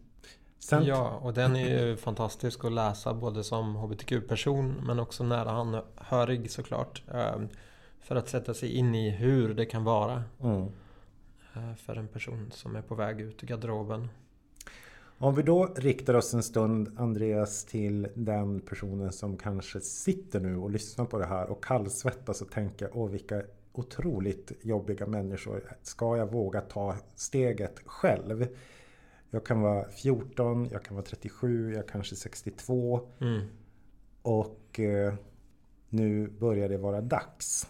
Sen... 0.65 0.85
Ja, 0.85 1.09
och 1.23 1.35
den 1.35 1.57
är 1.57 1.87
ju 1.87 1.97
fantastisk 1.97 2.65
att 2.65 2.73
läsa 2.73 3.15
både 3.15 3.45
som 3.45 3.75
HBTQ-person 3.77 4.75
men 4.87 4.99
också 5.01 5.25
nära 5.25 5.51
anhörig 5.51 6.51
såklart. 6.51 7.03
Ehm, 7.15 7.49
För 8.01 8.17
att 8.17 8.29
sätta 8.29 8.55
sig 8.55 8.73
in 8.77 8.95
i 8.95 9.11
hur 9.11 9.55
det 9.55 9.67
kan 9.67 9.85
vara 9.85 10.23
Mm. 10.43 10.63
eh, 11.55 11.75
för 11.77 11.97
en 11.97 12.09
person 12.09 12.51
som 12.55 12.77
är 12.77 12.83
på 12.83 12.95
väg 12.95 13.21
ut 13.21 13.43
ur 13.43 13.47
garderoben. 13.47 14.09
Om 15.19 15.35
vi 15.35 15.43
då 15.43 15.67
riktar 15.77 16.15
oss 16.15 16.35
en 16.35 16.43
stund 16.43 16.93
Andreas 16.99 17.65
till 17.65 18.09
den 18.15 18.61
personen 18.61 19.13
som 19.13 19.37
kanske 19.37 19.81
sitter 19.81 20.41
nu 20.41 20.57
och 20.57 20.71
lyssnar 20.71 21.05
på 21.05 21.19
det 21.19 21.27
här 21.27 21.47
och 21.51 21.65
kallsvettas 21.65 22.43
och 22.43 22.51
tänker 22.51 22.91
åh 22.93 23.11
vilka 23.11 23.43
otroligt 23.73 24.53
jobbiga 24.63 25.07
människor. 25.07 25.77
Ska 25.83 26.17
jag 26.17 26.33
våga 26.33 26.61
ta 26.61 26.97
steget 27.15 27.81
själv? 27.87 28.47
Jag 29.35 29.47
kan 29.47 29.61
vara 29.61 29.89
14, 29.89 30.69
jag 30.73 30.85
kan 30.85 30.97
vara 30.97 31.07
37, 31.07 31.75
jag 31.75 31.89
kanske 31.89 32.17
62 32.17 33.01
Mm. 33.21 33.47
och 34.23 34.81
eh, 34.81 35.15
nu 35.89 36.29
börjar 36.29 36.69
det 36.69 36.79
vara 36.79 37.01
dags. 37.01 37.69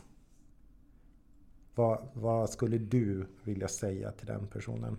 Vad, 1.75 2.09
vad 2.13 2.51
skulle 2.51 2.79
du 2.79 3.27
vilja 3.45 3.69
säga 3.69 4.13
till 4.13 4.27
den 4.27 4.47
personen? 4.47 4.99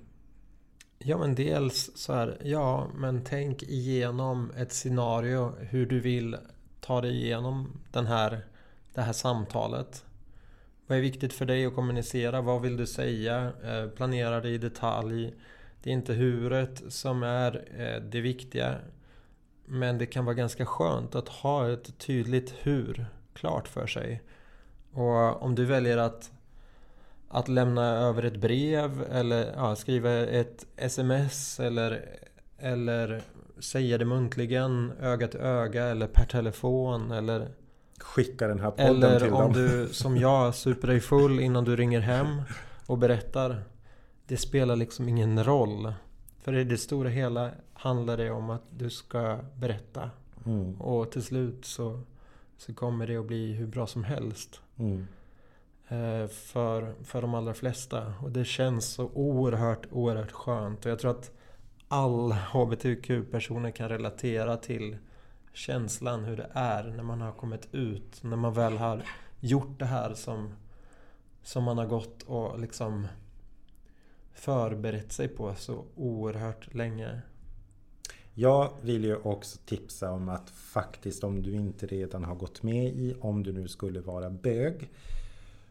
Ja 0.99 1.17
men 1.17 1.35
dels 1.35 1.91
så 1.95 2.13
här, 2.13 2.37
ja 2.43 2.87
men 2.95 3.23
tänk 3.23 3.63
igenom 3.63 4.51
ett 4.57 4.71
scenario 4.71 5.51
hur 5.59 5.85
du 5.85 5.99
vill 5.99 6.37
ta 6.79 7.01
dig 7.01 7.15
igenom 7.23 7.81
den 7.91 8.05
här, 8.05 8.45
det 8.93 9.01
här 9.01 9.13
samtalet. 9.13 10.05
Vad 10.87 10.97
är 10.97 11.01
viktigt 11.01 11.33
för 11.33 11.45
dig 11.45 11.65
att 11.65 11.75
kommunicera? 11.75 12.41
Vad 12.41 12.61
vill 12.61 12.77
du 12.77 12.85
säga? 12.85 13.53
Eh, 13.63 13.89
planera 13.89 14.41
det 14.41 14.49
i 14.49 14.57
detalj. 14.57 15.33
Det 15.85 15.91
är 15.91 15.93
inte 15.93 16.13
huret 16.13 16.83
som 16.89 17.23
är 17.23 17.65
eh, 17.77 18.01
det 18.01 18.21
viktiga. 18.21 18.75
Men 19.65 19.97
det 19.97 20.05
kan 20.05 20.25
vara 20.25 20.35
ganska 20.35 20.65
skönt 20.65 21.15
att 21.15 21.29
ha 21.29 21.71
ett 21.71 21.97
tydligt 21.97 22.53
hur 22.61 23.05
klart 23.33 23.67
för 23.67 23.87
sig. 23.87 24.21
Och 24.93 25.41
om 25.41 25.55
du 25.55 25.65
väljer 25.65 25.97
att 25.97 26.31
att 27.29 27.47
lämna 27.47 27.85
över 27.85 28.23
ett 28.23 28.35
brev 28.35 29.05
eller 29.11 29.53
ja, 29.55 29.75
skriva 29.75 30.11
ett 30.11 30.65
sms 30.77 31.59
eller, 31.59 32.05
eller 32.57 33.21
säga 33.59 33.97
det 33.97 34.05
muntligen 34.05 34.91
öga 35.01 35.27
till 35.27 35.39
öga 35.39 35.85
eller 35.85 36.07
per 36.07 36.25
telefon 36.25 37.11
eller 37.11 37.47
Skicka 37.99 38.47
den 38.47 38.59
här 38.59 38.71
podden 38.71 38.95
till 38.95 39.03
Eller 39.03 39.19
dem. 39.29 39.33
om 39.33 39.53
du 39.53 39.87
som 39.91 40.17
jag 40.17 40.55
super 40.55 40.87
dig 40.87 40.99
full 40.99 41.39
innan 41.39 41.63
du 41.63 41.75
ringer 41.75 41.99
hem 41.99 42.41
och 42.87 42.97
berättar 42.97 43.63
Det 44.27 44.37
spelar 44.37 44.75
liksom 44.75 45.09
ingen 45.09 45.43
roll 45.43 45.93
För 46.41 46.55
i 46.55 46.63
det 46.63 46.77
stora 46.77 47.09
hela 47.09 47.51
handlar 47.73 48.17
det 48.17 48.31
om 48.31 48.49
att 48.49 48.63
du 48.69 48.89
ska 48.89 49.39
berätta 49.55 50.09
Mm, 50.45 50.81
och 50.81 51.11
till 51.11 51.23
slut 51.23 51.65
så, 51.65 52.01
så 52.57 52.73
kommer 52.73 53.07
det 53.07 53.17
att 53.17 53.25
bli 53.25 53.53
hur 53.53 53.67
bra 53.67 53.87
som 53.87 54.03
helst 54.03 54.61
mm. 54.77 55.07
eh, 55.87 56.27
för, 56.27 56.93
för 57.03 57.21
de 57.21 57.33
allra 57.33 57.53
flesta. 57.53 58.13
Och 58.21 58.31
det 58.31 58.45
känns 58.45 58.85
så 58.85 59.09
oerhört, 59.13 59.87
oerhört 59.91 60.31
skönt. 60.31 60.85
Och 60.85 60.91
jag 60.91 60.99
tror 60.99 61.11
att 61.11 61.31
all 61.87 62.31
HBTQ-personer 62.31 63.71
kan 63.71 63.89
relatera 63.89 64.57
till 64.57 64.97
känslan 65.53 66.23
hur 66.23 66.37
det 66.37 66.49
är 66.53 66.83
när 66.83 67.03
man 67.03 67.21
har 67.21 67.31
kommit 67.31 67.67
ut. 67.71 68.23
När 68.23 68.37
man 68.37 68.53
väl 68.53 68.77
har 68.77 69.03
gjort 69.39 69.79
det 69.79 69.85
här 69.85 70.13
som, 70.13 70.53
som 71.43 71.63
man 71.63 71.77
har 71.77 71.85
gått 71.85 72.23
och 72.23 72.59
liksom 72.59 73.07
förberett 74.35 75.11
sig 75.11 75.27
på 75.27 75.55
så 75.55 75.85
oerhört 75.95 76.73
länge. 76.73 77.21
Jag 78.33 78.73
vill 78.81 79.03
ju 79.03 79.15
också 79.15 79.57
tipsa 79.65 80.11
om 80.11 80.29
att 80.29 80.49
faktiskt 80.49 81.23
om 81.23 81.41
du 81.41 81.51
inte 81.51 81.87
redan 81.87 82.23
har 82.23 82.35
gått 82.35 82.63
med 82.63 82.85
i, 82.85 83.15
om 83.19 83.43
du 83.43 83.53
nu 83.53 83.67
skulle 83.67 83.99
vara 83.99 84.29
bög, 84.29 84.89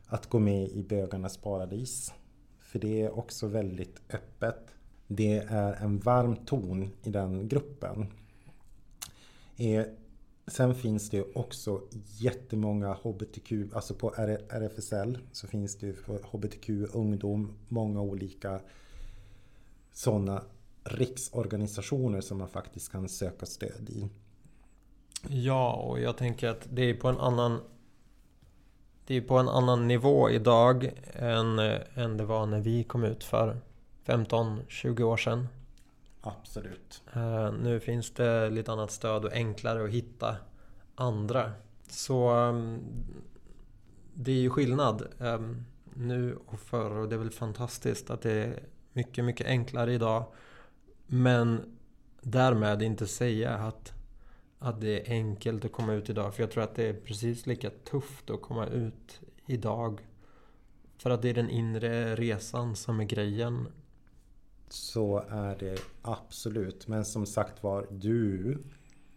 att 0.07 0.27
gå 0.27 0.39
med 0.39 0.69
i 0.69 0.83
Bögarnas 0.83 1.37
paradis. 1.37 2.15
För 2.59 2.79
det 2.79 3.03
är 3.03 3.19
också 3.19 3.47
väldigt 3.47 4.01
öppet. 4.11 4.75
Det 5.07 5.37
är 5.37 5.73
en 5.73 5.99
varm 5.99 6.37
ton 6.37 6.91
i 7.03 7.11
den 7.11 7.49
gruppen. 7.49 8.07
Sen 10.47 10.75
finns 10.75 11.11
det 11.11 11.23
också 11.35 11.83
jättemånga 12.19 12.93
HBTQ, 13.03 13.53
alltså 13.75 13.95
på 13.95 14.11
RFSL 14.49 15.19
så 15.33 15.47
finns 15.47 15.77
det 15.77 15.97
HBTQ 16.07 16.69
ungdom 16.93 17.53
många 17.69 18.01
olika 18.01 18.61
sådana 19.93 20.43
riksorganisationer 20.85 22.21
som 22.21 22.39
man 22.39 22.49
faktiskt 22.49 22.93
kan 22.93 23.09
söka 23.09 23.47
stöd 23.47 23.91
i. 23.91 24.09
Ja, 25.29 25.73
och 25.73 26.01
jag 26.01 26.17
tänker 26.17 26.49
att 26.49 26.69
det 26.71 26.83
är 26.83 26.95
på 26.95 27.09
en 27.09 27.19
annan 27.19 27.61
Det 29.07 29.15
är 29.15 29.21
på 29.21 29.39
en 29.39 29.49
annan 29.49 29.89
nivå 29.89 30.31
idag 30.31 30.91
än, 31.13 31.59
än 31.95 32.17
det 32.17 32.25
var 32.25 32.47
när 32.47 32.61
vi 32.61 32.85
kom 32.85 33.05
ut 33.05 33.25
för 33.25 33.61
15-20 34.07 35.03
år 35.03 35.17
sedan. 35.17 35.49
Absolut. 36.27 37.03
Uh, 37.17 37.53
nu 37.53 37.81
finns 37.81 38.11
det 38.11 38.51
lite 38.51 38.73
annat 38.73 38.91
stöd 38.91 39.25
och 39.25 39.33
enklare 39.33 39.85
att 39.85 39.91
hitta 39.91 40.37
andra. 40.95 41.53
Så 41.89 42.35
um, 42.35 42.81
det 44.15 44.33
är 44.33 44.41
ju 44.41 44.51
skillnad 44.51 45.07
um, 45.19 45.65
nu 45.95 46.39
och 46.47 46.61
förr 46.61 46.91
och 46.91 47.09
det 47.09 47.15
är 47.15 47.19
väl 47.19 47.31
fantastiskt 47.31 48.11
att 48.11 48.23
det 48.23 48.33
är 48.33 48.63
mycket, 48.93 49.25
mycket 49.25 49.47
enklare 49.47 49.93
idag. 49.93 50.25
Men 51.07 51.77
därmed 52.21 52.83
inte 52.83 53.07
säga 53.07 53.51
att, 53.55 53.93
att 54.59 54.81
det 54.81 55.01
är 55.01 55.13
enkelt 55.13 55.65
att 55.65 55.73
komma 55.73 55.93
ut 55.93 56.11
idag. 56.11 56.35
För 56.35 56.43
jag 56.43 56.51
tror 56.51 56.65
att 56.65 56.75
det 56.75 56.89
är 56.89 56.95
precis 56.95 57.47
lika 57.47 57.71
tufft 57.71 58.31
att 58.31 58.43
komma 58.43 58.67
ut 58.67 59.21
idag. 59.47 60.01
För 60.99 61.11
att 61.11 61.23
det 61.23 61.29
är 61.29 61.35
den 61.35 61.51
inre 61.51 62.17
resan 62.17 62.77
som 62.77 63.01
är 63.01 63.05
grejen. 63.05 63.69
Så 64.69 65.19
är 65.29 65.59
det 65.59 65.79
absolut. 66.03 66.89
Men 66.89 67.05
som 67.05 67.27
sagt 67.27 67.63
var, 67.63 67.87
du 67.91 68.59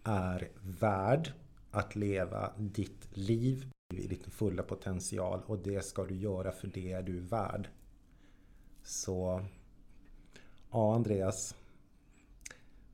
är 0.03 0.51
värd 0.61 1.31
att 1.71 1.95
leva 1.95 2.53
ditt 2.57 3.07
liv 3.17 3.71
i 3.93 4.07
din 4.07 4.31
fulla 4.31 4.63
potential 4.63 5.41
och 5.45 5.57
det 5.57 5.85
ska 5.85 6.05
du 6.05 6.15
göra 6.15 6.51
för 6.51 6.67
det 6.67 6.91
är 6.91 7.03
du 7.03 7.19
värd. 7.19 7.69
Så 8.83 9.45
ja, 10.71 10.95
Andreas. 10.95 11.55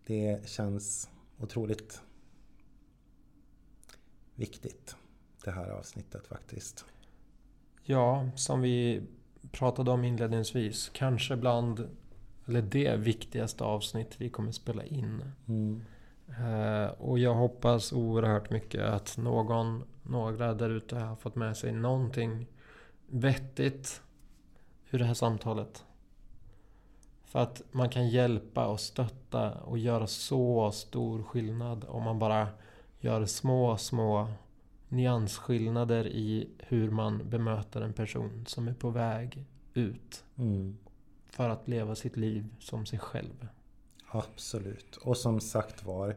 Det 0.06 0.50
känns 0.50 1.10
otroligt 1.38 2.02
viktigt 4.36 4.96
det 5.44 5.52
här 5.52 5.70
avsnittet 5.70 6.28
faktiskt. 6.28 6.86
Ja, 7.84 8.30
som 8.36 8.62
vi 8.62 9.04
pratade 9.52 9.92
om 9.92 10.04
inledningsvis. 10.04 10.90
Kanske 10.94 11.36
bland, 11.36 11.90
eller 12.46 12.62
det 12.62 12.96
viktigaste 12.96 13.64
avsnitt 13.64 14.16
vi 14.18 14.30
kommer 14.30 14.52
spela 14.52 14.84
in. 14.84 15.24
Mm. 15.48 15.82
Eh, 16.28 16.92
och 16.92 17.20
jag 17.20 17.34
hoppas 17.34 17.94
oerhört 17.94 18.50
mycket 18.50 18.82
att 18.82 19.18
någon, 19.18 19.84
några 20.04 20.54
där 20.54 20.70
ute 20.70 20.96
har 20.96 21.16
fått 21.16 21.36
med 21.36 21.58
sig 21.58 21.72
någonting 21.72 22.48
vettigt 23.08 24.02
ur 24.92 25.00
det 25.00 25.06
här 25.06 25.14
samtalet. 25.14 25.86
För 27.26 27.40
att 27.40 27.62
man 27.72 27.90
kan 27.90 28.10
hjälpa 28.10 28.68
och 28.68 28.80
stötta 28.80 29.52
och 29.52 29.78
göra 29.78 30.08
så 30.08 30.72
stor 30.72 31.24
skillnad 31.24 31.86
om 31.88 32.04
man 32.04 32.20
bara 32.20 32.48
gör 33.00 33.26
små, 33.26 33.78
små 33.78 34.28
nyansskillnader 34.90 36.08
i 36.08 36.50
hur 36.60 36.92
man 36.92 37.30
bemöter 37.30 37.82
en 37.82 37.94
person 37.94 38.46
som 38.48 38.68
är 38.68 38.74
på 38.74 38.90
väg 38.90 39.46
ut 39.74 40.24
Mm 40.36 40.78
för 41.36 41.50
att 41.50 41.68
leva 41.68 41.96
sitt 41.96 42.18
liv 42.18 42.46
som 42.60 42.86
sig 42.86 43.00
själv. 43.00 43.48
Absolut. 44.08 44.96
Och 44.96 45.18
som 45.18 45.40
sagt 45.40 45.86
var 45.86 46.16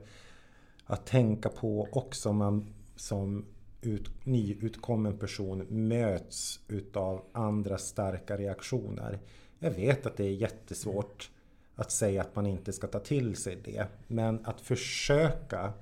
att 0.85 1.07
tänka 1.07 1.49
på 1.49 1.89
också 1.93 2.29
om 2.29 2.37
man 2.37 2.75
som 2.97 3.45
ut, 3.83 4.27
nyutkommen 4.27 5.19
person 5.19 5.67
möts 5.69 6.61
utav 6.69 7.25
andra 7.33 7.79
starka 7.79 8.37
reaktioner. 8.37 9.19
Jag 9.59 9.71
vet 9.71 10.07
att 10.07 10.17
det 10.17 10.25
är 10.25 10.33
jättesvårt 10.33 11.31
att 11.75 11.91
säga 11.91 12.21
att 12.21 12.37
man 12.37 12.47
inte 12.47 12.73
ska 12.73 12.87
ta 12.87 12.99
till 12.99 13.37
sig 13.37 13.59
det. 13.64 13.87
Men 14.07 14.47
att 14.47 14.61
försöka 14.61 15.73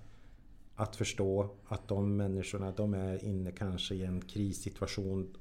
att 0.76 0.96
förstå 0.96 1.50
att 1.66 1.88
de 1.88 2.16
människorna 2.16 2.72
de 2.76 2.94
är 2.94 3.24
inne 3.24 3.52
kanske 3.52 3.94
i 3.94 4.04
en 4.04 4.20
krissituation 4.20 5.36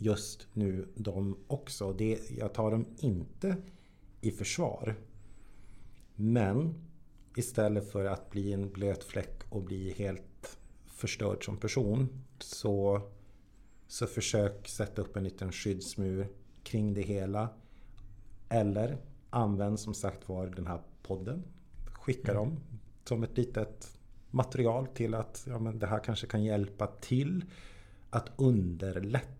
just 0.00 0.46
nu 0.52 0.88
de 0.94 1.38
också. 1.46 1.92
Det, 1.92 2.30
jag 2.30 2.54
tar 2.54 2.70
dem 2.70 2.86
inte 2.98 3.56
i 4.20 4.30
försvar. 4.30 4.94
Men 6.14 6.74
istället 7.36 7.92
för 7.92 8.04
att 8.04 8.30
bli 8.30 8.52
en 8.52 8.70
blöt 8.70 9.04
fläck 9.04 9.42
och 9.48 9.62
bli 9.62 9.92
helt 9.92 10.58
förstörd 10.86 11.44
som 11.44 11.56
person 11.56 12.08
så, 12.38 13.00
så 13.86 14.06
försök 14.06 14.68
sätta 14.68 15.02
upp 15.02 15.16
en 15.16 15.24
liten 15.24 15.52
skyddsmur 15.52 16.28
kring 16.62 16.94
det 16.94 17.02
hela. 17.02 17.48
Eller 18.48 18.98
använd 19.30 19.80
som 19.80 19.94
sagt 19.94 20.28
var 20.28 20.46
den 20.46 20.66
här 20.66 20.80
podden. 21.02 21.42
Skicka 21.92 22.34
dem 22.34 22.60
som 23.04 23.22
ett 23.22 23.36
litet 23.36 23.98
material 24.30 24.86
till 24.86 25.14
att 25.14 25.44
ja, 25.46 25.58
men 25.58 25.78
det 25.78 25.86
här 25.86 25.98
kanske 26.04 26.26
kan 26.26 26.44
hjälpa 26.44 26.86
till 26.86 27.44
att 28.10 28.30
underlätta 28.36 29.37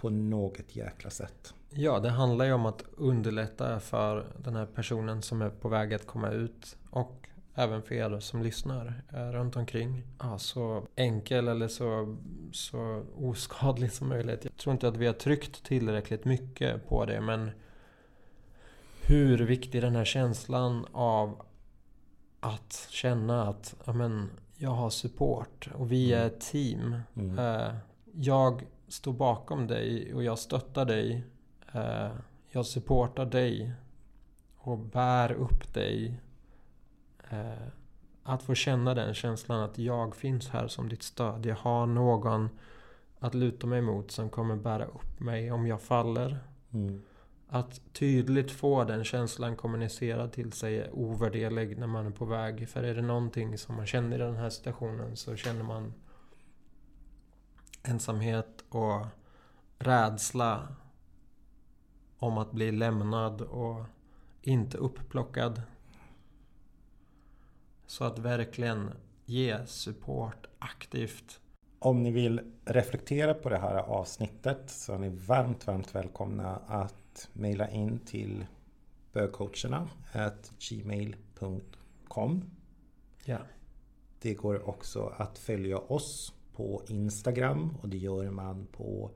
på 0.00 0.10
något 0.10 0.76
jäkla 0.76 1.10
sätt? 1.10 1.54
Ja, 1.70 2.00
det 2.00 2.10
handlar 2.10 2.44
ju 2.44 2.52
om 2.52 2.66
att 2.66 2.84
underlätta 2.96 3.80
för 3.80 4.26
den 4.38 4.56
här 4.56 4.66
personen 4.66 5.22
som 5.22 5.42
är 5.42 5.50
på 5.50 5.68
väg 5.68 5.94
att 5.94 6.06
komma 6.06 6.30
ut 6.30 6.76
och 6.90 7.28
även 7.54 7.82
för 7.82 7.94
er 7.94 8.20
som 8.20 8.42
lyssnar 8.42 9.02
eh, 9.12 9.28
runt 9.32 9.56
omkring. 9.56 10.02
Ja, 10.18 10.38
så 10.38 10.86
enkel 10.96 11.48
eller 11.48 11.68
så, 11.68 12.16
så 12.52 13.04
oskadlig 13.16 13.92
som 13.92 14.08
möjligt. 14.08 14.44
Jag 14.44 14.56
tror 14.56 14.72
inte 14.72 14.88
att 14.88 14.96
vi 14.96 15.06
har 15.06 15.12
tryckt 15.12 15.64
tillräckligt 15.64 16.24
mycket 16.24 16.88
på 16.88 17.04
det 17.04 17.20
men 17.20 17.50
hur 19.02 19.38
viktig 19.38 19.82
den 19.82 19.96
här 19.96 20.04
känslan 20.04 20.86
av 20.92 21.42
att 22.40 22.86
känna 22.90 23.48
att 23.48 23.74
amen, 23.84 24.30
jag 24.56 24.70
har 24.70 24.90
support 24.90 25.68
och 25.74 25.92
vi 25.92 26.12
är 26.12 26.26
ett 26.26 26.40
team. 26.40 26.96
Mm. 27.14 27.38
Eh, 27.38 27.74
jag 28.12 28.66
står 28.92 29.12
bakom 29.12 29.66
dig 29.66 30.14
och 30.14 30.24
jag 30.24 30.38
stöttar 30.38 30.84
dig. 30.84 31.24
Eh, 31.72 32.10
jag 32.48 32.66
supportar 32.66 33.26
dig 33.26 33.72
och 34.56 34.78
bär 34.78 35.32
upp 35.32 35.74
dig. 35.74 36.20
Eh, 37.30 37.68
att 38.22 38.42
få 38.42 38.54
känna 38.54 38.94
den 38.94 39.14
känslan 39.14 39.60
att 39.60 39.78
jag 39.78 40.16
finns 40.16 40.48
här 40.48 40.68
som 40.68 40.88
ditt 40.88 41.02
stöd. 41.02 41.46
Jag 41.46 41.56
har 41.56 41.86
någon 41.86 42.48
att 43.18 43.34
luta 43.34 43.66
mig 43.66 43.82
mot 43.82 44.10
som 44.10 44.30
kommer 44.30 44.56
bära 44.56 44.84
upp 44.84 45.20
mig 45.20 45.52
om 45.52 45.66
jag 45.66 45.82
faller. 45.82 46.38
Mm. 46.72 47.02
Att 47.48 47.80
tydligt 47.92 48.50
få 48.50 48.84
den 48.84 49.04
känslan 49.04 49.56
kommunicerad 49.56 50.32
till 50.32 50.52
sig 50.52 50.78
är 50.78 50.90
ovärderlig 50.94 51.78
när 51.78 51.86
man 51.86 52.06
är 52.06 52.10
på 52.10 52.24
väg. 52.24 52.68
För 52.68 52.82
är 52.82 52.94
det 52.94 53.02
någonting 53.02 53.58
som 53.58 53.76
man 53.76 53.86
känner 53.86 54.16
i 54.16 54.22
den 54.22 54.36
här 54.36 54.50
situationen 54.50 55.16
så 55.16 55.36
känner 55.36 55.62
man 55.62 55.92
ensamhet 57.82 58.64
och 58.68 59.06
rädsla 59.78 60.68
om 62.18 62.38
att 62.38 62.52
bli 62.52 62.72
lämnad 62.72 63.40
och 63.40 63.84
inte 64.42 64.78
upplockad. 64.78 65.62
Så 67.86 68.04
att 68.04 68.18
verkligen 68.18 68.90
ge 69.24 69.66
support 69.66 70.46
aktivt. 70.58 71.40
Om 71.78 72.02
ni 72.02 72.10
vill 72.10 72.40
reflektera 72.64 73.34
på 73.34 73.48
det 73.48 73.58
här 73.58 73.74
avsnittet 73.74 74.70
så 74.70 74.92
är 74.92 74.98
ni 74.98 75.08
varmt, 75.08 75.66
varmt 75.66 75.94
välkomna 75.94 76.56
att 76.56 77.28
mejla 77.32 77.70
in 77.70 77.98
till 77.98 78.46
bögcoacherna 79.12 79.88
gmail.com 80.68 82.50
Ja. 83.24 83.38
Det 84.20 84.34
går 84.34 84.68
också 84.68 85.14
att 85.16 85.38
följa 85.38 85.78
oss 85.78 86.34
på 86.60 86.82
Instagram 86.88 87.76
och 87.82 87.88
det 87.88 87.96
gör 87.96 88.30
man 88.30 88.66
på 88.66 89.10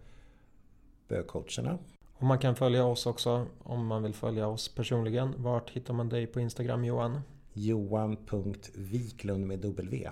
bögcoacherna. 1.09 1.79
Och 2.13 2.23
man 2.23 2.39
kan 2.39 2.57
följa 2.57 2.85
oss 2.85 3.07
också 3.07 3.47
om 3.59 3.87
man 3.87 4.03
vill 4.03 4.15
följa 4.15 4.47
oss 4.49 4.75
personligen. 4.75 5.35
Vart 5.37 5.71
hittar 5.71 5.95
man 5.95 6.09
dig 6.09 6.27
på 6.27 6.41
Instagram 6.41 6.85
Johan? 6.85 7.21
Johan.viklund 7.53 9.47
med 9.47 9.59
W. 9.59 10.11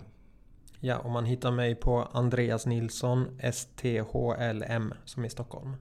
Ja, 0.80 0.98
och 0.98 1.10
man 1.10 1.24
hittar 1.24 1.50
mig 1.50 1.74
på 1.74 2.08
Andreas 2.12 2.66
Nilsson 2.66 3.40
STHLM 3.52 4.94
som 5.04 5.24
i 5.24 5.30
Stockholm. 5.30 5.76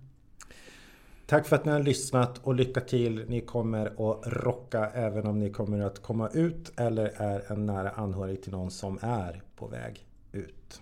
Tack 1.25 1.47
för 1.47 1.55
att 1.55 1.65
ni 1.65 1.71
har 1.71 1.83
lyssnat 1.83 2.37
och 2.43 2.55
lycka 2.55 2.81
till. 2.81 3.25
Ni 3.27 3.41
kommer 3.41 4.11
att 4.11 4.27
rocka 4.27 4.89
även 4.93 5.27
om 5.27 5.39
ni 5.39 5.49
kommer 5.49 5.79
att 5.79 6.01
komma 6.01 6.29
ut 6.29 6.71
eller 6.77 7.05
är 7.05 7.51
en 7.51 7.65
nära 7.65 7.89
anhörig 7.89 8.43
till 8.43 8.51
någon 8.51 8.71
som 8.71 8.99
är 9.01 9.43
på 9.55 9.67
väg 9.67 10.05
ut. 10.31 10.81